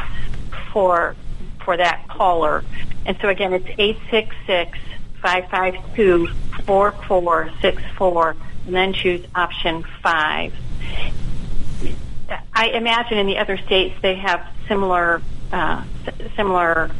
for 0.71 1.15
for 1.65 1.75
that 1.75 2.07
caller. 2.07 2.63
And 3.05 3.17
so 3.21 3.27
again, 3.27 3.51
it's 3.53 3.67
eight 3.77 3.97
six 4.09 4.33
six 4.45 4.79
five 5.21 5.49
five 5.49 5.75
two 5.95 6.27
four 6.65 6.93
four 7.07 7.51
six 7.61 7.83
four, 7.97 8.37
and 8.65 8.73
then 8.73 8.93
choose 8.93 9.25
option 9.35 9.83
five. 10.01 10.53
I 12.53 12.67
imagine 12.69 13.17
in 13.17 13.27
the 13.27 13.37
other 13.37 13.57
states 13.57 13.95
they 14.01 14.15
have 14.15 14.47
similar 14.69 15.21
uh, 15.51 15.83
similar 16.37 16.91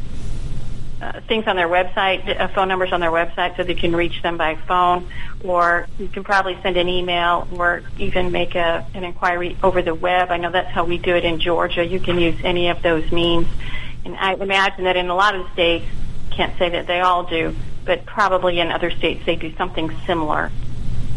uh, 1.00 1.20
things 1.28 1.46
on 1.46 1.56
their 1.56 1.68
website, 1.68 2.40
uh, 2.40 2.48
phone 2.48 2.68
numbers 2.68 2.92
on 2.92 3.00
their 3.00 3.10
website 3.10 3.56
so 3.56 3.62
they 3.62 3.74
can 3.74 3.94
reach 3.94 4.20
them 4.22 4.36
by 4.36 4.56
phone, 4.56 5.08
or 5.44 5.86
you 5.98 6.08
can 6.08 6.24
probably 6.24 6.58
send 6.62 6.76
an 6.76 6.88
email 6.88 7.46
or 7.52 7.82
even 7.98 8.32
make 8.32 8.54
a, 8.54 8.86
an 8.94 9.04
inquiry 9.04 9.56
over 9.62 9.80
the 9.80 9.94
web. 9.94 10.30
I 10.30 10.38
know 10.38 10.50
that's 10.50 10.70
how 10.70 10.84
we 10.84 10.98
do 10.98 11.14
it 11.14 11.24
in 11.24 11.38
Georgia. 11.38 11.84
You 11.84 12.00
can 12.00 12.18
use 12.18 12.36
any 12.42 12.68
of 12.68 12.82
those 12.82 13.10
means. 13.12 13.46
And 14.04 14.16
I 14.16 14.34
imagine 14.34 14.84
that 14.84 14.96
in 14.96 15.08
a 15.08 15.14
lot 15.14 15.34
of 15.34 15.50
states, 15.52 15.86
can't 16.30 16.56
say 16.58 16.68
that 16.70 16.86
they 16.86 17.00
all 17.00 17.24
do, 17.24 17.54
but 17.84 18.04
probably 18.06 18.60
in 18.60 18.70
other 18.70 18.90
states 18.90 19.24
they 19.24 19.36
do 19.36 19.54
something 19.56 19.94
similar. 20.06 20.50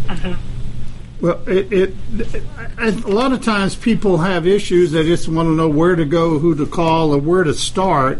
Mm-hmm. 0.05 1.25
Well, 1.25 1.41
it, 1.47 1.71
it, 1.71 1.93
it, 2.17 2.43
a 2.79 3.07
lot 3.07 3.31
of 3.31 3.43
times 3.43 3.75
people 3.75 4.17
have 4.17 4.47
issues. 4.47 4.91
They 4.91 5.03
just 5.03 5.27
want 5.27 5.47
to 5.47 5.55
know 5.55 5.69
where 5.69 5.95
to 5.95 6.05
go, 6.05 6.39
who 6.39 6.55
to 6.55 6.65
call, 6.65 7.13
or 7.13 7.19
where 7.19 7.43
to 7.43 7.53
start 7.53 8.19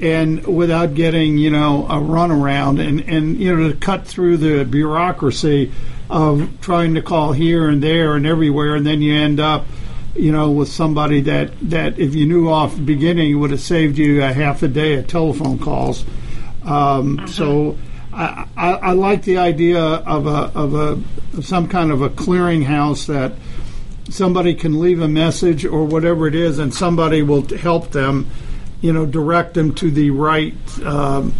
and 0.00 0.46
without 0.46 0.94
getting 0.94 1.38
you 1.38 1.50
know 1.50 1.86
a 1.86 1.94
runaround 1.94 2.80
and 2.86 3.00
and 3.08 3.38
you 3.38 3.54
know 3.54 3.70
to 3.70 3.76
cut 3.76 4.06
through 4.06 4.36
the 4.36 4.64
bureaucracy 4.64 5.72
of 6.10 6.48
trying 6.60 6.94
to 6.94 7.02
call 7.02 7.32
here 7.32 7.68
and 7.68 7.82
there 7.82 8.14
and 8.14 8.26
everywhere 8.26 8.76
and 8.76 8.86
then 8.86 9.02
you 9.02 9.14
end 9.14 9.40
up 9.40 9.66
you 10.14 10.32
know 10.32 10.50
with 10.50 10.68
somebody 10.68 11.20
that 11.20 11.50
that 11.60 11.98
if 11.98 12.14
you 12.14 12.26
knew 12.26 12.48
off 12.48 12.74
the 12.76 12.82
beginning 12.82 13.38
would 13.38 13.50
have 13.50 13.60
saved 13.60 13.98
you 13.98 14.22
a 14.22 14.32
half 14.32 14.62
a 14.62 14.68
day 14.68 14.94
of 14.94 15.06
telephone 15.06 15.58
calls 15.58 16.04
um, 16.64 17.18
uh-huh. 17.18 17.26
so 17.26 17.78
I, 18.12 18.46
I, 18.56 18.72
I, 18.72 18.92
like 18.92 19.22
the 19.22 19.38
idea 19.38 19.80
of 19.80 20.26
a 20.26 20.50
of 20.58 20.74
a 20.74 21.02
of 21.36 21.46
some 21.46 21.68
kind 21.68 21.90
of 21.90 22.02
a 22.02 22.10
clearinghouse 22.10 23.06
that 23.06 23.32
somebody 24.10 24.54
can 24.54 24.80
leave 24.80 25.00
a 25.00 25.08
message 25.08 25.64
or 25.64 25.84
whatever 25.84 26.26
it 26.26 26.34
is 26.34 26.58
and 26.58 26.72
somebody 26.72 27.22
will 27.22 27.46
help 27.56 27.90
them 27.90 28.28
you 28.80 28.92
know, 28.92 29.06
direct 29.06 29.54
them 29.54 29.74
to 29.74 29.90
the 29.90 30.10
right 30.10 30.54
um, 30.84 31.34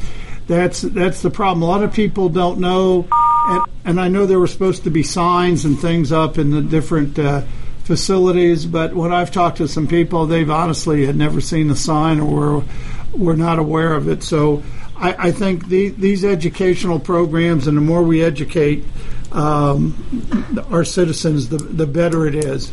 that's 0.46 0.82
that's 0.82 1.22
the 1.22 1.30
problem. 1.30 1.62
A 1.62 1.66
lot 1.66 1.82
of 1.82 1.92
people 1.92 2.28
don't 2.28 2.60
know, 2.60 3.06
and, 3.48 3.62
and 3.84 4.00
I 4.00 4.08
know 4.08 4.26
there 4.26 4.40
were 4.40 4.46
supposed 4.46 4.84
to 4.84 4.90
be 4.90 5.02
signs 5.02 5.64
and 5.64 5.78
things 5.78 6.12
up 6.12 6.38
in 6.38 6.50
the 6.50 6.62
different 6.62 7.18
uh, 7.18 7.42
facilities, 7.84 8.66
but 8.66 8.94
when 8.94 9.12
I've 9.12 9.30
talked 9.30 9.58
to 9.58 9.68
some 9.68 9.86
people, 9.86 10.26
they've 10.26 10.50
honestly 10.50 11.06
had 11.06 11.16
never 11.16 11.40
seen 11.40 11.68
the 11.68 11.76
sign 11.76 12.18
or 12.20 12.26
were, 12.58 12.64
were 13.12 13.36
not 13.36 13.58
aware 13.58 13.94
of 13.94 14.08
it. 14.08 14.22
So 14.22 14.62
I, 14.96 15.28
I 15.28 15.32
think 15.32 15.68
the, 15.68 15.90
these 15.90 16.24
educational 16.24 16.98
programs, 16.98 17.66
and 17.66 17.76
the 17.76 17.82
more 17.82 18.02
we 18.02 18.22
educate 18.22 18.84
um, 19.32 20.64
our 20.70 20.84
citizens, 20.84 21.48
the, 21.48 21.58
the 21.58 21.86
better 21.86 22.26
it 22.26 22.34
is. 22.34 22.72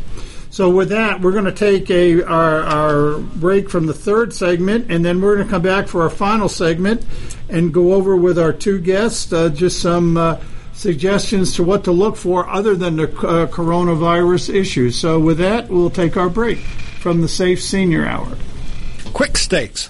So 0.51 0.69
with 0.69 0.89
that, 0.89 1.21
we're 1.21 1.31
going 1.31 1.45
to 1.45 1.53
take 1.53 1.89
a 1.89 2.23
our, 2.23 2.61
our 2.63 3.17
break 3.19 3.69
from 3.69 3.85
the 3.85 3.93
third 3.93 4.33
segment, 4.33 4.91
and 4.91 5.03
then 5.03 5.21
we're 5.21 5.35
going 5.35 5.47
to 5.47 5.51
come 5.51 5.61
back 5.61 5.87
for 5.87 6.03
our 6.03 6.09
final 6.09 6.49
segment 6.49 7.05
and 7.47 7.73
go 7.73 7.93
over 7.93 8.17
with 8.17 8.37
our 8.37 8.51
two 8.51 8.79
guests 8.79 9.31
uh, 9.31 9.47
just 9.47 9.81
some 9.81 10.17
uh, 10.17 10.37
suggestions 10.73 11.55
to 11.55 11.63
what 11.63 11.85
to 11.85 11.93
look 11.93 12.17
for 12.17 12.49
other 12.49 12.75
than 12.75 12.97
the 12.97 13.03
uh, 13.03 13.47
coronavirus 13.47 14.53
issues. 14.53 14.97
So 14.97 15.19
with 15.19 15.37
that, 15.37 15.69
we'll 15.69 15.89
take 15.89 16.17
our 16.17 16.29
break 16.29 16.59
from 16.99 17.21
the 17.21 17.29
Safe 17.29 17.61
Senior 17.63 18.05
Hour. 18.05 18.35
Quik 19.13 19.37
Stakes. 19.37 19.89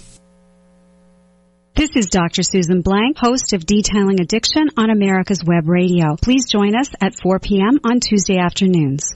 This 1.73 1.91
is 1.95 2.07
Dr. 2.07 2.43
Susan 2.43 2.81
Blank, 2.81 3.17
host 3.17 3.53
of 3.53 3.65
Detailing 3.65 4.19
Addiction 4.19 4.67
on 4.75 4.89
America's 4.89 5.41
Web 5.41 5.69
Radio. 5.69 6.17
Please 6.21 6.49
join 6.51 6.75
us 6.75 6.89
at 6.99 7.15
4 7.15 7.39
p.m. 7.39 7.79
on 7.85 8.01
Tuesday 8.01 8.37
afternoons. 8.37 9.15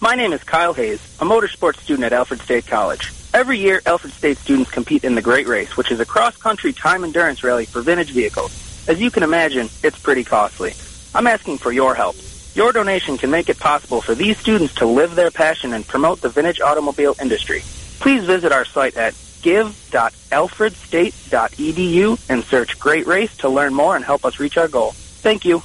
My 0.00 0.16
name 0.16 0.32
is 0.32 0.42
Kyle 0.42 0.74
Hayes, 0.74 1.00
a 1.20 1.24
motorsports 1.24 1.76
student 1.76 2.06
at 2.06 2.12
Alfred 2.12 2.40
State 2.40 2.66
College. 2.66 3.12
Every 3.32 3.56
year, 3.58 3.80
Alfred 3.86 4.12
State 4.12 4.38
students 4.38 4.72
compete 4.72 5.04
in 5.04 5.14
the 5.14 5.22
Great 5.22 5.46
Race, 5.46 5.76
which 5.76 5.92
is 5.92 6.00
a 6.00 6.04
cross-country 6.04 6.72
time 6.72 7.04
endurance 7.04 7.44
rally 7.44 7.66
for 7.66 7.82
vintage 7.82 8.10
vehicles. 8.10 8.88
As 8.88 9.00
you 9.00 9.12
can 9.12 9.22
imagine, 9.22 9.68
it's 9.84 9.98
pretty 10.00 10.24
costly. 10.24 10.72
I'm 11.14 11.28
asking 11.28 11.58
for 11.58 11.70
your 11.70 11.94
help. 11.94 12.16
Your 12.56 12.72
donation 12.72 13.16
can 13.16 13.30
make 13.30 13.48
it 13.48 13.60
possible 13.60 14.00
for 14.00 14.16
these 14.16 14.38
students 14.38 14.74
to 14.74 14.86
live 14.86 15.14
their 15.14 15.30
passion 15.30 15.72
and 15.72 15.86
promote 15.86 16.20
the 16.20 16.28
vintage 16.30 16.60
automobile 16.60 17.14
industry. 17.22 17.62
Please 18.02 18.24
visit 18.24 18.50
our 18.50 18.64
site 18.64 18.96
at 18.96 19.14
give.alfredstate.edu 19.42 22.28
and 22.28 22.42
search 22.42 22.80
Great 22.80 23.06
Race 23.06 23.36
to 23.36 23.48
learn 23.48 23.72
more 23.72 23.94
and 23.94 24.04
help 24.04 24.24
us 24.24 24.40
reach 24.40 24.58
our 24.58 24.66
goal. 24.66 24.90
Thank 24.90 25.44
you. 25.44 25.62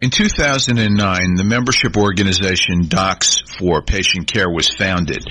In 0.00 0.08
2009, 0.08 1.34
the 1.34 1.44
membership 1.44 1.98
organization 1.98 2.88
Docs 2.88 3.42
for 3.58 3.82
Patient 3.82 4.26
Care 4.26 4.48
was 4.48 4.70
founded. 4.70 5.22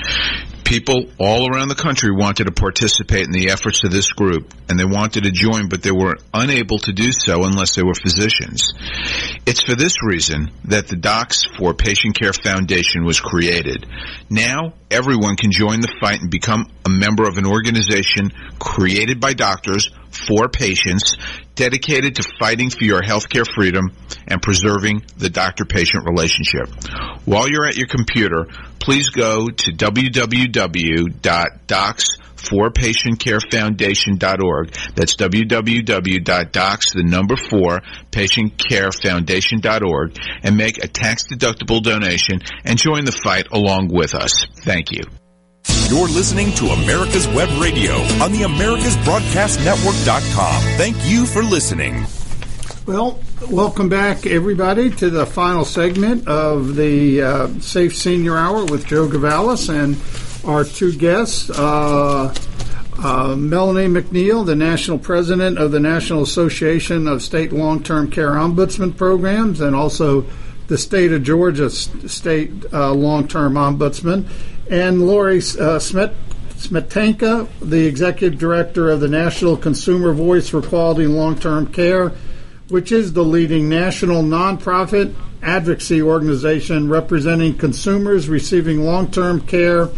People 0.64 1.08
all 1.20 1.52
around 1.52 1.70
the 1.70 1.76
country 1.76 2.12
wanted 2.12 2.46
to 2.46 2.52
participate 2.52 3.26
in 3.26 3.32
the 3.32 3.50
efforts 3.50 3.84
of 3.84 3.90
this 3.92 4.12
group, 4.12 4.54
and 4.70 4.80
they 4.80 4.86
wanted 4.86 5.24
to 5.24 5.32
join, 5.32 5.68
but 5.68 5.82
they 5.82 5.92
were 5.92 6.18
unable 6.32 6.78
to 6.78 6.94
do 6.94 7.12
so 7.12 7.44
unless 7.44 7.74
they 7.74 7.82
were 7.82 7.96
physicians. 7.96 8.72
It's 9.48 9.64
for 9.64 9.74
this 9.74 10.04
reason 10.04 10.52
that 10.66 10.88
the 10.88 10.96
Docs 10.96 11.46
for 11.58 11.74
Patient 11.74 12.14
Care 12.16 12.34
Foundation 12.34 13.04
was 13.04 13.20
created. 13.20 13.88
Now, 14.30 14.74
everyone 14.92 15.36
can 15.38 15.52
join 15.52 15.80
the 15.80 15.94
fight 16.00 16.22
and 16.22 16.30
become 16.30 16.68
a 16.86 16.90
member 16.90 17.28
of 17.28 17.38
an 17.38 17.46
organization 17.46 18.32
created 18.60 19.20
by 19.20 19.34
doctors 19.34 19.90
for 20.12 20.50
patients 20.50 21.16
dedicated 21.56 22.16
to 22.16 22.24
fighting 22.40 22.70
for 22.70 22.84
your 22.84 23.02
healthcare 23.02 23.46
freedom 23.56 23.92
and 24.28 24.42
preserving 24.42 25.04
the 25.18 25.30
doctor-patient 25.30 26.06
relationship. 26.06 26.68
While 27.26 27.50
you're 27.50 27.66
at 27.66 27.78
your 27.78 27.88
computer, 27.88 28.48
please 28.80 29.10
go 29.10 29.48
to 29.48 29.72
www.docs4patientcarefoundation.org. 32.42 34.74
That's 34.96 35.16
www.docs, 35.16 36.94
the 36.94 37.04
number 37.04 37.36
four, 37.36 37.82
patientcarefoundation.org 38.12 40.18
and 40.44 40.58
make 40.58 40.84
a 40.84 40.88
tax-deductible 40.88 41.84
donation 41.84 42.42
and 42.66 42.78
join 42.78 43.06
the 43.06 43.12
fight 43.12 43.48
along 43.52 43.90
with 43.90 44.16
us. 44.16 44.46
Thank 44.58 44.92
you. 44.92 45.04
You're 45.88 46.08
listening 46.08 46.52
to 46.54 46.68
America's 46.68 47.28
Web 47.28 47.50
Radio 47.62 47.96
on 48.24 48.32
the 48.32 48.44
AmericasBroadcastNetwork.com. 48.44 50.62
Thank 50.78 50.96
you 51.06 51.26
for 51.26 51.44
listening. 51.44 52.06
Well, 52.88 53.20
welcome 53.50 53.90
back, 53.90 54.26
everybody, 54.26 54.90
to 54.90 55.10
the 55.12 55.26
final 55.26 55.66
segment 55.66 56.28
of 56.28 56.76
the 56.76 57.22
uh, 57.22 57.48
Safe 57.60 57.96
Senior 57.96 58.38
Hour 58.38 58.66
with 58.66 58.86
Joe 58.88 59.08
Gavalis 59.08 59.70
and 59.70 59.96
our 60.46 60.64
two 60.64 60.96
guests, 60.96 61.50
uh, 61.50 62.34
uh, 62.98 63.36
Melanie 63.36 63.88
McNeil, 63.88 64.46
the 64.46 64.56
National 64.56 64.98
President 64.98 65.58
of 65.58 65.72
the 65.72 65.80
National 65.80 66.24
Association 66.24 67.08
of 67.08 67.22
State 67.22 67.52
Long-Term 67.52 68.12
Care 68.12 68.32
Ombudsman 68.32 68.96
Programs, 68.96 69.62
and 69.62 69.76
also 69.76 70.26
the 70.68 70.78
State 70.78 71.12
of 71.12 71.24
Georgia 71.24 71.70
State 71.70 72.52
uh, 72.74 72.94
Long-Term 72.94 73.54
Ombudsman, 73.54 74.28
and 74.70 75.06
Lori 75.06 75.38
uh, 75.38 75.80
Smet- 75.80 76.16
Smetanka, 76.56 77.48
the 77.60 77.86
Executive 77.86 78.40
Director 78.40 78.90
of 78.90 79.00
the 79.00 79.08
National 79.08 79.58
Consumer 79.58 80.14
Voice 80.14 80.50
for 80.50 80.62
Quality 80.62 81.08
Long-Term 81.08 81.68
Care, 81.68 82.14
which 82.70 82.92
is 82.92 83.14
the 83.14 83.24
leading 83.24 83.68
national 83.68 84.24
nonprofit 84.24 85.14
advocacy 85.44 86.02
organization 86.02 86.88
representing 86.88 87.58
consumers 87.58 88.30
receiving 88.30 88.86
long-term 88.86 89.42
care 89.42 89.90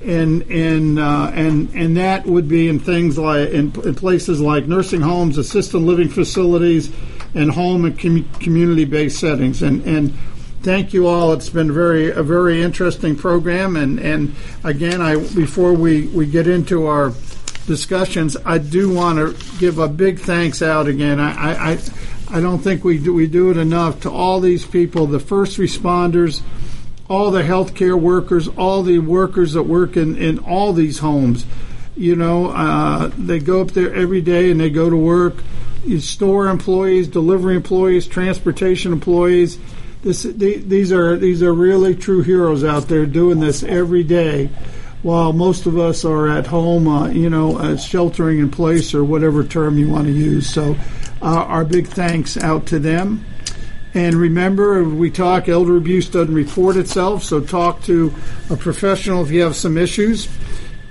in 0.00 0.42
in 0.42 0.98
uh, 0.98 1.30
and 1.34 1.70
and 1.74 1.96
that 1.96 2.26
would 2.26 2.48
be 2.48 2.68
in 2.68 2.78
things 2.78 3.18
like 3.18 3.50
in, 3.50 3.72
in, 3.82 3.94
places 3.94 4.40
like 4.40 4.66
nursing 4.66 5.00
homes, 5.00 5.36
assisted 5.36 5.78
living 5.78 6.08
facilities, 6.08 6.90
and 7.34 7.50
home 7.50 7.84
and 7.84 7.98
com- 7.98 8.28
community-based 8.40 9.18
settings. 9.18 9.62
And 9.62 9.82
and 9.84 10.14
thank 10.62 10.92
you 10.92 11.06
all. 11.06 11.32
It's 11.32 11.50
been 11.50 11.72
very 11.72 12.10
a 12.10 12.22
very 12.22 12.62
interesting 12.62 13.16
program. 13.16 13.76
And 13.76 13.98
and 14.00 14.34
again, 14.64 15.02
I 15.02 15.16
before 15.16 15.74
we 15.74 16.06
we 16.08 16.26
get 16.26 16.46
into 16.46 16.86
our 16.86 17.12
discussions, 17.66 18.36
I 18.44 18.58
do 18.58 18.92
want 18.92 19.18
to 19.18 19.58
give 19.58 19.78
a 19.78 19.88
big 19.88 20.18
thanks 20.18 20.62
out 20.62 20.86
again. 20.86 21.20
I 21.20 21.72
I, 21.72 21.78
I 22.30 22.40
don't 22.40 22.60
think 22.60 22.84
we 22.84 22.98
do 22.98 23.12
we 23.12 23.26
do 23.26 23.50
it 23.50 23.58
enough 23.58 24.00
to 24.02 24.10
all 24.10 24.40
these 24.40 24.64
people, 24.64 25.06
the 25.06 25.20
first 25.20 25.58
responders, 25.58 26.40
all 27.10 27.32
the 27.32 27.42
healthcare 27.42 28.00
workers, 28.00 28.46
all 28.46 28.84
the 28.84 29.00
workers 29.00 29.54
that 29.54 29.64
work 29.64 29.96
in 29.96 30.16
in 30.16 30.38
all 30.38 30.72
these 30.72 31.00
homes. 31.00 31.44
You 31.96 32.16
know, 32.16 32.46
uh, 32.52 33.10
they 33.18 33.40
go 33.40 33.60
up 33.60 33.72
there 33.72 33.92
every 33.92 34.22
day 34.22 34.50
and 34.50 34.60
they 34.60 34.70
go 34.70 34.88
to 34.88 34.96
work. 34.96 35.34
Store 35.98 36.48
employees, 36.48 37.08
delivery 37.08 37.56
employees, 37.56 38.06
transportation 38.06 38.92
employees. 38.92 39.58
This, 40.02 40.22
these 40.22 40.92
are 40.92 41.16
these 41.16 41.42
are 41.42 41.52
really 41.52 41.94
true 41.94 42.22
heroes 42.22 42.64
out 42.64 42.88
there 42.88 43.04
doing 43.06 43.40
this 43.40 43.62
every 43.62 44.04
day 44.04 44.48
while 45.02 45.32
most 45.32 45.66
of 45.66 45.78
us 45.78 46.04
are 46.04 46.28
at 46.28 46.46
home, 46.46 46.86
uh, 46.86 47.08
you 47.08 47.30
know, 47.30 47.58
uh, 47.58 47.76
sheltering 47.76 48.38
in 48.38 48.50
place 48.50 48.94
or 48.94 49.02
whatever 49.02 49.42
term 49.42 49.78
you 49.78 49.88
want 49.88 50.06
to 50.06 50.12
use. 50.12 50.48
So, 50.48 50.76
uh, 51.22 51.44
our 51.44 51.64
big 51.64 51.86
thanks 51.86 52.36
out 52.36 52.66
to 52.66 52.78
them. 52.78 53.24
And 53.92 54.14
remember, 54.14 54.84
we 54.84 55.10
talk, 55.10 55.48
elder 55.48 55.76
abuse 55.76 56.08
doesn't 56.08 56.34
report 56.34 56.76
itself, 56.76 57.24
so 57.24 57.40
talk 57.40 57.82
to 57.84 58.14
a 58.48 58.56
professional 58.56 59.24
if 59.24 59.32
you 59.32 59.42
have 59.42 59.56
some 59.56 59.76
issues. 59.76 60.28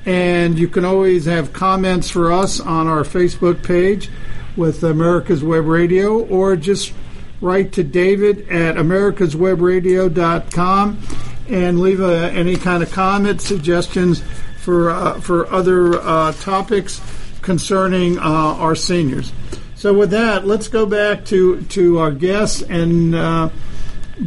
And 0.06 0.60
you 0.60 0.68
can 0.68 0.84
always 0.84 1.24
have 1.26 1.54
comments 1.54 2.10
for 2.10 2.30
us 2.32 2.60
on 2.60 2.88
our 2.88 3.04
Facebook 3.04 3.64
page 3.64 4.10
with 4.56 4.84
America's 4.84 5.44
Web 5.44 5.66
Radio 5.66 6.20
or 6.26 6.56
just 6.56 6.94
write 7.42 7.74
to 7.74 7.84
David 7.84 8.50
at 8.50 8.76
americaswebradio.com 8.76 11.00
and 11.48 11.80
leave 11.80 12.02
a, 12.02 12.32
any 12.32 12.56
kind 12.56 12.82
of 12.84 12.92
comments, 12.92 13.46
suggestions 13.46 14.22
for, 14.58 14.90
uh, 14.90 15.22
for 15.22 15.48
other 15.52 16.00
uh, 16.00 16.32
topics 16.34 17.00
concerning 17.42 18.20
uh, 18.20 18.22
our 18.22 18.76
seniors. 18.76 19.32
So 19.80 19.94
with 19.94 20.10
that, 20.10 20.46
let's 20.46 20.68
go 20.68 20.86
back 20.86 21.24
to, 21.28 21.62
to 21.62 22.00
our 22.00 22.12
guests 22.12 22.62
and 22.62 23.16
uh, 23.16 23.50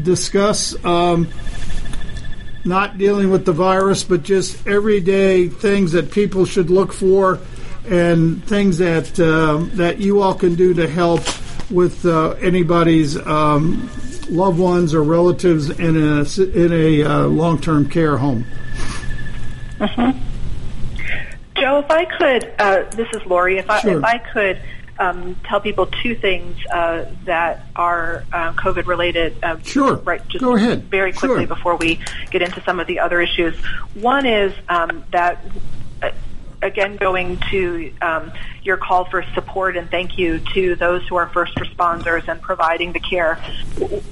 discuss 0.02 0.82
um, 0.82 1.28
not 2.64 2.96
dealing 2.96 3.30
with 3.30 3.44
the 3.44 3.52
virus, 3.52 4.02
but 4.02 4.22
just 4.22 4.66
everyday 4.66 5.48
things 5.48 5.92
that 5.92 6.10
people 6.10 6.46
should 6.46 6.70
look 6.70 6.90
for 6.94 7.38
and 7.86 8.42
things 8.46 8.78
that 8.78 9.20
uh, 9.20 9.58
that 9.76 9.98
you 9.98 10.22
all 10.22 10.32
can 10.32 10.54
do 10.54 10.72
to 10.72 10.88
help 10.88 11.20
with 11.70 12.06
uh, 12.06 12.30
anybody's 12.40 13.18
um, 13.18 13.90
loved 14.30 14.58
ones 14.58 14.94
or 14.94 15.02
relatives 15.02 15.68
in 15.68 15.98
a 15.98 16.24
in 16.40 16.72
a 16.72 17.02
uh, 17.02 17.26
long 17.26 17.60
term 17.60 17.90
care 17.90 18.16
home. 18.16 18.46
Mm-hmm. 19.78 20.18
Joe, 21.56 21.80
if 21.80 21.90
I 21.90 22.04
could, 22.06 22.54
uh, 22.58 22.84
this 22.96 23.08
is 23.12 23.26
Lori. 23.26 23.58
If 23.58 23.68
I 23.68 23.80
Sure. 23.80 23.98
if 23.98 24.04
I 24.04 24.16
could 24.16 24.58
um, 25.02 25.36
tell 25.44 25.60
people 25.60 25.86
two 25.86 26.14
things 26.14 26.56
uh, 26.72 27.06
that 27.24 27.66
are 27.74 28.24
uh, 28.32 28.52
COVID 28.52 28.86
related. 28.86 29.36
Uh, 29.42 29.58
Sure. 29.62 29.96
Right. 29.96 30.26
Just 30.28 30.44
Go 30.44 30.54
ahead. 30.54 30.84
Very 30.84 31.12
quickly 31.12 31.38
Sure. 31.38 31.46
before 31.46 31.76
we 31.76 31.98
get 32.30 32.42
into 32.42 32.62
some 32.62 32.78
of 32.78 32.86
the 32.86 33.00
other 33.00 33.20
issues. 33.20 33.54
One 33.94 34.26
is 34.26 34.52
um, 34.68 35.04
that. 35.12 35.44
Uh, 36.02 36.10
Again, 36.64 36.96
going 36.96 37.38
to 37.50 37.92
um, 38.00 38.30
your 38.62 38.76
call 38.76 39.04
for 39.06 39.24
support 39.34 39.76
and 39.76 39.90
thank 39.90 40.16
you 40.16 40.38
to 40.54 40.76
those 40.76 41.02
who 41.08 41.16
are 41.16 41.26
first 41.30 41.56
responders 41.56 42.28
and 42.28 42.40
providing 42.40 42.92
the 42.92 43.00
care. 43.00 43.36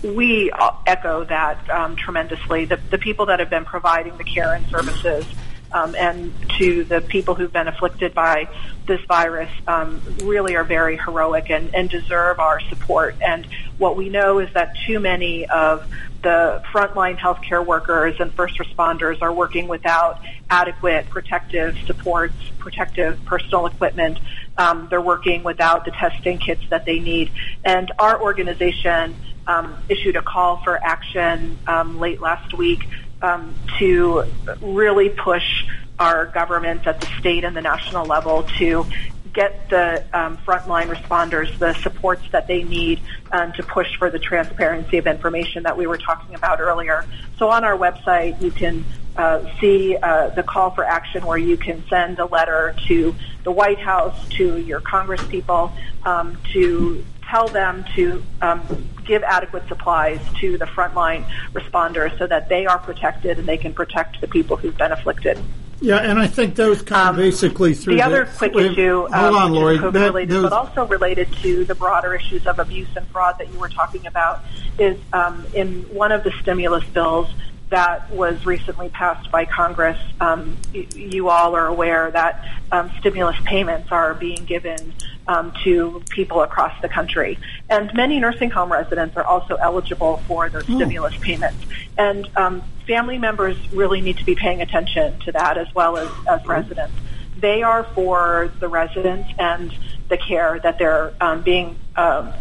We 0.02 0.50
echo 0.84 1.22
that 1.26 1.70
um, 1.70 1.94
tremendously. 1.94 2.64
The, 2.64 2.80
the 2.90 2.98
people 2.98 3.26
that 3.26 3.38
have 3.38 3.50
been 3.50 3.64
providing 3.64 4.16
the 4.16 4.24
care 4.24 4.52
and 4.52 4.66
services 4.66 5.24
um, 5.72 5.94
and 5.94 6.32
to 6.58 6.84
the 6.84 7.00
people 7.00 7.34
who've 7.34 7.52
been 7.52 7.68
afflicted 7.68 8.14
by 8.14 8.48
this 8.86 9.00
virus 9.06 9.50
um, 9.68 10.02
really 10.24 10.56
are 10.56 10.64
very 10.64 10.96
heroic 10.96 11.50
and, 11.50 11.74
and 11.74 11.88
deserve 11.88 12.40
our 12.40 12.60
support. 12.60 13.14
And 13.20 13.46
what 13.78 13.96
we 13.96 14.08
know 14.08 14.38
is 14.40 14.52
that 14.54 14.74
too 14.86 15.00
many 15.00 15.46
of 15.46 15.88
the 16.22 16.62
frontline 16.72 17.16
healthcare 17.16 17.64
workers 17.64 18.16
and 18.20 18.32
first 18.34 18.58
responders 18.58 19.22
are 19.22 19.32
working 19.32 19.68
without 19.68 20.20
adequate 20.50 21.08
protective 21.08 21.76
supports, 21.86 22.34
protective 22.58 23.24
personal 23.24 23.66
equipment. 23.66 24.18
Um, 24.58 24.88
they're 24.90 25.00
working 25.00 25.42
without 25.42 25.84
the 25.84 25.92
testing 25.92 26.38
kits 26.38 26.62
that 26.68 26.84
they 26.84 26.98
need. 26.98 27.30
And 27.64 27.90
our 27.98 28.20
organization 28.20 29.14
um, 29.46 29.76
issued 29.88 30.16
a 30.16 30.22
call 30.22 30.58
for 30.58 30.76
action 30.82 31.58
um, 31.66 31.98
late 31.98 32.20
last 32.20 32.52
week 32.54 32.86
um, 33.22 33.54
to 33.78 34.24
really 34.60 35.08
push 35.08 35.64
our 35.98 36.26
governments 36.26 36.86
at 36.86 37.00
the 37.00 37.06
state 37.18 37.44
and 37.44 37.54
the 37.54 37.60
national 37.60 38.06
level 38.06 38.44
to 38.58 38.86
get 39.32 39.68
the 39.68 40.04
um, 40.12 40.36
frontline 40.38 40.92
responders 40.92 41.56
the 41.58 41.72
supports 41.74 42.22
that 42.32 42.46
they 42.46 42.64
need 42.64 43.00
um, 43.30 43.52
to 43.52 43.62
push 43.62 43.96
for 43.96 44.10
the 44.10 44.18
transparency 44.18 44.98
of 44.98 45.06
information 45.06 45.62
that 45.62 45.76
we 45.76 45.86
were 45.86 45.98
talking 45.98 46.34
about 46.34 46.60
earlier. 46.60 47.04
So 47.38 47.48
on 47.50 47.64
our 47.64 47.76
website, 47.76 48.40
you 48.40 48.50
can 48.50 48.84
uh, 49.16 49.44
see 49.60 49.96
uh, 49.96 50.30
the 50.30 50.42
call 50.42 50.70
for 50.70 50.84
action 50.84 51.24
where 51.26 51.38
you 51.38 51.56
can 51.56 51.84
send 51.88 52.18
a 52.18 52.26
letter 52.26 52.74
to 52.88 53.14
the 53.44 53.52
White 53.52 53.78
House, 53.78 54.28
to 54.30 54.58
your 54.58 54.80
Congress 54.80 55.24
people, 55.28 55.72
um, 56.04 56.38
to 56.52 57.04
tell 57.30 57.46
them 57.48 57.84
to 57.94 58.22
um, 58.42 58.60
give 59.06 59.22
adequate 59.22 59.66
supplies 59.68 60.20
to 60.40 60.58
the 60.58 60.64
frontline 60.66 61.24
responders 61.52 62.16
so 62.18 62.26
that 62.26 62.48
they 62.48 62.66
are 62.66 62.78
protected 62.78 63.38
and 63.38 63.46
they 63.48 63.56
can 63.56 63.72
protect 63.72 64.20
the 64.20 64.28
people 64.28 64.56
who've 64.56 64.76
been 64.76 64.92
afflicted. 64.92 65.38
Yeah, 65.82 65.96
and 65.96 66.18
I 66.18 66.26
think 66.26 66.56
those 66.56 66.82
come 66.82 67.16
basically 67.16 67.72
through 67.72 67.94
Um, 67.94 67.96
The 67.98 68.04
other 68.04 68.28
quick 68.36 68.54
wait, 68.54 68.72
issue, 68.72 69.06
Hold 69.06 69.14
um, 69.14 69.34
on, 69.34 69.52
Lori. 69.54 69.78
COVID 69.78 69.92
That- 69.92 70.06
related, 70.08 70.30
those- 70.30 70.42
but 70.42 70.52
also 70.52 70.84
related 70.86 71.32
to 71.42 71.64
the 71.64 71.74
broader 71.74 72.14
issues 72.14 72.46
of 72.46 72.58
abuse 72.58 72.88
and 72.96 73.06
fraud 73.08 73.36
that 73.38 73.50
you 73.50 73.58
were 73.58 73.70
talking 73.70 74.06
about, 74.06 74.40
is 74.78 74.98
um, 75.14 75.46
in 75.54 75.82
one 75.84 76.12
of 76.12 76.22
the 76.22 76.32
stimulus 76.42 76.84
bills 76.92 77.28
that 77.70 78.10
was 78.10 78.44
recently 78.44 78.88
passed 78.90 79.30
by 79.30 79.44
Congress. 79.44 79.96
Um, 80.20 80.56
you 80.74 81.28
all 81.30 81.54
are 81.54 81.68
aware 81.68 82.10
that 82.10 82.44
um, 82.72 82.90
stimulus 82.98 83.36
payments 83.44 83.90
are 83.92 84.12
being 84.12 84.44
given 84.44 84.92
um, 85.26 85.52
to 85.64 86.02
people 86.10 86.42
across 86.42 86.72
the 86.82 86.88
country, 86.88 87.38
and 87.68 87.92
many 87.94 88.18
nursing 88.20 88.50
home 88.50 88.72
residents 88.72 89.16
are 89.16 89.24
also 89.24 89.56
eligible 89.56 90.18
for 90.28 90.48
those 90.48 90.64
Oh. 90.68 90.76
stimulus 90.76 91.14
payments. 91.20 91.64
And 91.96 92.28
um, 92.36 92.62
family 92.86 93.18
members 93.18 93.56
really 93.72 94.00
need 94.00 94.18
to 94.18 94.24
be 94.24 94.34
paying 94.34 94.60
attention 94.62 95.18
to 95.20 95.32
that 95.32 95.56
as 95.58 95.72
well 95.74 95.96
as, 95.96 96.10
as 96.28 96.44
residents. 96.46 96.94
They 97.38 97.62
are 97.62 97.84
for 97.84 98.50
the 98.60 98.68
residents 98.68 99.28
and 99.38 99.74
the 100.08 100.16
care 100.16 100.58
that 100.62 100.78
they're 100.78 101.12
um, 101.20 101.42
being 101.42 101.78
um, 101.96 102.32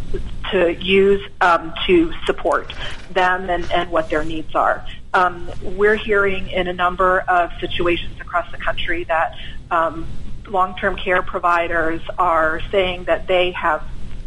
to 0.50 0.74
use 0.74 1.22
um, 1.40 1.72
to 1.86 2.12
support 2.26 2.72
them 3.12 3.48
and, 3.48 3.70
and 3.72 3.90
what 3.90 4.10
their 4.10 4.24
needs 4.24 4.54
are. 4.54 4.84
Um, 5.14 5.50
we're 5.62 5.96
hearing 5.96 6.48
in 6.48 6.66
a 6.68 6.72
number 6.72 7.20
of 7.20 7.50
situations 7.60 8.20
across 8.20 8.50
the 8.50 8.58
country 8.58 9.04
that 9.04 9.36
um, 9.70 10.06
long-term 10.50 10.96
care 10.96 11.22
providers 11.22 12.02
are 12.18 12.60
saying 12.70 13.04
that 13.04 13.26
they 13.26 13.52
have 13.52 13.82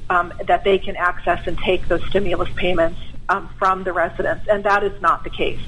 um, 0.10 0.34
that 0.48 0.64
they 0.64 0.78
can 0.78 0.96
access 0.96 1.46
and 1.48 1.58
take 1.58 1.88
those 1.88 2.04
stimulus 2.10 2.50
payments 2.56 3.00
um, 3.30 3.50
from 3.58 3.84
the 3.84 3.94
residents, 3.94 4.48
and 4.48 4.64
that 4.66 4.84
is 4.84 5.02
not 5.02 5.24
the 5.24 5.30
case. 5.30 5.62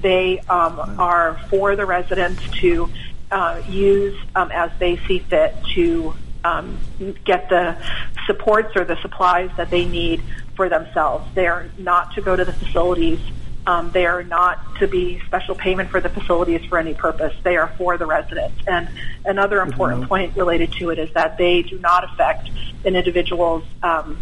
They 0.00 0.40
um, 0.40 0.78
are 0.98 1.38
for 1.48 1.76
the 1.76 1.86
residents 1.86 2.42
to 2.60 2.90
uh, 3.30 3.62
use 3.68 4.18
um, 4.34 4.50
as 4.52 4.70
they 4.78 4.96
see 5.06 5.20
fit 5.20 5.56
to 5.74 6.14
um, 6.44 6.78
get 7.24 7.48
the 7.48 7.76
supports 8.26 8.76
or 8.76 8.84
the 8.84 8.96
supplies 9.00 9.50
that 9.56 9.70
they 9.70 9.84
need 9.86 10.22
for 10.56 10.68
themselves. 10.68 11.28
They 11.34 11.46
are 11.46 11.70
not 11.78 12.14
to 12.14 12.22
go 12.22 12.34
to 12.34 12.44
the 12.44 12.52
facilities. 12.52 13.20
Um, 13.66 13.90
they 13.92 14.06
are 14.06 14.24
not 14.24 14.60
to 14.80 14.88
be 14.88 15.20
special 15.26 15.54
payment 15.54 15.90
for 15.90 16.00
the 16.00 16.08
facilities 16.08 16.64
for 16.64 16.78
any 16.78 16.94
purpose. 16.94 17.32
They 17.42 17.56
are 17.56 17.68
for 17.68 17.96
the 17.96 18.06
residents. 18.06 18.56
And 18.66 18.88
another 19.24 19.60
important 19.60 20.08
point 20.08 20.36
related 20.36 20.72
to 20.72 20.90
it 20.90 20.98
is 20.98 21.12
that 21.14 21.38
they 21.38 21.62
do 21.62 21.78
not 21.78 22.02
affect 22.04 22.50
an 22.84 22.96
individual's 22.96 23.64
um, 23.82 24.18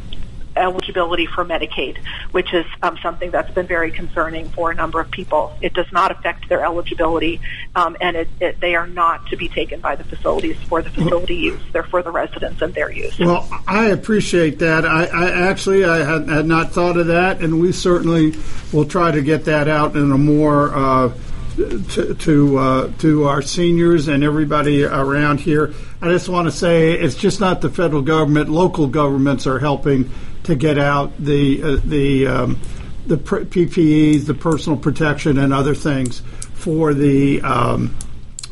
eligibility 0.60 1.26
for 1.26 1.44
Medicaid, 1.44 1.98
which 2.32 2.52
is 2.52 2.66
um, 2.82 2.98
something 3.02 3.30
that's 3.30 3.52
been 3.52 3.66
very 3.66 3.90
concerning 3.90 4.48
for 4.50 4.70
a 4.70 4.74
number 4.74 5.00
of 5.00 5.10
people. 5.10 5.52
It 5.60 5.74
does 5.74 5.90
not 5.92 6.10
affect 6.10 6.48
their 6.48 6.64
eligibility, 6.64 7.40
um, 7.74 7.96
and 8.00 8.16
it, 8.16 8.28
it, 8.40 8.60
they 8.60 8.74
are 8.74 8.86
not 8.86 9.26
to 9.28 9.36
be 9.36 9.48
taken 9.48 9.80
by 9.80 9.96
the 9.96 10.04
facilities 10.04 10.56
for 10.68 10.82
the 10.82 10.90
facility 10.90 11.36
use. 11.36 11.62
They're 11.72 11.82
for 11.82 12.02
the 12.02 12.10
residents 12.10 12.62
and 12.62 12.74
their 12.74 12.90
use. 12.90 13.18
Well, 13.18 13.48
I 13.66 13.86
appreciate 13.86 14.58
that. 14.60 14.84
I, 14.86 15.06
I 15.06 15.30
actually 15.48 15.84
I 15.84 15.98
had, 15.98 16.28
had 16.28 16.46
not 16.46 16.72
thought 16.72 16.96
of 16.96 17.08
that, 17.08 17.40
and 17.40 17.60
we 17.60 17.72
certainly 17.72 18.34
will 18.72 18.84
try 18.84 19.10
to 19.10 19.22
get 19.22 19.44
that 19.46 19.68
out 19.68 19.96
in 19.96 20.12
a 20.12 20.18
more 20.18 20.74
uh, 20.74 21.12
to 21.56 22.14
to, 22.14 22.58
uh, 22.58 22.92
to 22.98 23.24
our 23.24 23.42
seniors 23.42 24.08
and 24.08 24.22
everybody 24.24 24.84
around 24.84 25.40
here. 25.40 25.74
I 26.00 26.08
just 26.08 26.28
want 26.28 26.46
to 26.46 26.52
say 26.52 26.92
it's 26.92 27.16
just 27.16 27.40
not 27.40 27.60
the 27.60 27.70
federal 27.70 28.02
government; 28.02 28.48
local 28.48 28.86
governments 28.86 29.46
are 29.46 29.58
helping 29.58 30.10
to 30.44 30.54
get 30.54 30.78
out 30.78 31.16
the 31.18 31.62
uh, 31.62 31.76
the 31.84 32.26
um, 32.26 32.60
the 33.06 33.16
PPEs, 33.16 34.26
the 34.26 34.34
personal 34.34 34.78
protection, 34.78 35.38
and 35.38 35.52
other 35.52 35.74
things 35.74 36.20
for 36.54 36.94
the 36.94 37.40
um, 37.42 37.96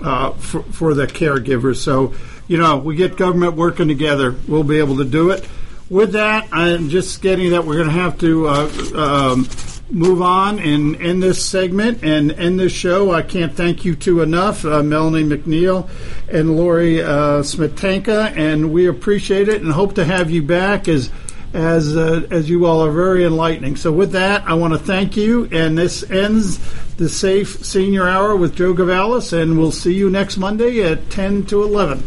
uh, 0.02 0.32
for, 0.32 0.62
for 0.64 0.94
the 0.94 1.06
caregivers. 1.06 1.76
So, 1.76 2.14
you 2.46 2.58
know, 2.58 2.78
we 2.78 2.96
get 2.96 3.16
government 3.16 3.54
working 3.54 3.88
together, 3.88 4.34
we'll 4.46 4.64
be 4.64 4.78
able 4.78 4.98
to 4.98 5.04
do 5.04 5.30
it. 5.30 5.46
With 5.90 6.12
that, 6.12 6.48
I'm 6.52 6.90
just 6.90 7.22
getting 7.22 7.50
that 7.50 7.64
we're 7.64 7.76
going 7.76 7.88
to 7.88 7.94
have 7.94 8.18
to 8.18 8.46
uh, 8.46 8.70
um, 8.94 9.48
move 9.90 10.20
on 10.20 10.58
and 10.58 11.00
end 11.00 11.22
this 11.22 11.44
segment 11.44 12.04
and 12.04 12.30
end 12.32 12.60
this 12.60 12.72
show. 12.72 13.12
I 13.12 13.22
can't 13.22 13.54
thank 13.54 13.86
you 13.86 13.96
two 13.96 14.20
enough, 14.20 14.64
uh, 14.66 14.82
Melanie 14.82 15.24
McNeil 15.24 15.88
and 16.30 16.56
Lori 16.56 17.02
uh, 17.02 17.42
Smetanka, 17.42 18.36
and 18.36 18.70
we 18.70 18.86
appreciate 18.86 19.48
it 19.48 19.62
and 19.62 19.72
hope 19.72 19.94
to 19.94 20.04
have 20.04 20.30
you 20.30 20.42
back 20.42 20.88
as 20.88 21.10
as 21.54 21.96
uh, 21.96 22.26
as 22.30 22.50
you 22.50 22.66
all 22.66 22.84
are 22.84 22.92
very 22.92 23.24
enlightening. 23.24 23.76
So 23.76 23.90
with 23.92 24.12
that, 24.12 24.44
I 24.46 24.54
want 24.54 24.74
to 24.74 24.78
thank 24.78 25.16
you, 25.16 25.48
and 25.52 25.76
this 25.76 26.08
ends 26.10 26.58
the 26.96 27.08
Safe 27.08 27.64
Senior 27.64 28.06
Hour 28.08 28.36
with 28.36 28.54
Joe 28.54 28.74
Gavalis, 28.74 29.32
and 29.32 29.58
we'll 29.58 29.72
see 29.72 29.94
you 29.94 30.10
next 30.10 30.36
Monday 30.36 30.82
at 30.82 31.10
ten 31.10 31.44
to 31.46 31.62
eleven. 31.62 32.04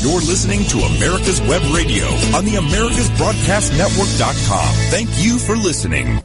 You're 0.00 0.20
listening 0.20 0.62
to 0.64 0.78
America's 0.78 1.40
Web 1.42 1.62
Radio 1.74 2.06
on 2.36 2.44
the 2.44 2.52
AmericasBroadcastNetwork.com. 2.52 4.74
Thank 4.90 5.08
you 5.16 5.38
for 5.38 5.56
listening. 5.56 6.22